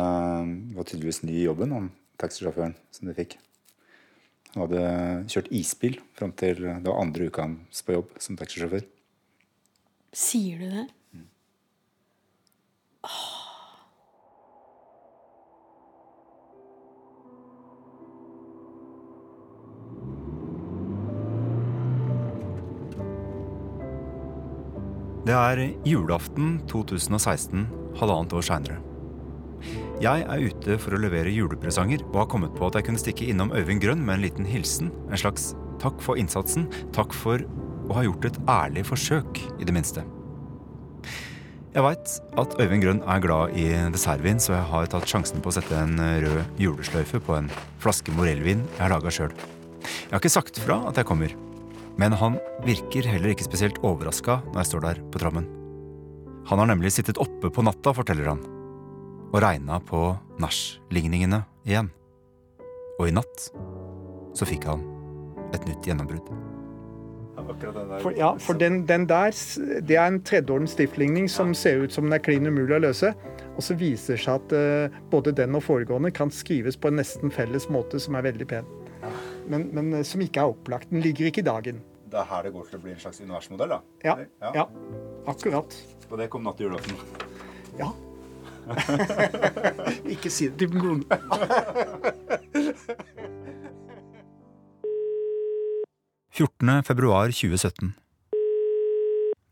var 0.76 0.84
tydeligvis 0.88 1.22
ny 1.22 1.36
i 1.40 1.44
jobben, 1.44 1.72
han 1.72 1.92
taxisjåføren 2.20 2.74
som 2.92 3.08
de 3.08 3.14
fikk. 3.16 3.38
Han 4.54 4.66
hadde 4.66 4.82
kjørt 5.32 5.48
isbil 5.52 5.96
fram 6.16 6.32
til 6.38 6.60
det 6.64 6.88
var 6.88 7.00
andre 7.00 7.28
uka 7.28 7.44
hans 7.44 7.84
på 7.84 7.96
jobb 7.96 8.12
som 8.22 8.36
taxisjåfør. 8.40 8.84
Sier 10.14 10.60
du 10.60 10.68
det? 10.70 10.84
Det 25.24 25.32
er 25.32 25.60
julaften 25.88 26.58
2016, 26.68 27.62
halvannet 27.96 28.34
år 28.36 28.44
seinere. 28.44 28.74
Jeg 30.02 30.24
er 30.28 30.42
ute 30.50 30.74
for 30.82 30.92
å 30.92 31.00
levere 31.00 31.32
julepresanger 31.32 32.02
og 32.10 32.18
har 32.20 32.28
kommet 32.28 32.52
på 32.58 32.66
at 32.68 32.76
jeg 32.76 32.88
kunne 32.90 33.00
stikke 33.00 33.30
innom 33.32 33.54
Øyvind 33.56 33.80
Grønn 33.80 34.02
med 34.04 34.18
en 34.18 34.24
liten 34.26 34.48
hilsen. 34.48 34.90
En 35.08 35.20
slags 35.20 35.54
takk 35.80 36.02
for 36.04 36.20
innsatsen, 36.20 36.66
takk 36.92 37.16
for 37.16 37.40
å 37.88 37.96
ha 37.96 38.04
gjort 38.04 38.28
et 38.28 38.38
ærlig 38.52 38.84
forsøk, 38.90 39.40
i 39.56 39.64
det 39.64 39.72
minste. 39.72 40.04
Jeg 41.74 41.82
veit 41.82 42.10
at 42.38 42.52
Øyvind 42.62 42.84
Grønn 42.84 43.00
er 43.02 43.18
glad 43.18 43.56
i 43.58 43.64
dessertvin, 43.90 44.38
så 44.38 44.52
jeg 44.54 44.66
har 44.70 44.84
tatt 44.92 45.10
sjansen 45.10 45.42
på 45.42 45.50
å 45.50 45.54
sette 45.56 45.74
en 45.74 45.98
rød 45.98 46.60
julesløyfe 46.62 47.18
på 47.26 47.34
en 47.34 47.48
flaske 47.82 48.14
morellvin 48.14 48.62
jeg 48.62 48.78
har 48.78 48.92
laga 48.92 49.10
sjøl. 49.10 49.34
Jeg 49.82 50.12
har 50.12 50.22
ikke 50.22 50.30
sagt 50.36 50.60
fra 50.62 50.76
at 50.86 51.00
jeg 51.02 51.08
kommer, 51.08 51.34
men 51.98 52.14
han 52.20 52.38
virker 52.62 53.10
heller 53.10 53.34
ikke 53.34 53.48
spesielt 53.48 53.82
overraska 53.82 54.38
når 54.52 54.60
jeg 54.60 54.70
står 54.70 54.86
der 54.86 55.02
på 55.10 55.24
trammen. 55.24 55.50
Han 56.46 56.62
har 56.62 56.70
nemlig 56.70 56.94
sittet 56.94 57.18
oppe 57.18 57.50
på 57.50 57.66
natta, 57.66 57.90
forteller 57.90 58.30
han, 58.30 58.46
og 59.32 59.42
regna 59.42 59.82
på 59.82 60.06
nachligningene 60.38 61.42
igjen. 61.66 61.90
Og 63.00 63.10
i 63.10 63.18
natt 63.18 63.50
så 64.38 64.46
fikk 64.46 64.70
han 64.70 64.86
et 65.50 65.66
nytt 65.66 65.90
gjennombrudd. 65.90 66.53
For, 67.44 68.14
ja, 68.16 68.30
for 68.40 68.56
den, 68.56 68.86
den 68.88 69.04
der, 69.08 69.34
det 69.84 69.96
er 69.96 70.06
en 70.08 70.22
tredjeordens 70.24 70.72
stiftligning 70.76 71.28
som 71.28 71.54
ser 71.54 71.82
ut 71.84 71.92
som 71.92 72.08
den 72.08 72.16
er 72.16 72.22
klin 72.24 72.48
umulig 72.48 72.78
å 72.78 72.84
løse. 72.86 73.12
Og 73.54 73.62
så 73.62 73.76
viser 73.78 74.16
det 74.16 74.24
seg 74.24 74.40
at 74.40 74.54
uh, 74.56 74.96
både 75.12 75.34
den 75.36 75.56
og 75.56 75.62
foregående 75.66 76.10
kan 76.14 76.32
skrives 76.32 76.78
på 76.80 76.90
en 76.90 76.98
nesten 77.02 77.32
felles 77.34 77.68
måte 77.72 78.00
som 78.02 78.16
er 78.18 78.26
veldig 78.30 78.48
pen. 78.50 78.70
Men, 79.50 79.68
men 79.76 79.92
eh, 79.92 80.06
som 80.08 80.22
ikke 80.24 80.40
er 80.40 80.54
opplagt. 80.54 80.88
Den 80.88 81.04
ligger 81.04 81.28
ikke 81.28 81.42
i 81.42 81.46
dagen. 81.46 81.82
Det 82.08 82.18
er 82.22 82.28
her 82.30 82.46
det 82.46 82.54
går 82.54 82.64
til 82.70 82.78
å 82.78 82.82
bli 82.86 82.94
en 82.94 83.02
slags 83.02 83.20
universmodell, 83.20 83.74
da? 83.74 83.78
Ja, 84.06 84.14
ja. 84.56 84.64
akkurat. 85.28 85.76
Og 86.08 86.16
det 86.20 86.30
kom 86.32 86.42
natt 86.46 86.56
til 86.56 86.70
julaften? 86.70 86.96
Ja. 87.76 87.92
ikke 90.16 90.32
si 90.32 90.48
det 90.48 90.56
til 90.64 90.80
noen. 90.80 91.04
14. 96.34 96.82
februar 96.82 97.30
2017. 97.30 97.92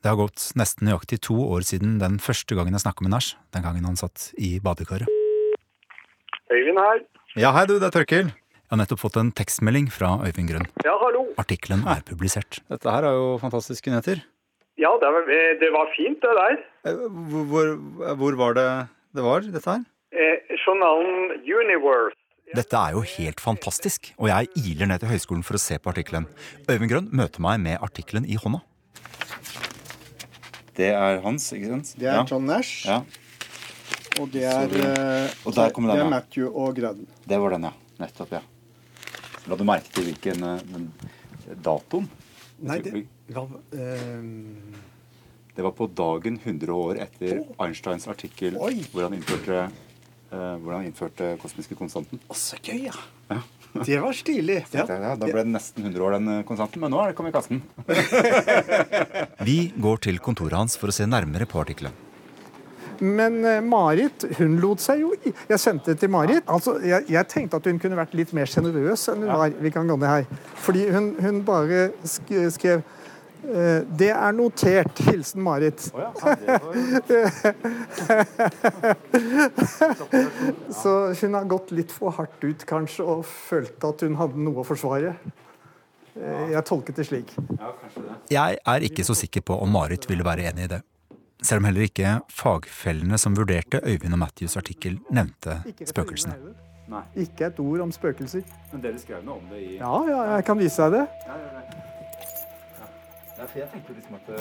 Det 0.03 0.09
har 0.11 0.17
gått 0.19 0.49
nesten 0.59 0.89
nøyaktig 0.89 1.21
to 1.23 1.37
år 1.55 1.63
siden 1.63 2.01
den 2.01 2.17
første 2.19 2.57
gangen 2.59 2.75
jeg 2.75 2.83
snakka 2.83 3.05
med 3.07 3.13
Nash, 3.15 3.37
den 3.55 3.63
gangen 3.63 3.85
han 3.87 3.99
satt 4.01 4.33
i 4.35 4.57
badekaret. 4.59 5.07
Øyvind 6.51 6.81
her. 6.83 7.05
Ja, 7.39 7.53
hei 7.55 7.69
du, 7.71 7.77
det 7.79 7.87
er 7.87 7.95
Tørkil. 7.95 8.33
Jeg 8.35 8.75
har 8.75 8.81
nettopp 8.81 8.99
fått 8.99 9.21
en 9.23 9.31
tekstmelding 9.31 9.93
fra 9.95 10.17
Øyvind 10.27 10.51
Grønn. 10.51 10.67
Ja, 10.83 10.97
hallo. 11.05 11.29
Artikkelen 11.39 11.87
er 11.87 12.03
publisert. 12.09 12.59
Dette 12.67 12.91
her 12.97 13.07
er 13.07 13.15
jo 13.15 13.29
fantastiske 13.39 13.93
nyheter. 13.93 14.25
Ja, 14.75 14.91
det 14.99 15.13
var, 15.15 15.31
eh, 15.31 15.53
det 15.63 15.71
var 15.71 15.87
fint, 15.95 16.19
det 16.19 16.35
der. 16.41 16.59
Hvor, 17.31 17.47
hvor, 17.53 17.71
hvor 18.25 18.41
var 18.43 18.59
det 18.59 18.67
det 19.15 19.23
var, 19.23 19.47
dette 19.47 19.71
her? 19.71 19.87
Eh, 20.11 20.59
journalen 20.67 21.39
Universe. 21.47 22.19
Dette 22.53 22.77
er 22.77 22.93
jo 22.93 23.01
helt 23.07 23.41
fantastisk, 23.41 24.11
og 24.19 24.29
jeg 24.29 24.49
iler 24.61 24.87
ned 24.91 25.01
til 25.01 25.09
høyskolen 25.09 25.45
for 25.47 25.57
å 25.57 25.63
se 25.63 25.79
på 25.81 25.89
artikkelen. 25.93 26.27
Øyvind 26.69 26.91
Grønn 26.91 27.09
møter 27.17 27.41
meg 27.41 27.61
med 27.65 27.79
artikkelen 27.81 28.27
i 28.29 28.37
hånda. 28.37 28.61
Det 30.77 30.91
er 30.97 31.21
hans, 31.25 31.51
ikke 31.53 31.71
sant? 31.71 31.95
Det 32.01 32.09
er 32.09 32.19
Ja. 32.21 32.25
John 32.29 32.47
Nash. 32.49 32.87
Ja. 32.87 33.03
Og 34.21 34.31
det 34.33 34.45
er, 34.45 34.69
eh, 34.69 35.31
Og 35.47 35.55
der 35.55 35.71
den, 35.73 35.85
det 35.89 35.95
er 35.95 36.03
ja. 36.05 36.09
Matthew 36.09 36.49
og 36.55 36.77
Grønn. 36.77 37.07
Det 37.27 37.39
var 37.41 37.51
den, 37.51 37.63
ja. 37.63 37.73
Nettopp, 38.01 38.33
ja. 38.33 38.41
La 39.49 39.57
du 39.57 39.65
merke 39.65 39.89
til 39.93 40.05
hvilken 40.05 40.43
eh, 40.45 40.61
den, 40.73 40.93
datoen? 41.63 42.09
Nei, 42.63 42.79
det 42.81 43.07
var... 43.35 43.49
eh, 43.73 44.23
Det 45.57 45.63
var 45.65 45.73
på 45.73 45.87
dagen 45.95 46.39
100 46.41 46.73
år 46.73 46.97
etter 47.01 47.43
Einsteins 47.61 48.07
artikkel 48.09 48.57
Oi. 48.57 48.83
hvor 48.93 49.03
han 49.05 49.13
innførte, 49.19 49.65
eh, 49.65 49.69
hvor 50.33 50.77
han 50.79 50.87
innførte 50.89 51.35
kosmiske 51.43 51.77
konstanten. 51.79 52.21
Å, 52.29 52.37
så 52.37 52.57
gøy, 52.65 52.89
ja. 52.89 52.97
Det 53.73 53.99
var 54.01 54.13
stilig. 54.13 54.61
Ja. 54.73 54.85
da 54.87 55.27
ble 55.27 55.43
det 55.45 55.53
nesten 55.53 55.85
100 55.87 56.05
år, 56.05 56.17
den 56.19 56.31
eh, 56.39 56.45
konstanten. 56.49 56.81
Men 56.83 56.93
nå 56.93 57.01
er 57.03 57.13
det 57.13 57.19
kommet 57.19 57.33
i 57.33 57.37
kassen. 57.37 57.63
Vi 59.49 59.59
går 59.81 60.03
til 60.09 60.21
kontoret 60.25 60.59
hans 60.59 60.77
for 60.81 60.93
å 60.93 60.97
se 60.97 61.07
nærmere 61.09 61.49
på 61.49 61.61
artikkelen. 61.63 61.95
Men 63.03 63.41
eh, 63.49 63.61
Marit 63.65 64.27
hun 64.39 64.61
lot 64.63 64.83
seg 64.83 65.01
jo 65.03 65.09
Jeg 65.25 65.59
sendte 65.59 65.95
det 65.95 66.03
til 66.05 66.13
Marit. 66.13 66.45
Altså, 66.47 66.77
jeg, 66.85 67.09
jeg 67.11 67.31
tenkte 67.33 67.59
at 67.59 67.69
hun 67.71 67.81
kunne 67.83 67.99
vært 67.99 68.15
litt 68.19 68.35
mer 68.37 68.51
sjenerøs 68.51 69.09
enn 69.13 69.25
hun 69.25 69.33
var. 69.33 69.57
Vi 69.65 69.73
kan 69.75 69.89
gå 69.89 69.97
ned 69.99 70.11
her. 70.11 70.43
Fordi 70.67 70.89
hun, 70.93 71.15
hun 71.23 71.41
bare 71.47 71.89
sk 72.05 72.35
skrev 72.55 72.83
eh, 72.85 73.01
Det 73.43 74.09
er 74.15 74.33
notert. 74.37 74.99
Hilsen 75.09 75.43
Marit. 75.43 75.89
Så 80.83 81.15
hun 81.21 81.35
har 81.35 81.45
gått 81.51 81.71
litt 81.75 81.93
for 81.93 82.11
hardt 82.17 82.45
ut, 82.45 82.65
kanskje, 82.69 83.05
og 83.05 83.25
følte 83.27 83.91
at 83.93 84.05
hun 84.07 84.17
hadde 84.21 84.39
noe 84.43 84.63
å 84.63 84.67
forsvare. 84.67 85.15
Eh, 86.15 86.51
Jeg 86.53 86.65
tolket 86.69 86.97
det 87.01 87.07
slik. 87.09 87.35
Jeg 88.31 88.59
er 88.69 88.87
ikke 88.89 89.05
så 89.07 89.15
sikker 89.17 89.41
på 89.49 89.57
om 89.63 89.71
Marit 89.73 90.07
ville 90.11 90.25
være 90.27 90.49
enig 90.53 90.69
i 90.69 90.73
det. 90.77 90.83
Selv 91.43 91.59
om 91.65 91.67
heller 91.71 91.89
ikke 91.89 92.19
fagfellene 92.31 93.19
som 93.19 93.35
vurderte 93.35 93.81
Øyvind 93.83 94.15
og 94.15 94.21
Matthews 94.23 94.57
artikkel, 94.61 95.01
nevnte 95.11 95.59
spøkelsene. 95.89 96.37
Ikke 97.19 97.49
et 97.49 97.59
ord 97.63 97.81
om 97.87 97.93
spøkelser. 97.95 98.45
Men 98.73 98.83
dere 98.85 98.99
skrev 99.01 99.25
noe 99.25 99.41
om 99.41 99.49
det 99.51 99.59
i 99.65 99.79
Ja, 99.81 99.95
ja, 100.07 100.21
jeg 100.37 100.45
kan 100.47 100.59
vise 100.61 100.87
deg 100.87 101.01
det. 101.01 101.07
Ja, 103.39 103.45
for 103.45 103.59
jeg 103.59 103.69
tenkte 103.73 103.95
liksom 103.97 104.15
at 104.19 104.27
det, 104.29 104.41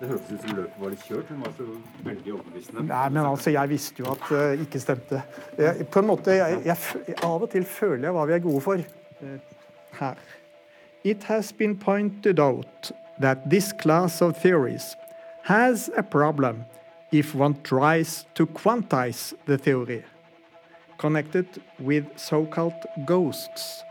det 0.00 0.08
hørtes 0.08 0.30
ut 0.32 0.40
som 0.44 0.56
løpet 0.56 0.80
var 0.82 0.94
litt 0.94 1.04
kjørt. 1.06 1.28
Hun 1.32 1.42
var 1.44 1.52
så 1.56 1.66
veldig 2.06 2.32
overbevisende. 2.38 2.84
Nei, 2.88 3.08
men 3.14 3.26
altså, 3.26 3.52
jeg 3.54 3.70
visste 3.70 4.02
jo 4.02 4.12
at 4.14 4.24
det 4.30 4.64
ikke 4.66 4.80
stemte. 4.82 5.22
Jeg, 5.58 5.86
på 5.92 6.02
en 6.02 6.08
måte, 6.08 6.34
jeg, 6.38 6.62
jeg, 6.64 7.16
Av 7.22 7.44
og 7.44 7.50
til 7.52 7.66
føler 7.68 8.08
jeg 8.08 8.16
hva 8.16 8.26
vi 8.30 8.36
er 8.38 8.44
gode 8.44 8.64
for. 8.64 8.84
Eh, 9.20 9.38
Her. 9.98 10.18
It 11.04 11.24
has 11.24 11.52
been 11.52 11.76
pointed 11.78 12.38
out 12.38 12.90
that 13.20 13.38
this 13.50 13.72
class 13.72 14.20
of 14.22 14.36
theories 14.42 14.96
has 15.44 15.90
a 15.96 16.02
problem 16.02 16.64
if 17.12 17.34
one 17.34 17.56
tries 17.64 18.26
to 18.34 18.46
quantize 18.46 19.34
the 19.46 19.56
theory 19.58 20.04
connected 20.98 21.46
with 21.80 22.04
so-called 22.16 22.86
ghosts. 23.06 23.84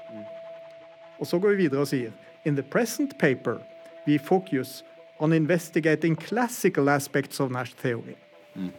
Og 1.19 1.27
så 1.27 1.39
går 1.39 1.49
vi 1.49 1.55
videre 1.55 1.81
og 1.81 1.87
sier 1.87 2.11
In 2.47 2.55
the 2.55 2.63
present 2.63 3.17
paper, 3.19 3.57
we 4.07 4.17
focus 4.17 4.83
on 5.19 5.33
investigating 5.33 6.15
classical 6.15 6.89
aspects 6.89 7.41
of 7.41 7.51
Nash 7.51 7.73
theory. 7.75 8.15
Mm. 8.55 8.71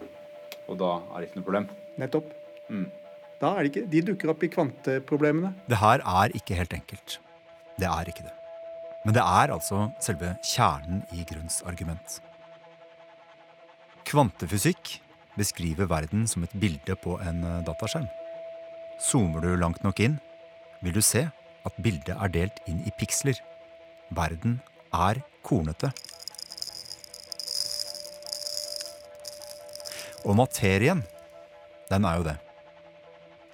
Og 0.68 0.78
da 0.80 0.94
er 0.96 1.18
det 1.18 1.26
ikke 1.28 1.40
noe 1.40 1.46
problem? 1.48 1.66
Nettopp. 2.00 2.30
Mm. 2.72 2.86
Da 3.42 3.50
er 3.52 3.66
det 3.66 3.70
ikke, 3.72 3.82
de 3.92 4.02
dukker 4.06 4.32
opp 4.32 4.44
i 4.46 4.50
kvanteproblemene. 4.54 5.50
Det 5.68 5.80
her 5.82 6.00
er 6.00 6.32
ikke 6.38 6.56
helt 6.56 6.72
enkelt. 6.78 7.18
Det 7.76 7.90
er 7.90 8.08
ikke 8.08 8.24
det. 8.24 8.32
Men 9.04 9.18
det 9.18 9.24
er 9.24 9.52
altså 9.52 9.82
selve 10.02 10.32
kjernen 10.48 11.04
i 11.12 11.26
Grunns 11.28 11.60
argument. 11.68 12.18
Kvantefysikk 14.08 14.94
beskriver 15.36 15.90
verden 15.92 16.24
som 16.26 16.48
et 16.48 16.56
bilde 16.56 16.96
på 17.04 17.18
en 17.20 17.44
eh, 17.44 17.60
dataskjerm. 17.68 18.08
Zoomer 18.98 19.44
du 19.44 19.52
langt 19.60 19.84
nok 19.84 20.00
inn, 20.02 20.16
vil 20.80 20.96
du 20.96 21.04
se 21.04 21.28
at 21.68 21.84
bildet 21.84 22.16
er 22.16 22.32
delt 22.32 22.64
inn 22.66 22.80
i 22.88 22.94
piksler. 22.98 23.36
Verden 24.14 24.60
er 24.94 25.20
kornete. 25.44 25.90
Og 30.24 30.36
materien, 30.36 31.02
den 31.88 32.04
er 32.04 32.16
jo 32.20 32.26
det. 32.26 32.36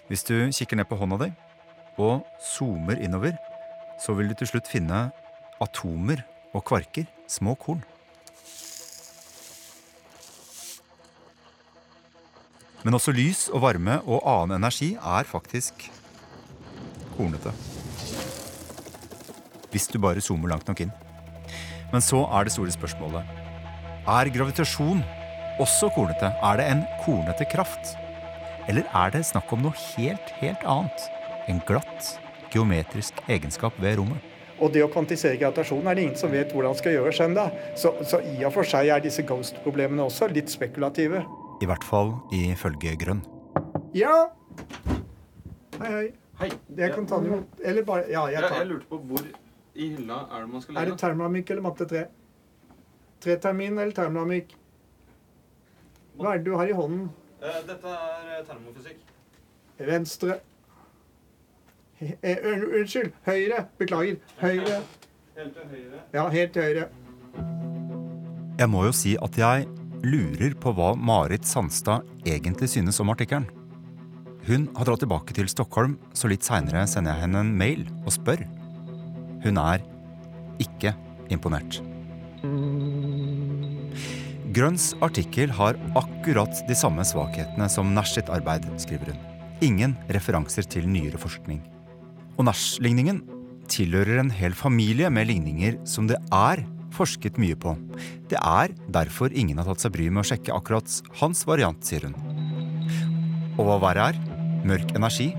Hvis 0.08 0.24
du 0.26 0.34
kikker 0.52 0.76
ned 0.76 0.88
på 0.90 0.98
hånda 1.00 1.18
di 1.24 1.30
og 1.98 2.24
zoomer 2.42 2.98
innover, 2.98 3.36
så 4.02 4.14
vil 4.14 4.28
du 4.28 4.34
til 4.38 4.50
slutt 4.50 4.68
finne 4.68 5.08
atomer 5.62 6.24
og 6.54 6.64
kvarker, 6.66 7.06
små 7.30 7.54
korn. 7.54 7.84
Men 12.84 12.98
også 12.98 13.14
lys 13.16 13.46
og 13.48 13.62
varme 13.64 14.00
og 14.04 14.26
annen 14.28 14.58
energi 14.58 14.92
er 14.98 15.24
faktisk 15.24 15.86
kornete. 17.16 17.54
Hvis 19.74 19.88
du 19.90 19.98
bare 19.98 20.22
zoomer 20.22 20.52
langt 20.52 20.68
nok 20.70 20.84
inn. 20.84 20.92
Men 21.90 22.02
så 22.04 22.20
er 22.30 22.46
det 22.46 22.54
store 22.54 22.70
spørsmålet. 22.70 23.26
Er 24.06 24.30
gravitasjon 24.30 25.02
også 25.62 25.88
kornete? 25.96 26.30
Er 26.46 26.60
det 26.60 26.66
en 26.70 26.84
kornete 27.02 27.46
kraft? 27.50 27.96
Eller 28.70 28.86
er 28.94 29.10
det 29.10 29.24
snakk 29.26 29.50
om 29.52 29.64
noe 29.66 29.74
helt, 29.96 30.30
helt 30.38 30.62
annet? 30.62 31.08
En 31.50 31.58
glatt, 31.66 32.14
geometrisk 32.54 33.18
egenskap 33.26 33.76
ved 33.82 33.98
rommet? 33.98 34.30
Og 34.62 34.70
det 34.72 34.84
å 34.84 34.90
kvantisere 34.92 35.40
gravitasjonen 35.40 35.90
er 35.90 35.98
det 35.98 36.06
ingen 36.06 36.18
som 36.18 36.30
vet 36.32 36.54
hvordan 36.54 36.78
skal 36.78 36.94
gjøres 36.94 37.18
ennå. 37.26 37.48
Så, 37.74 37.96
så 38.06 38.22
i 38.22 38.38
og 38.46 38.54
for 38.54 38.70
seg 38.70 38.94
er 38.94 39.02
disse 39.02 39.26
ghost-problemene 39.26 40.06
også 40.06 40.30
litt 40.30 40.54
spekulative. 40.54 41.24
I 41.62 41.68
hvert 41.68 41.86
fall 41.86 42.14
ifølge 42.34 42.94
Grønn. 43.00 43.24
Ja! 43.94 44.14
Hei, 45.80 45.90
hei. 45.90 46.06
Hei. 46.38 46.50
Jeg 46.78 46.94
kan 46.94 47.06
ta 47.06 47.18
den 47.22 47.32
imot. 47.32 47.58
Eller 47.62 47.86
bare 47.86 48.06
Ja, 48.10 48.24
jeg 48.30 48.42
tar 48.42 48.54
tar 48.54 48.62
jeg 48.62 48.70
lurte 48.72 48.90
på 48.90 48.98
hvor 49.10 49.26
i 49.74 49.88
hylla 49.96 50.20
er 50.30 50.44
det 50.44 50.50
man 50.52 50.62
skal 50.62 50.76
Er 50.76 50.84
det 50.90 51.02
legge? 51.02 51.50
eller 51.50 51.62
matte 51.62 51.86
3? 51.90 52.04
Tretermin 53.24 53.78
eller 53.78 53.92
termodynamikk? 53.96 54.54
Hva 56.18 56.34
er 56.34 56.38
det 56.38 56.44
du 56.46 56.56
har 56.56 56.66
i 56.70 56.72
hånden? 56.78 57.08
Eh, 57.42 57.60
Dette 57.66 57.88
er 57.88 58.28
eh, 58.38 58.44
termofysikk. 58.46 59.00
Venstre. 59.78 60.36
He- 62.00 62.16
eh, 62.22 62.36
un- 62.44 62.68
Unnskyld. 62.80 63.12
Høyre. 63.26 63.66
Beklager. 63.78 64.16
Høyre. 64.40 64.82
Helt 65.36 65.54
til 65.54 65.66
høyre. 65.72 66.00
Ja, 66.14 66.28
helt 66.30 66.52
til 66.52 66.62
høyre. 66.62 66.88
Jeg 68.58 68.70
må 68.70 68.84
jo 68.86 68.92
si 68.94 69.16
at 69.20 69.34
jeg 69.36 69.66
lurer 70.04 70.54
på 70.60 70.72
hva 70.76 70.92
Marit 70.96 71.42
Sandstad 71.44 72.04
egentlig 72.24 72.68
synes 72.70 73.00
om 73.00 73.10
artikkelen. 73.10 73.48
Hun 74.46 74.68
har 74.76 74.84
dratt 74.84 75.00
tilbake 75.00 75.32
til 75.34 75.48
Stockholm, 75.48 75.98
så 76.14 76.28
litt 76.28 76.44
seinere 76.44 76.86
sender 76.86 77.14
jeg 77.16 77.22
henne 77.24 77.40
en 77.40 77.54
mail 77.58 77.86
og 78.04 78.12
spør. 78.12 78.44
Hun 79.44 79.60
er 79.60 79.84
ikke 80.62 80.94
imponert. 81.32 81.80
Grønns 84.54 84.92
artikkel 85.02 85.50
har 85.56 85.78
akkurat 85.98 86.60
de 86.68 86.76
samme 86.78 87.04
svakhetene 87.06 87.66
som 87.72 87.90
Nash 87.94 88.14
sitt 88.14 88.30
arbeid, 88.30 88.66
skriver 88.78 89.12
hun. 89.12 89.22
Ingen 89.64 89.96
referanser 90.12 90.66
til 90.68 90.86
nyere 90.90 91.18
forskning. 91.18 91.62
Og 92.38 92.46
Nash-ligningen 92.46 93.22
tilhører 93.70 94.20
en 94.20 94.30
hel 94.34 94.54
familie 94.54 95.10
med 95.10 95.30
ligninger 95.30 95.80
som 95.88 96.06
det 96.10 96.20
er 96.34 96.62
forsket 96.94 97.40
mye 97.42 97.56
på. 97.58 97.74
Det 98.30 98.38
er 98.38 98.74
derfor 98.94 99.34
ingen 99.34 99.58
har 99.58 99.66
tatt 99.66 99.82
seg 99.82 99.94
bryet 99.96 100.14
med 100.14 100.22
å 100.22 100.28
sjekke 100.28 100.54
akkurat 100.54 101.00
hans 101.20 101.42
variant, 101.48 101.82
sier 101.82 102.06
hun. 102.06 102.14
Og 103.58 103.66
hva 103.66 103.80
verre 103.88 104.12
er, 104.12 104.20
mørk 104.68 104.94
energi 104.94 105.32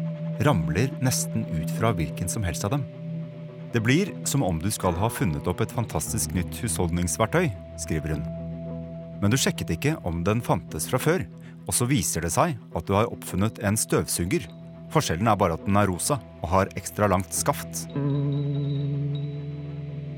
ramler 0.43 0.91
nesten 1.03 1.47
ut 1.55 1.71
fra 1.77 1.93
hvilken 1.95 2.31
som 2.31 2.43
helst 2.43 2.67
av 2.67 2.75
dem. 2.75 2.83
Det 3.75 3.81
blir 3.83 4.13
som 4.23 4.43
om 4.43 4.55
du 4.59 4.69
skal 4.71 4.95
ha 4.95 5.09
funnet 5.11 5.47
opp 5.51 5.59
et 5.59 5.73
fantastisk 5.75 6.31
nytt 6.31 6.61
husholdningsverktøy, 6.63 7.49
skriver 7.83 8.13
hun. 8.13 8.21
Men 9.19 9.33
du 9.33 9.35
sjekket 9.35 9.73
ikke 9.75 9.97
om 10.07 10.21
den 10.23 10.39
fantes 10.39 10.87
fra 10.87 10.95
før, 10.95 11.25
og 11.67 11.75
så 11.75 11.83
viser 11.89 12.23
det 12.23 12.31
seg 12.31 12.55
at 12.55 12.87
du 12.87 12.95
har 12.95 13.11
oppfunnet 13.11 13.59
en 13.67 13.75
støvsuger. 13.75 14.47
Forskjellen 14.95 15.27
er 15.27 15.35
bare 15.35 15.59
at 15.59 15.67
den 15.67 15.75
er 15.75 15.91
rosa 15.91 16.21
og 16.39 16.47
har 16.53 16.71
ekstra 16.79 17.11
langt 17.11 17.35
skaft. 17.35 17.83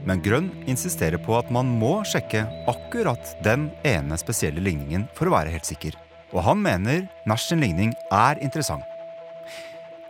Men 0.05 0.21
Grønn 0.21 0.53
insisterer 0.69 1.17
på 1.17 1.33
at 1.41 1.49
man 1.49 1.73
må 1.81 2.03
sjekke 2.05 2.45
akkurat 2.69 3.33
den 3.41 3.71
ene 3.81 4.21
spesielle 4.21 4.61
ligningen 4.61 5.09
for 5.17 5.31
å 5.31 5.39
være 5.39 5.57
helt 5.57 5.65
sikker. 5.65 5.97
Og 6.29 6.45
han 6.45 6.61
mener 6.61 7.07
Nash 7.25 7.49
sin 7.49 7.65
ligning 7.65 7.97
er 8.13 8.37
interessant. 8.37 8.85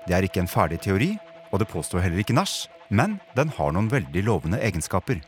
Det 0.04 0.20
er 0.20 0.28
ikke 0.28 0.44
en 0.44 0.52
ferdig 0.52 0.84
teori, 0.84 1.14
og 1.48 1.64
det 1.64 1.72
påstår 1.72 2.04
heller 2.04 2.20
ikke 2.20 2.36
Nash, 2.36 2.68
men 2.90 3.18
den 3.36 3.52
har 3.58 3.74
noen 3.76 3.90
veldig 3.92 4.24
lovende 4.28 4.60
egenskaper. 4.64 5.22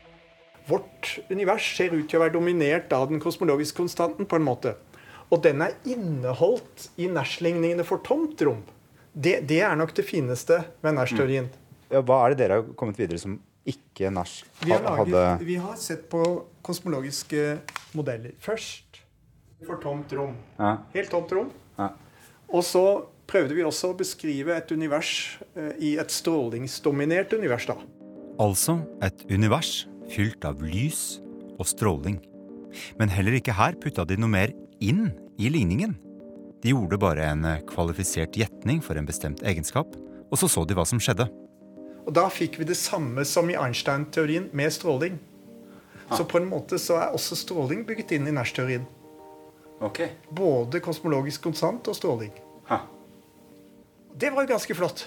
Vårt 0.70 1.16
univers 1.32 1.66
ser 1.76 1.96
ut 1.96 2.06
til 2.10 2.20
å 2.20 2.24
være 2.24 2.36
dominert 2.36 2.94
av 2.94 3.08
den 3.10 3.22
kosmologiske 3.24 3.78
konstanten 3.80 4.28
på 4.30 4.38
en 4.38 4.46
måte. 4.46 4.76
Og 5.30 5.42
den 5.46 5.62
er 5.66 5.76
inneholdt 5.86 6.90
i 7.02 7.10
Nash-ligningene 7.10 7.86
for 7.86 8.02
tomt 8.06 8.42
rom. 8.46 8.64
Det, 9.14 9.40
det 9.50 9.62
er 9.66 9.78
nok 9.78 9.94
det 9.98 10.06
fineste 10.06 10.62
med 10.86 10.98
Nash-teorien. 10.98 11.50
Ja, 11.90 12.04
hva 12.06 12.22
er 12.26 12.34
det 12.34 12.44
dere 12.44 12.60
har 12.60 12.74
kommet 12.78 13.00
videre 13.02 13.22
som 13.22 13.40
ikke 13.70 14.10
Nash 14.14 14.46
Vi 14.64 14.72
har, 14.72 14.86
hadde 15.02 15.24
vi 15.46 15.58
har 15.62 15.78
sett 15.78 16.06
på 16.10 16.22
kosmologiske 16.66 17.60
modeller. 17.98 18.34
Først 18.42 19.02
for 19.66 19.82
tomt 19.84 20.14
rom. 20.16 20.38
Ja. 20.60 20.78
Helt 20.94 21.12
tomt 21.12 21.32
rom. 21.36 21.50
Ja. 21.78 21.90
Og 22.50 22.64
så 22.66 22.84
prøvde 23.30 23.56
vi 23.58 23.66
også 23.66 23.92
å 23.92 23.98
beskrive 23.98 24.56
et 24.58 24.72
univers 24.74 25.40
eh, 25.54 25.74
i 25.78 25.92
et 26.02 26.14
strålingsdominert 26.14 27.34
univers. 27.38 27.68
da. 27.70 27.78
Altså 28.40 28.80
et 29.06 29.26
univers 29.30 29.88
fylt 30.10 30.46
av 30.48 30.62
lys 30.64 31.20
og 31.60 31.68
stråling. 31.70 32.20
Men 33.00 33.12
heller 33.14 33.38
ikke 33.38 33.58
her 33.58 33.78
putta 33.82 34.06
de 34.08 34.18
noe 34.20 34.32
mer 34.32 34.54
inn 34.82 35.10
i 35.40 35.50
ligningen. 35.52 35.96
De 36.64 36.74
gjorde 36.74 37.00
bare 37.02 37.30
en 37.34 37.46
eh, 37.48 37.62
kvalifisert 37.70 38.38
gjetning 38.38 38.82
for 38.84 39.00
en 39.00 39.08
bestemt 39.08 39.44
egenskap, 39.48 39.96
og 40.30 40.38
så 40.40 40.50
så 40.52 40.66
de 40.68 40.78
hva 40.78 40.86
som 40.88 41.02
skjedde. 41.02 41.30
Og 42.08 42.14
da 42.16 42.26
fikk 42.34 42.58
vi 42.60 42.68
det 42.68 42.78
samme 42.80 43.26
som 43.28 43.50
i 43.52 43.58
Einstein-teorien 43.60 44.50
med 44.56 44.74
stråling. 44.74 45.20
Så 46.10 46.26
på 46.26 46.40
en 46.40 46.48
måte 46.50 46.80
så 46.82 46.98
er 46.98 47.14
også 47.14 47.38
stråling 47.38 47.84
bygget 47.86 48.16
inn 48.18 48.30
i 48.30 48.34
Nash-teorien. 48.34 48.88
Ok. 49.86 50.02
Både 50.34 50.82
kosmologisk 50.82 51.44
konstant 51.46 51.86
og 51.88 51.96
stråling. 51.96 52.34
Det 54.20 54.32
var 54.36 54.44
jo 54.46 54.52
ganske 54.54 54.76
flott. 54.76 55.06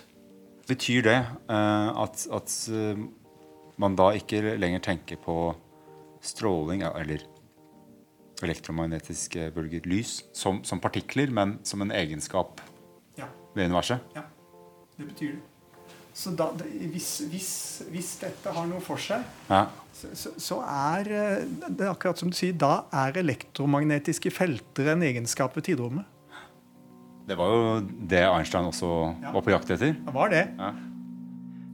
Betyr 0.68 1.02
det 1.04 1.18
eh, 1.18 1.88
at, 2.04 2.22
at 2.32 2.54
eh, 2.72 3.02
man 3.82 3.96
da 3.98 4.10
ikke 4.16 4.54
lenger 4.60 4.82
tenker 4.84 5.18
på 5.20 5.36
stråling 6.22 6.84
eller 6.86 7.24
elektromagnetiske 8.42 9.50
bølger, 9.54 9.84
lys, 9.86 10.20
som, 10.34 10.62
som 10.66 10.80
partikler, 10.82 11.30
men 11.34 11.58
som 11.66 11.82
en 11.84 11.92
egenskap 11.94 12.60
Ja. 13.18 13.26
ved 13.54 13.68
universet? 13.68 14.00
Ja. 14.16 14.22
Det 14.96 15.06
betyr 15.12 15.32
det. 15.36 15.42
Så 16.14 16.30
da, 16.36 16.50
hvis, 16.92 17.22
hvis, 17.32 17.50
hvis 17.88 18.08
dette 18.20 18.52
har 18.52 18.66
noe 18.68 18.82
for 18.84 19.00
seg, 19.00 19.22
Ja. 19.48 19.62
så, 19.96 20.10
så, 20.18 20.32
så 20.36 20.58
er 20.68 21.08
eh, 21.08 21.44
det 21.72 21.88
akkurat 21.88 22.18
som 22.20 22.30
du 22.32 22.36
sier, 22.36 22.52
da 22.58 22.84
er 22.92 23.16
elektromagnetiske 23.22 24.30
felter 24.34 24.92
en 24.92 25.02
egenskap 25.06 25.56
ved 25.56 25.70
tidrommet. 25.70 26.04
Det 27.32 27.38
var 27.40 27.48
jo 27.48 27.68
det 28.12 28.26
Einstein 28.28 28.66
også 28.68 28.88
var 29.32 29.40
på 29.40 29.52
jakt 29.54 29.70
etter. 29.72 29.94
Det 29.96 30.12
var 30.12 30.28
det. 30.28 30.42
Ja. 30.58 30.74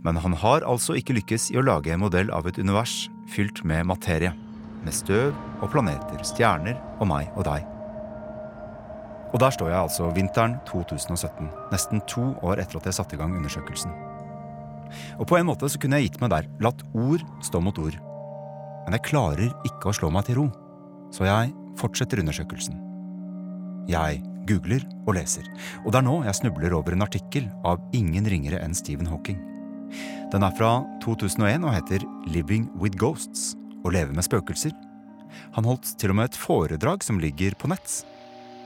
Men 0.07 0.21
han 0.23 0.37
har 0.39 0.63
altså 0.63 0.95
ikke 0.95 1.17
lykkes 1.17 1.49
i 1.51 1.59
å 1.59 1.65
lage 1.67 1.91
en 1.91 2.05
modell 2.05 2.31
av 2.31 2.47
et 2.47 2.61
univers 2.63 3.09
fylt 3.35 3.65
med 3.67 3.89
materie. 3.91 4.31
Med 4.85 4.95
støv 4.95 5.35
og 5.59 5.73
planeter, 5.73 6.23
stjerner 6.23 6.79
og 7.01 7.11
meg 7.11 7.33
og 7.35 7.49
deg. 7.49 7.67
Og 9.33 9.43
der 9.43 9.57
står 9.59 9.73
jeg 9.73 9.81
altså 9.81 10.13
vinteren 10.15 10.61
2017, 10.71 11.51
nesten 11.75 12.07
to 12.07 12.29
år 12.47 12.63
etter 12.63 12.79
at 12.79 12.87
jeg 12.87 13.01
satte 13.01 13.19
i 13.19 13.21
gang 13.21 13.35
undersøkelsen. 13.35 13.91
Og 15.19 15.27
på 15.27 15.41
en 15.41 15.51
måte 15.51 15.67
så 15.67 15.83
kunne 15.83 15.99
jeg 15.99 16.13
gitt 16.13 16.23
meg 16.23 16.37
der, 16.37 16.47
latt 16.63 16.87
ord 16.95 17.27
stå 17.43 17.59
mot 17.59 17.83
ord. 17.83 17.99
Men 18.87 18.95
jeg 18.95 19.09
klarer 19.11 19.51
ikke 19.67 19.91
å 19.91 19.99
slå 19.99 20.15
meg 20.15 20.31
til 20.31 20.39
ro, 20.39 20.49
så 21.11 21.27
jeg 21.27 21.51
fortsetter 21.83 22.23
undersøkelsen. 22.23 22.79
Jeg 23.91 24.23
googler 24.49 24.85
og 25.07 25.15
leser, 25.19 25.47
og 25.85 25.93
det 25.93 26.01
er 26.01 26.07
nå 26.09 26.19
jeg 26.27 26.41
snubler 26.41 26.75
over 26.77 26.97
en 26.97 27.05
artikkel 27.07 27.47
av 27.69 27.83
ingen 27.97 28.27
ringere 28.29 28.61
enn 28.65 28.77
Stephen 28.77 29.09
Hawking. 29.11 29.39
Den 30.33 30.45
er 30.45 30.53
fra 30.57 30.83
2001 31.05 31.65
og 31.65 31.73
heter 31.73 32.05
Living 32.29 32.69
with 32.77 32.99
Ghosts 33.01 33.55
å 33.85 33.93
leve 33.95 34.13
med 34.13 34.27
spøkelser. 34.27 34.75
Han 35.57 35.69
holdt 35.69 35.95
til 36.01 36.13
og 36.13 36.19
med 36.19 36.31
et 36.31 36.39
foredrag 36.39 37.05
som 37.05 37.21
ligger 37.23 37.57
på 37.59 37.71
nett. 37.73 38.03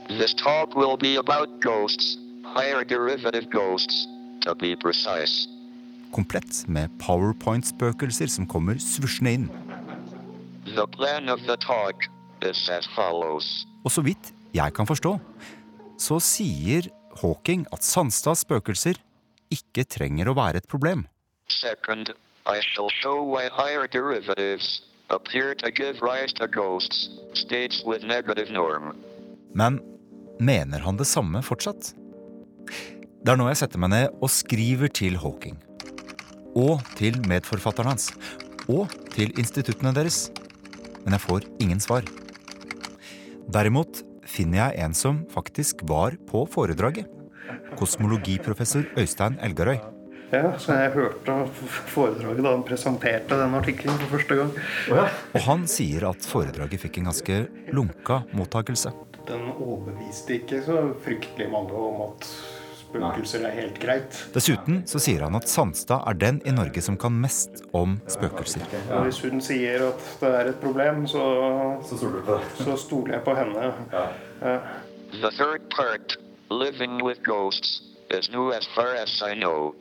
This 0.09 0.33
talk 0.35 0.75
will 0.75 0.97
be 0.99 1.15
about 1.15 1.49
ghosts, 1.63 2.17
higher 2.43 2.83
derivative 2.83 3.49
ghosts, 3.51 4.07
to 4.43 4.55
be 4.55 4.75
precise. 4.75 5.47
Komplett 6.11 6.67
med 6.67 6.91
powerpoint-spøkelser 6.99 8.29
som 8.29 8.47
kommer 8.47 8.77
svusjende 8.83 9.31
inn. 9.37 9.47
The 10.75 10.85
plan 10.87 11.29
of 11.29 11.39
the 11.47 11.55
talk 11.57 12.05
is 12.43 12.69
as 12.69 12.87
follows. 12.95 13.65
Og 13.83 13.91
så 13.91 14.03
vidt 14.03 14.33
jeg 14.53 14.73
kan 14.75 14.87
forstå, 14.87 15.15
så 16.03 16.19
sier 16.23 16.89
Hawking 17.21 17.65
at 17.75 17.85
Sandstads 17.85 18.43
spøkelser 18.43 18.99
ikke 19.53 19.85
trenger 19.87 20.29
å 20.29 20.37
være 20.37 20.63
et 20.63 20.69
problem. 20.69 21.05
Second, 21.51 22.11
I 22.49 22.59
shall 22.73 22.89
show 22.99 23.21
why 23.23 23.47
higher 23.53 23.87
derivatives 23.87 24.81
appear 25.13 25.53
to 25.61 25.71
give 25.71 26.01
rise 26.01 26.33
to 26.39 26.47
ghosts, 26.47 27.09
states 27.33 27.83
with 27.85 28.03
negative 28.03 28.51
norm. 28.51 28.95
Men 29.53 29.79
mener 30.39 30.83
han 30.83 30.97
det 30.97 31.07
samme 31.07 31.43
fortsatt? 31.45 31.93
Det 33.23 33.31
er 33.31 33.39
nå 33.39 33.47
jeg 33.51 33.61
setter 33.61 33.79
meg 33.79 33.93
ned 33.93 34.17
og 34.19 34.31
skriver 34.33 34.91
til 34.91 35.19
Hawking. 35.21 35.59
Og 36.59 36.81
til 36.97 37.15
medforfatteren 37.29 37.93
hans. 37.93 38.09
Og 38.67 38.91
til 39.13 39.31
instituttene 39.39 39.93
deres. 39.95 40.27
Men 41.03 41.15
jeg 41.15 41.23
får 41.23 41.47
ingen 41.63 41.81
svar. 41.83 42.07
Derimot 43.53 44.03
finner 44.29 44.65
jeg 44.65 44.85
en 44.85 44.95
som 44.97 45.23
faktisk 45.31 45.83
var 45.89 46.17
på 46.29 46.45
foredraget. 46.49 47.09
Kosmologiprofessor 47.79 48.85
Øystein 48.99 49.39
Elgarøy. 49.43 49.79
Ja, 50.33 50.55
så 50.57 50.73
jeg 50.73 50.93
hørte 50.95 51.33
foredraget 51.93 52.41
da 52.41 52.51
han 52.55 52.63
presenterte 52.65 53.37
den 53.37 53.53
artikkelen 53.53 53.99
for 54.01 54.15
første 54.15 54.37
gang. 54.39 54.53
Og 54.89 55.41
han 55.45 55.67
sier 55.69 56.07
at 56.09 56.25
foredraget 56.25 56.81
fikk 56.81 56.97
en 56.99 57.11
ganske 57.11 57.37
lunka 57.75 58.23
mottakelse. 58.33 58.93
Den 59.27 59.45
overbeviste 59.53 60.39
ikke 60.39 60.63
så 60.65 60.79
fryktelig 61.05 61.51
mange 61.53 61.77
om 61.77 62.01
at 62.07 62.25
spøkelser 62.93 63.45
er 63.47 63.55
helt 63.57 63.79
greit. 63.81 64.17
Dessuten 64.35 64.83
så 64.89 65.01
sier 65.01 65.25
han 65.25 65.37
at 65.37 65.49
Sandstad 65.49 66.05
er 66.09 66.17
den 66.19 66.41
i 66.45 66.53
Norge 66.53 66.81
som 66.85 66.97
kan 66.99 67.15
mest 67.23 67.63
om 67.73 67.97
spøkelser. 68.11 68.65
Ja. 68.89 69.01
hvis 69.05 69.21
hun 69.25 69.41
sier 69.41 69.87
at 69.89 70.07
det 70.21 70.33
er 70.39 70.51
et 70.53 70.59
problem, 70.61 71.07
så, 71.07 71.23
så 71.89 72.77
stoler 72.77 73.17
jeg 73.17 73.23
på 73.25 73.35
henne. 73.37 73.71
Ja. 73.93 74.57
The 75.13 75.31
third 75.31 75.69
part, 75.73 76.17
living 76.49 77.01
with 77.03 77.21
ghosts, 77.25 77.81
is 78.09 78.29
new 78.31 78.51
as 78.51 78.67
far 78.75 78.95
as 78.95 79.21
I 79.21 79.33
know. 79.33 79.73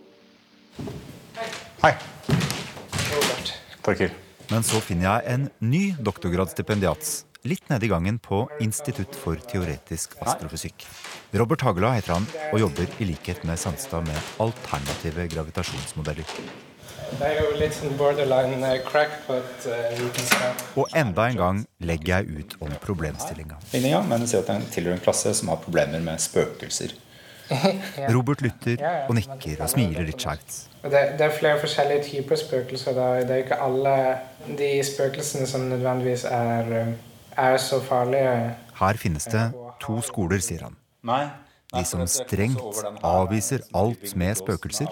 Torkil. 3.82 4.12
Men 4.50 4.64
så 4.66 4.80
finner 4.84 5.08
jeg 5.08 5.34
en 5.34 5.46
ny 5.64 5.82
doktorgradsstipendiat 6.04 7.24
litt 7.48 7.64
nede 7.70 7.88
i 7.88 7.90
gangen 7.90 8.18
på 8.22 8.44
Institutt 8.62 9.16
for 9.18 9.40
teoretisk 9.50 10.14
astrofysikk. 10.22 10.84
Robert 11.32 11.62
Hagela 11.64 11.94
heter 11.96 12.12
han 12.12 12.26
og 12.52 12.58
jobber 12.60 12.90
i 13.00 13.06
likhet 13.08 13.40
med 13.48 13.56
Sandstad 13.56 14.04
med 14.04 14.32
alternative 14.42 15.24
gravitasjonsmodeller. 15.32 16.28
Det 17.12 17.28
er 17.28 17.38
jo 17.38 17.54
litt 17.56 17.72
sånn 17.76 17.94
borderline 17.96 18.58
eh, 18.68 18.84
uh. 19.32 20.76
Og 20.80 20.92
enda 20.96 21.24
en 21.30 21.38
gang 21.38 21.62
legger 21.80 22.20
jeg 22.20 22.36
ut 22.36 22.56
om 22.64 22.74
problemstillinga. 22.84 23.56
Ligninga, 23.72 24.02
men 24.10 24.26
sier 24.28 24.44
at 24.44 24.52
han 24.52 24.66
tilhører 24.74 24.98
en 24.98 25.04
klasse 25.04 25.32
som 25.38 25.48
har 25.52 25.60
problemer 25.64 26.04
med 26.04 26.20
spøkelser. 26.20 26.92
Robert 28.16 28.44
lytter 28.44 28.84
og 29.08 29.16
nikker 29.16 29.64
og 29.64 29.72
smiler 29.72 30.04
litt 30.08 30.20
skjevt. 30.20 30.58
Det, 30.84 31.02
det 31.16 31.26
er 31.30 31.34
flere 31.36 31.60
forskjellige 31.64 32.04
typer 32.10 32.42
spøkelser. 32.44 33.00
Det 33.24 33.38
er 33.38 33.42
ikke 33.46 33.60
alle 33.70 33.96
de 34.60 34.70
spøkelsene 34.84 35.48
som 35.48 35.64
nødvendigvis 35.72 36.28
er, 36.28 36.76
eh, 36.82 36.94
er 37.48 37.58
så 37.60 37.80
farlige. 37.88 38.36
Her 38.82 39.00
finnes 39.00 39.28
det 39.32 39.48
to 39.80 40.00
skoler, 40.04 40.44
sier 40.44 40.68
han. 40.68 40.76
De 41.02 41.84
som 41.88 42.02
strengt 42.06 42.82
avviser 43.02 43.64
alt 43.74 44.12
med 44.16 44.36
spøkelser. 44.38 44.90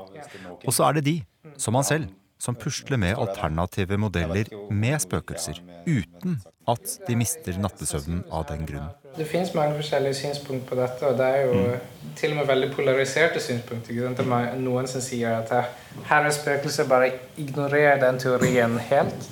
Og 0.65 0.73
så 0.73 0.89
er 0.89 0.99
det 0.99 1.05
de, 1.07 1.19
som 1.61 1.77
han 1.79 1.87
selv, 1.87 2.09
som 2.41 2.57
pusler 2.57 2.97
med 2.97 3.19
alternative 3.21 3.99
modeller 4.01 4.49
med 4.73 4.97
spøkelser, 5.03 5.61
uten 5.87 6.41
at 6.71 6.95
de 7.07 7.17
mister 7.19 7.59
nattesøvnen 7.61 8.23
av 8.33 8.47
den 8.49 8.65
grunn. 8.69 8.89
Det 9.17 9.27
fins 9.29 9.53
mange 9.55 9.75
forskjellige 9.77 10.17
synspunkt 10.23 10.69
på 10.71 10.79
dette, 10.79 11.05
og 11.07 11.19
det 11.19 11.27
er 11.27 11.49
jo 11.51 12.15
til 12.17 12.33
og 12.33 12.41
med 12.41 12.49
veldig 12.49 12.71
polariserte 12.77 13.43
synspunkter. 13.43 14.15
Det 14.17 14.27
er 14.27 14.59
noen 14.61 14.89
som 14.89 15.05
sier 15.05 15.41
at 15.43 15.53
her, 15.53 15.73
her 16.09 16.29
er 16.29 16.37
spøkelser, 16.37 16.89
bare 16.89 17.11
ignorer 17.41 18.01
den 18.01 18.21
teorien 18.23 18.79
helt. 18.91 19.31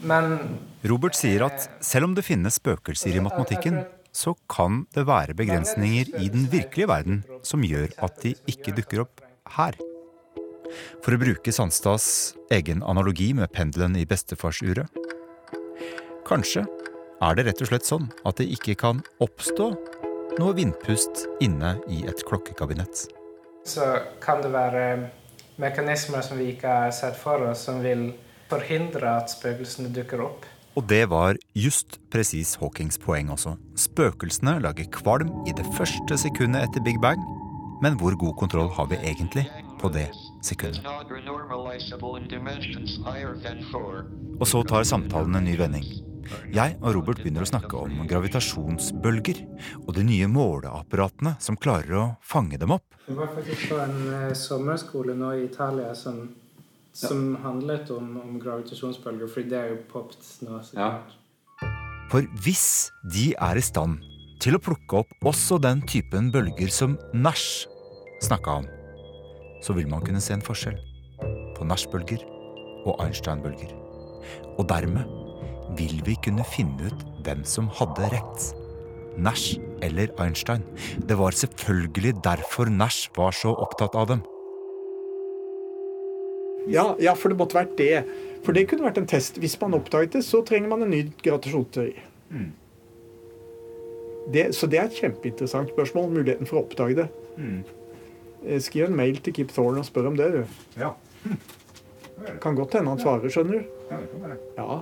Men 0.00 0.38
Robert 0.86 1.16
sier 1.18 1.46
at 1.46 1.68
selv 1.84 2.10
om 2.10 2.16
det 2.16 2.24
finnes 2.26 2.58
spøkelser 2.58 3.14
i 3.16 3.22
matematikken, 3.22 3.84
så 4.16 4.32
kan 4.48 4.84
det 4.96 5.04
være 5.08 5.36
begrensninger 5.36 6.14
i 6.22 6.30
den 6.32 6.46
virkelige 6.52 6.88
verden 6.88 7.20
som 7.44 7.64
gjør 7.66 7.92
at 8.06 8.22
de 8.22 8.32
ikke 8.48 8.72
dukker 8.78 9.04
opp 9.04 9.20
her. 9.58 9.76
For 11.04 11.14
å 11.14 11.20
bruke 11.20 11.52
Sandstads 11.54 12.34
egen 12.52 12.82
analogi 12.82 13.30
med 13.36 13.52
pendelen 13.54 13.98
i 14.00 14.06
bestefarsuret. 14.08 14.88
Kanskje 16.26 16.64
er 17.22 17.36
det 17.36 17.46
rett 17.46 17.62
og 17.62 17.70
slett 17.70 17.86
sånn 17.86 18.08
at 18.26 18.40
det 18.40 18.48
ikke 18.56 18.74
kan 18.80 19.04
oppstå 19.22 19.68
noe 20.40 20.56
vindpust 20.56 21.26
inne 21.44 21.76
i 21.88 22.02
et 22.08 22.24
klokkekabinett. 22.28 23.06
så 23.66 23.98
kan 24.22 24.42
det 24.42 24.52
være 24.54 25.10
mekanismer 25.58 26.22
som 26.22 26.38
vi 26.38 26.52
ikke 26.52 26.68
har 26.68 26.92
sett 26.94 27.16
for 27.18 27.42
oss, 27.48 27.64
som 27.66 27.80
vil 27.82 28.12
forhindre 28.50 29.16
at 29.18 29.32
spøkelsene 29.32 29.90
dukker 29.90 30.22
opp. 30.22 30.44
Og 30.76 30.84
det 30.84 31.06
var 31.08 31.38
just 31.56 31.96
presis 32.12 32.54
Hawkings 32.60 32.98
poeng 33.00 33.30
også. 33.32 33.54
Spøkelsene 33.80 34.58
lager 34.60 34.90
kvalm 34.92 35.30
i 35.48 35.54
det 35.56 35.64
første 35.72 36.18
sekundet 36.20 36.66
etter 36.66 36.84
Big 36.84 37.00
Bang. 37.00 37.22
Men 37.80 37.96
hvor 37.96 38.12
god 38.20 38.36
kontroll 38.36 38.68
har 38.76 38.90
vi 38.92 39.00
egentlig 39.00 39.46
på 39.80 39.88
det 39.92 40.10
sekundet? 40.44 40.84
Og 44.40 44.46
så 44.46 44.62
tar 44.68 44.84
samtalen 44.84 45.40
en 45.40 45.48
ny 45.48 45.56
vending. 45.56 45.88
Jeg 46.52 46.76
og 46.82 46.94
Robert 46.96 47.20
begynner 47.22 47.44
å 47.46 47.48
snakke 47.48 47.78
om 47.78 48.02
gravitasjonsbølger 48.10 49.42
og 49.84 49.92
de 49.96 50.04
nye 50.06 50.28
måleapparatene 50.28 51.36
som 51.40 51.56
klarer 51.56 51.96
å 51.96 52.06
fange 52.20 52.58
dem 52.60 52.74
opp. 52.76 52.96
Det 53.06 53.14
var 53.16 53.30
faktisk 53.32 53.68
på 53.70 53.78
en 53.80 54.00
eh, 54.10 54.32
sommerskole 54.36 55.14
nå 55.16 55.32
i 55.38 55.44
Italia 55.46 55.92
som, 55.94 56.24
som 56.96 57.36
handlet 57.44 57.90
om, 57.92 58.16
om 58.22 58.36
gravitasjonsbølger, 58.40 59.28
for 59.28 59.48
det 59.48 59.58
er 59.58 59.72
jo 59.74 59.80
poppet 59.90 60.24
nå. 60.46 60.60
For 62.10 62.28
hvis 62.44 62.66
de 63.12 63.32
er 63.34 63.58
i 63.58 63.64
stand 63.64 63.98
til 64.42 64.56
å 64.56 64.62
plukke 64.62 65.02
opp 65.02 65.26
også 65.26 65.58
den 65.62 65.82
typen 65.88 66.30
bølger 66.32 66.70
som 66.72 66.96
Nash 67.16 67.66
snakka 68.24 68.60
om, 68.62 68.68
så 69.64 69.74
vil 69.76 69.88
man 69.90 70.04
kunne 70.04 70.22
se 70.22 70.36
en 70.36 70.44
forskjell 70.44 70.78
på 71.56 71.66
Nash-bølger 71.66 72.22
og 72.86 73.00
Einstein-bølger. 73.02 73.72
Og 74.56 74.68
dermed 74.70 75.08
vil 75.78 75.98
vi 76.06 76.14
kunne 76.22 76.44
finne 76.48 76.90
ut 76.90 77.04
hvem 77.26 77.42
som 77.48 77.68
hadde 77.78 78.12
rett. 78.12 78.46
Nash 79.16 79.56
eller 79.82 80.12
Einstein. 80.20 80.64
Det 81.08 81.16
var 81.18 81.36
selvfølgelig 81.36 82.14
derfor 82.24 82.70
Nash 82.70 83.10
var 83.16 83.32
så 83.36 83.54
opptatt 83.56 83.96
av 83.96 84.12
dem. 84.12 84.24
Ja, 86.70 86.96
ja, 87.02 87.14
for 87.18 87.32
det 87.32 87.38
måtte 87.38 87.58
vært 87.58 87.76
det. 87.78 88.04
For 88.46 88.56
det 88.56 88.66
kunne 88.70 88.86
vært 88.86 89.00
en 89.00 89.08
test. 89.10 89.38
Hvis 89.42 89.56
man 89.60 89.76
oppdaget 89.78 90.16
det, 90.18 90.22
så 90.26 90.42
trenger 90.46 90.70
man 90.72 90.84
en 90.86 90.92
ny 90.92 91.02
gravitasjonsteori. 91.22 91.94
Mm. 92.30 92.48
Det, 94.34 94.48
så 94.58 94.66
det 94.70 94.80
er 94.80 94.88
et 94.88 94.98
kjempeinteressant 94.98 95.70
spørsmål, 95.70 96.10
muligheten 96.16 96.48
for 96.48 96.58
å 96.58 96.64
oppdage 96.64 96.98
det. 96.98 97.06
Mm. 97.38 97.60
Eh, 98.42 98.60
Skriv 98.62 98.88
en 98.88 98.98
mail 98.98 99.20
til 99.22 99.36
Kip 99.36 99.54
Thorne 99.54 99.82
og 99.82 99.86
spør 99.88 100.10
om 100.10 100.18
det, 100.18 100.28
du. 100.34 100.58
Ja. 100.80 100.92
Kan 102.42 102.56
godt 102.58 102.74
hende 102.74 102.94
han 102.94 103.02
svarer, 103.02 103.30
skjønner 103.30 103.60
du. 103.60 103.72
Ja, 103.90 103.98
det 104.00 104.08
kan 104.10 104.22
være. 104.24 104.36
Ja. 104.56 104.76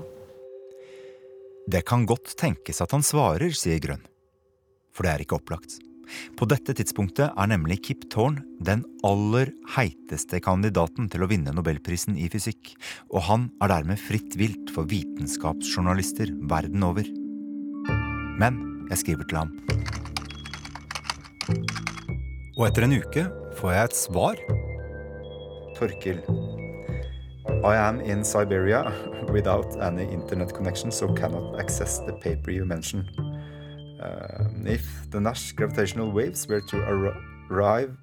Det 1.74 1.80
kan 1.88 2.04
godt 2.08 2.30
tenkes 2.40 2.78
at 2.84 2.92
han 2.94 3.02
svarer, 3.04 3.50
sier 3.56 3.80
Grønn. 3.82 4.04
For 4.94 5.04
det 5.04 5.10
er 5.12 5.24
ikke 5.24 5.40
opplagt. 5.40 5.74
På 6.38 6.48
dette 6.50 6.74
tidspunktet 6.76 7.32
er 7.32 7.50
nemlig 7.50 7.80
Kip 7.86 8.06
Thorne 8.12 8.44
den 8.64 8.84
aller 9.06 9.52
heiteste 9.74 10.40
kandidaten 10.44 11.08
til 11.12 11.24
å 11.24 11.28
vinne 11.30 11.54
nobelprisen 11.54 12.16
i 12.20 12.28
fysikk, 12.32 12.74
og 13.12 13.26
han 13.28 13.48
er 13.64 13.72
dermed 13.74 14.00
fritt 14.00 14.38
vilt 14.40 14.72
for 14.74 14.88
vitenskapsjournalister 14.90 16.32
verden 16.50 16.86
over. 16.86 17.08
Men 18.40 18.60
jeg 18.90 19.02
skriver 19.04 19.28
til 19.30 19.42
ham. 19.42 19.54
Og 22.54 22.68
etter 22.68 22.86
en 22.86 22.96
uke 22.96 23.26
får 23.58 23.74
jeg 23.74 23.90
et 23.90 23.98
svar. 23.98 24.44
Torkil. 25.78 26.20
I 27.64 27.76
am 27.76 28.00
in 28.00 28.24
Siberia 28.24 28.92
without 29.32 29.76
any 29.80 30.04
internet 30.04 30.54
connection, 30.54 30.92
so 30.92 31.08
cannot 31.14 31.58
access 31.60 31.98
the 32.06 32.12
paper 32.12 32.50
you 32.50 32.64
mention. 32.64 33.06
Uh, 34.04 34.44
if 34.68 34.84
the 35.10 35.20
Nash 35.20 35.52
gravitational 35.56 36.12
waves 36.12 36.46
were 36.48 36.60
to 36.68 36.76
arrive 37.48 37.94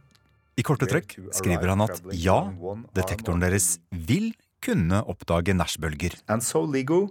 I 0.57 0.63
korte 0.65 0.87
trekk 0.89 1.13
skriver 1.33 1.71
han 1.71 1.83
at 1.85 2.01
ja, 2.17 2.39
detektoren 2.97 3.41
deres 3.43 3.75
vil 3.93 4.31
kunne 4.61 4.99
oppdage 5.09 5.55
Nash-bølger. 5.57 6.17
And 6.27 6.43
so 6.43 6.61
LIGO 6.65 7.07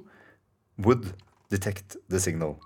would 0.78 1.06
detect 1.50 1.96
the 2.10 2.20
signal. 2.20 2.56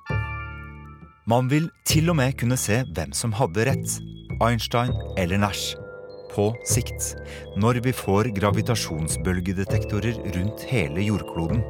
Man 1.26 1.48
vil 1.48 1.70
til 1.88 2.10
og 2.12 2.18
med 2.20 2.36
kunne 2.40 2.58
se 2.60 2.82
hvem 2.96 3.14
som 3.16 3.32
hadde 3.32 3.64
rett, 3.70 3.94
Einstein 4.44 4.92
eller 5.16 5.40
Nash, 5.40 5.72
på 6.34 6.50
sikt, 6.68 7.14
når 7.56 7.80
vi 7.86 7.94
får 7.96 8.34
gravitasjonsbølgedetektorer 8.36 10.20
rundt 10.36 10.66
hele 10.68 11.06
jordkloden. 11.06 11.64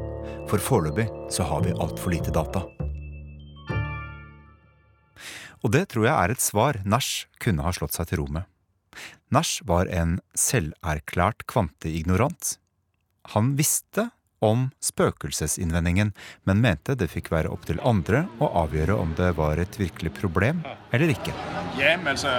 For 0.50 0.58
foreløpig 0.58 1.06
så 1.30 1.46
har 1.46 1.62
vi 1.62 1.76
altfor 1.78 2.16
lite 2.16 2.34
data. 2.34 2.64
Og 5.64 5.72
det 5.72 5.86
tror 5.92 6.04
jeg 6.04 6.14
er 6.14 6.34
et 6.34 6.44
svar 6.44 6.80
Nash 6.84 7.24
kunne 7.40 7.64
ha 7.64 7.72
slått 7.72 7.96
seg 7.96 8.10
til 8.10 8.20
ro 8.20 8.28
med. 8.28 8.44
Nash 9.32 9.64
var 9.66 9.88
en 9.88 10.18
selverklært 10.38 11.46
kvanteignorant. 11.50 12.58
Han 13.32 13.54
visste 13.56 14.10
om 14.44 14.66
spøkelsesinnvendingen, 14.84 16.12
men 16.44 16.60
mente 16.60 16.92
det 17.00 17.08
fikk 17.08 17.30
være 17.32 17.48
opp 17.54 17.64
til 17.64 17.80
andre 17.86 18.26
å 18.44 18.50
avgjøre 18.64 18.96
om 19.00 19.14
det 19.16 19.30
var 19.38 19.60
et 19.62 19.78
virkelig 19.80 20.12
problem 20.18 20.60
eller 20.92 21.14
ikke. 21.14 21.32
Ja, 21.80 21.96
men 21.96 22.12
altså 22.12 22.34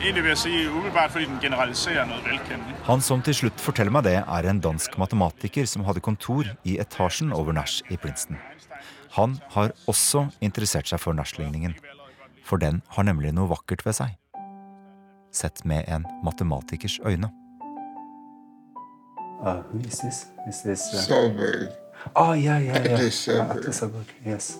Egentlig 0.00 0.22
vil 0.24 0.30
jeg 0.32 0.40
si 0.40 0.52
umiddelbart 0.64 1.12
fordi 1.12 1.26
den 1.28 1.40
generaliserer 1.42 2.06
noe 2.08 2.22
velkjent. 2.24 2.70
Han 2.86 3.02
som 3.04 3.20
til 3.20 3.36
slutt 3.36 3.60
forteller 3.60 3.92
meg 3.92 4.06
det, 4.06 4.14
er 4.22 4.48
en 4.48 4.62
dansk 4.64 4.94
matematiker 5.02 5.68
som 5.68 5.84
hadde 5.84 6.00
kontor 6.00 6.48
i 6.64 6.78
etasjen 6.80 7.34
over 7.36 7.52
Nash 7.52 7.82
i 7.92 7.98
Princeton. 8.00 8.38
Han 9.18 9.36
har 9.52 9.74
også 9.90 10.30
interessert 10.40 10.88
seg 10.88 11.02
for 11.02 11.18
Nash-ligningen, 11.18 11.74
for 12.44 12.58
den 12.62 12.82
har 12.96 13.06
nemlig 13.06 13.32
noe 13.36 13.50
vakkert 13.50 13.84
ved 13.86 13.98
seg. 14.00 14.16
Sett 15.32 15.64
med 15.64 15.84
en 15.88 16.06
matematikers 16.24 16.98
øyne. 17.06 17.30
Uh, 19.40 19.62
who 19.70 19.78
is 19.86 20.00
this? 20.00 20.26
Is 20.48 20.62
this 20.62 20.82
uh... 20.94 21.00
Solberg. 21.00 21.70
Oh, 22.16 22.32
yeah, 22.32 22.60
yeah, 22.60 22.84
yeah. 22.84 23.10
Solberg. 23.10 23.72
Solberg, 23.74 24.10
Yes. 24.26 24.58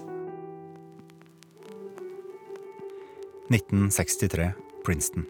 1963, 3.51 4.53
Princeton. 4.87 5.27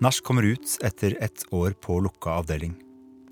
Nash 0.00 0.22
kommer 0.22 0.42
ut 0.42 0.78
etter 0.82 1.16
ett 1.20 1.42
år 1.50 1.70
på 1.70 2.00
lukka 2.00 2.30
avdeling. 2.30 2.76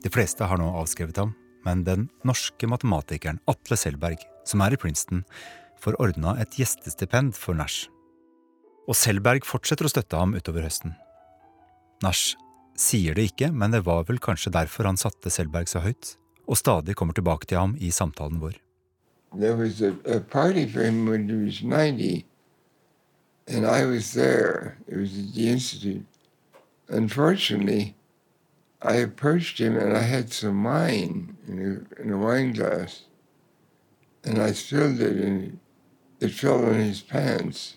De 0.02 0.10
fleste 0.10 0.44
har 0.44 0.58
nå 0.58 0.66
avskrevet 0.80 1.16
ham, 1.22 1.32
men 1.64 1.84
den 1.86 2.08
norske 2.26 2.66
matematikeren 2.66 3.38
Atle 3.50 3.78
Selberg, 3.78 4.18
som 4.44 4.62
er 4.64 4.74
i 4.74 4.80
Princeton, 4.80 5.22
får 5.80 5.98
ordna 6.02 6.36
et 6.40 6.58
gjestestipend 6.58 7.34
for 7.38 7.56
Nash. 7.56 7.88
Og 8.88 8.96
Selberg 8.98 9.46
fortsetter 9.48 9.86
å 9.86 9.92
støtte 9.92 10.18
ham 10.18 10.34
utover 10.36 10.64
høsten. 10.66 10.96
Nash 12.04 12.36
sier 12.80 13.14
det 13.16 13.30
ikke, 13.30 13.50
men 13.52 13.74
det 13.74 13.84
var 13.86 14.06
vel 14.08 14.20
kanskje 14.22 14.52
derfor 14.54 14.88
han 14.88 15.00
satte 15.00 15.32
Selberg 15.32 15.68
så 15.68 15.82
høyt, 15.84 16.16
og 16.48 16.58
stadig 16.58 16.96
kommer 16.98 17.16
tilbake 17.16 17.46
til 17.46 17.60
ham 17.60 17.76
i 17.78 17.92
samtalen 17.94 18.40
vår. 18.42 18.56
There 19.32 19.56
was 19.56 19.80
a, 19.80 19.94
a 20.06 20.18
party 20.20 20.66
for 20.66 20.82
him 20.82 21.06
when 21.06 21.28
he 21.28 21.36
was 21.36 21.62
90, 21.62 22.24
and 23.46 23.64
I 23.64 23.84
was 23.84 24.12
there. 24.12 24.78
It 24.88 24.96
was 24.96 25.16
at 25.16 25.34
the 25.34 25.48
Institute. 25.48 26.04
Unfortunately, 26.88 27.94
I 28.82 28.94
approached 28.94 29.60
him 29.60 29.76
and 29.76 29.96
I 29.96 30.02
had 30.02 30.32
some 30.32 30.64
wine 30.64 31.36
in 31.46 31.58
a, 31.60 32.02
in 32.02 32.12
a 32.12 32.18
wine 32.18 32.52
glass, 32.52 33.02
and 34.24 34.38
I 34.42 34.52
spilled 34.52 35.00
it, 35.00 35.16
and 35.16 35.60
it 36.20 36.30
fell 36.30 36.64
in 36.68 36.80
his 36.80 37.00
pants. 37.00 37.76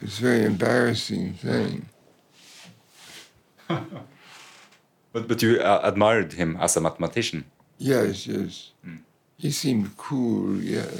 It's 0.00 0.18
a 0.18 0.22
very 0.22 0.44
embarrassing 0.44 1.34
thing. 1.34 1.88
But, 5.14 5.28
but 5.28 5.40
you 5.42 5.60
uh, 5.60 5.80
admired 5.84 6.32
him 6.32 6.56
as 6.60 6.76
a 6.76 6.80
mathematician? 6.80 7.44
Yes, 7.78 8.26
yes. 8.26 8.72
He 9.36 9.52
seemed 9.52 9.96
cool, 9.96 10.58
yeah. 10.60 10.90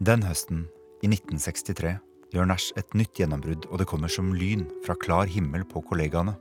Den 0.00 0.22
høsten, 0.22 0.68
i 1.02 1.10
1963, 1.10 1.98
gjør 2.32 2.48
Nash 2.48 2.72
et 2.80 2.96
nytt 2.96 3.18
gjennombrudd, 3.18 3.66
og 3.68 3.82
det 3.82 3.88
kommer 3.90 4.08
som 4.08 4.30
lyn 4.32 4.64
fra 4.86 4.96
klar 4.96 5.28
himmel 5.28 5.66
på 5.68 5.82
kollegaene. 5.90 6.36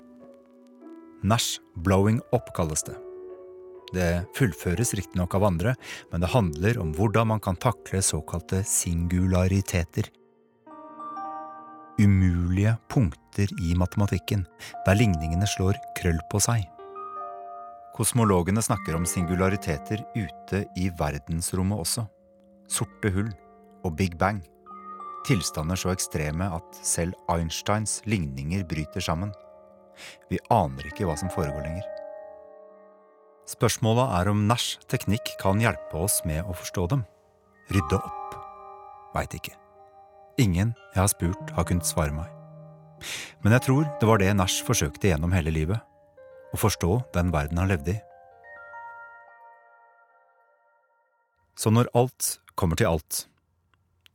Nash 1.25 1.59
blowing 1.75 2.21
up 2.31 2.53
kalles 2.55 2.87
det. 2.87 2.95
Det 3.95 4.27
fullføres 4.35 4.93
riktignok 4.99 5.35
av 5.37 5.45
andre, 5.47 5.75
men 6.11 6.23
det 6.23 6.31
handler 6.33 6.79
om 6.81 6.93
hvordan 6.95 7.29
man 7.31 7.43
kan 7.43 7.55
takle 7.55 8.01
såkalte 8.03 8.63
singulariteter. 8.67 10.09
Umulige 11.97 12.75
punkter 12.91 13.49
i 13.63 13.75
matematikken, 13.79 14.43
der 14.85 14.99
ligningene 14.99 15.47
slår 15.49 15.79
krøll 15.97 16.19
på 16.31 16.41
seg. 16.43 16.67
Kosmologene 17.97 18.61
snakker 18.61 18.93
om 18.93 19.07
singulariteter 19.09 20.03
ute 20.13 20.65
i 20.77 20.91
verdensrommet 20.99 21.81
også. 21.81 22.05
Sorte 22.69 23.09
hull 23.15 23.31
og 23.87 23.95
Big 23.97 24.19
Bang. 24.19 24.43
Tilstander 25.25 25.79
så 25.79 25.95
ekstreme 25.95 26.51
at 26.59 26.81
selv 26.85 27.17
Einsteins 27.33 28.03
ligninger 28.05 28.67
bryter 28.69 29.01
sammen. 29.01 29.33
Vi 30.29 30.37
aner 30.53 30.91
ikke 30.91 31.07
hva 31.09 31.17
som 31.17 31.33
foregår 31.33 31.65
lenger. 31.65 31.96
Spørsmålet 33.47 34.09
er 34.11 34.27
om 34.27 34.41
Nash 34.49 34.75
teknikk 34.91 35.29
kan 35.39 35.61
hjelpe 35.63 35.95
oss 35.95 36.19
med 36.27 36.43
å 36.43 36.55
forstå 36.57 36.83
dem. 36.91 37.05
Rydde 37.71 37.95
opp. 37.95 38.33
Veit 39.15 39.37
ikke. 39.37 39.53
Ingen 40.37 40.73
jeg 40.91 40.99
har 40.99 41.07
spurt, 41.07 41.53
har 41.55 41.67
kunnet 41.69 41.87
svare 41.87 42.11
meg. 42.11 42.27
Men 43.45 43.55
jeg 43.55 43.63
tror 43.69 43.85
det 44.01 44.09
var 44.09 44.19
det 44.19 44.33
Nash 44.35 44.65
forsøkte 44.67 45.13
gjennom 45.13 45.31
hele 45.31 45.53
livet. 45.55 45.79
Å 46.51 46.59
forstå 46.59 46.91
den 47.15 47.31
verden 47.31 47.61
han 47.61 47.71
levde 47.71 47.95
i. 47.95 48.01
Så 51.57 51.71
når 51.71 51.87
alt 51.97 52.33
kommer 52.59 52.77
til 52.77 52.91
alt, 52.91 53.23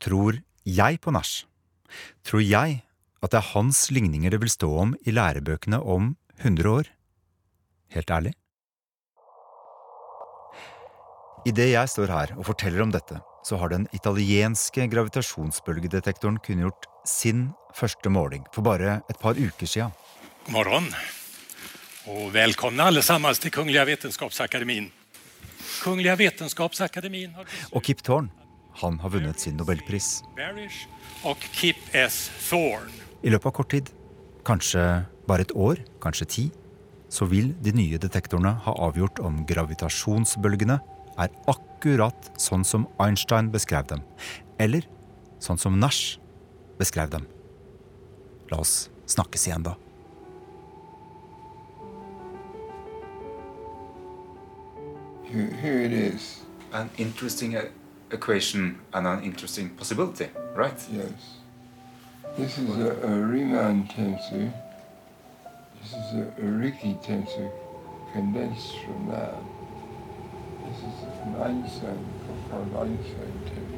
tror 0.03 0.43
jeg 0.68 1.01
på 1.01 1.16
Nash? 1.16 1.47
Tror 2.20 2.45
jeg 2.45 2.83
at 3.22 3.33
det 3.33 3.41
er 3.41 3.51
hans 3.55 3.87
ligninger 3.95 4.35
det 4.35 4.45
vil 4.45 4.53
stå 4.53 4.68
om 4.85 4.95
i 5.09 5.16
lærebøkene 5.16 5.80
om 5.80 6.14
100 6.43 6.68
år? 6.68 6.93
Helt 7.97 8.12
ærlig? 8.12 8.37
Idet 11.43 11.72
jeg 11.72 11.90
står 11.90 12.11
her 12.14 12.30
og 12.36 12.45
forteller 12.47 12.84
om 12.84 12.93
dette, 12.95 13.16
så 13.43 13.57
har 13.59 13.72
den 13.72 13.88
italienske 13.97 14.84
gravitasjonsbølgedetektoren 14.93 16.36
kunngjort 16.38 16.86
sin 17.09 17.49
første 17.74 18.12
måling 18.14 18.45
for 18.55 18.62
bare 18.62 19.01
et 19.11 19.18
par 19.18 19.34
uker 19.34 19.66
siden. 19.66 19.90
God 20.47 20.70
og 22.07 22.30
velkommen 22.34 22.82
alle 22.82 23.03
sammen 23.03 23.34
til 23.34 23.51
Kongelige 23.51 23.88
Vitenskapsakademien. 23.90 24.86
Kongelige 25.82 26.14
Vitenskapsakademien 26.18 27.34
har 27.34 27.47
Og 27.72 27.82
Kip 27.82 28.03
Thorne, 28.07 28.30
han 28.78 29.01
har 29.03 29.11
vunnet 29.11 29.40
sin 29.40 29.57
nobelpris. 29.57 30.22
Barish 30.36 30.86
och 31.24 31.43
Kip 31.53 31.76
S. 31.93 32.30
Thorne. 32.49 32.90
I 33.22 33.30
løpet 33.30 33.47
av 33.47 33.53
kort 33.53 33.70
tid, 33.70 33.90
kanskje 34.45 35.07
bare 35.26 35.43
et 35.43 35.55
år, 35.55 35.82
kanskje 36.03 36.26
ti, 36.26 36.51
så 37.11 37.26
vil 37.26 37.53
de 37.62 37.74
nye 37.74 37.99
detektorene 37.99 38.55
ha 38.62 38.72
avgjort 38.78 39.18
om 39.20 39.43
gravitasjonsbølgene 39.47 40.78
er 41.18 41.30
akkurat 41.50 42.30
sånn 42.40 42.64
som 42.64 42.86
Einstein 43.02 43.50
beskrev 43.52 43.86
dem. 43.90 44.02
Eller 44.58 44.86
sånn 45.42 45.58
som 45.58 45.78
Nash 45.78 46.18
beskrev 46.78 47.10
dem. 47.12 47.26
La 48.50 48.60
oss 48.62 48.90
snakkes 49.06 49.46
igjen 49.48 49.66
da. 49.66 49.76
Here, 55.24 55.48
here 55.62 55.80
it 55.80 55.92
is. 55.92 56.42
An 56.72 56.90
interesting 56.98 57.56
uh, 57.56 57.64
equation 58.10 58.78
and 58.92 59.06
an 59.06 59.22
interesting 59.22 59.70
possibility, 59.70 60.28
right? 60.54 60.78
Yes. 60.92 61.38
This 62.36 62.58
is 62.58 62.78
a, 62.78 62.92
a 63.02 63.10
Riemann 63.10 63.88
tensor. 63.88 64.52
This 65.80 65.92
is 65.92 66.14
a, 66.14 66.32
a 66.38 66.44
Ricci 66.44 66.94
tensor 67.02 67.50
condensed 68.12 68.76
from 68.84 69.08
that. 69.08 69.42
This 70.72 70.80
is 70.80 71.18
an 71.26 71.36
Einstein, 71.36 72.00
profound 72.24 72.74
Einstein 72.74 73.34
tensor, 73.44 73.71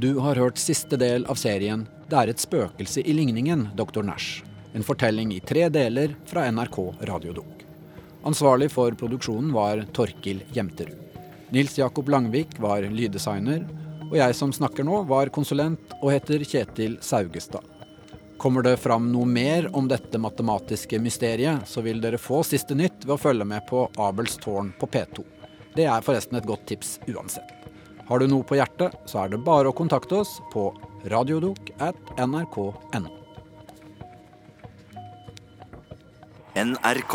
Du 0.00 0.14
har 0.14 0.36
hørt 0.38 0.58
siste 0.58 0.96
del 0.96 1.24
av 1.26 1.34
serien 1.34 1.88
'Det 2.08 2.16
er 2.16 2.30
et 2.30 2.38
spøkelse 2.38 3.02
i 3.02 3.12
ligningen', 3.12 3.74
Dr. 3.74 4.02
Nash. 4.02 4.44
En 4.72 4.84
fortelling 4.86 5.32
i 5.34 5.40
tre 5.40 5.68
deler 5.68 6.14
fra 6.24 6.44
NRK 6.52 6.94
Radiodok. 7.02 7.64
Ansvarlig 8.22 8.70
for 8.70 8.92
produksjonen 8.92 9.50
var 9.52 9.82
Torkil 9.92 10.44
Jemterud. 10.54 10.94
Nils 11.50 11.78
Jakob 11.78 12.08
Langvik 12.08 12.60
var 12.60 12.82
lyddesigner, 12.82 13.66
og 14.06 14.14
jeg 14.16 14.34
som 14.34 14.52
snakker 14.52 14.84
nå, 14.84 15.02
var 15.02 15.34
konsulent 15.34 15.98
og 16.00 16.12
heter 16.12 16.46
Kjetil 16.46 16.98
Saugestad. 17.00 17.64
Kommer 18.38 18.62
det 18.62 18.78
fram 18.78 19.10
noe 19.10 19.26
mer 19.26 19.66
om 19.74 19.88
dette 19.88 20.18
matematiske 20.18 21.02
mysteriet, 21.02 21.66
så 21.66 21.82
vil 21.82 22.00
dere 22.00 22.22
få 22.22 22.44
siste 22.44 22.74
nytt 22.74 23.02
ved 23.02 23.16
å 23.16 23.22
følge 23.26 23.44
med 23.44 23.66
på 23.66 23.88
Abels 23.98 24.36
tårn 24.36 24.72
på 24.78 24.86
P2. 24.86 25.24
Det 25.74 25.90
er 25.90 26.06
forresten 26.06 26.38
et 26.38 26.46
godt 26.46 26.68
tips 26.70 27.00
uansett. 27.08 27.57
Har 28.08 28.22
du 28.22 28.28
noe 28.30 28.44
på 28.48 28.56
hjertet, 28.56 28.94
så 29.04 29.24
er 29.24 29.34
det 29.34 29.42
bare 29.44 29.68
å 29.68 29.76
kontakte 29.76 30.22
oss 30.22 30.38
på 30.52 30.70
radiodok 31.12 31.74
at 31.84 31.98
nrk.no. 32.16 33.12
NRK. 36.58 37.14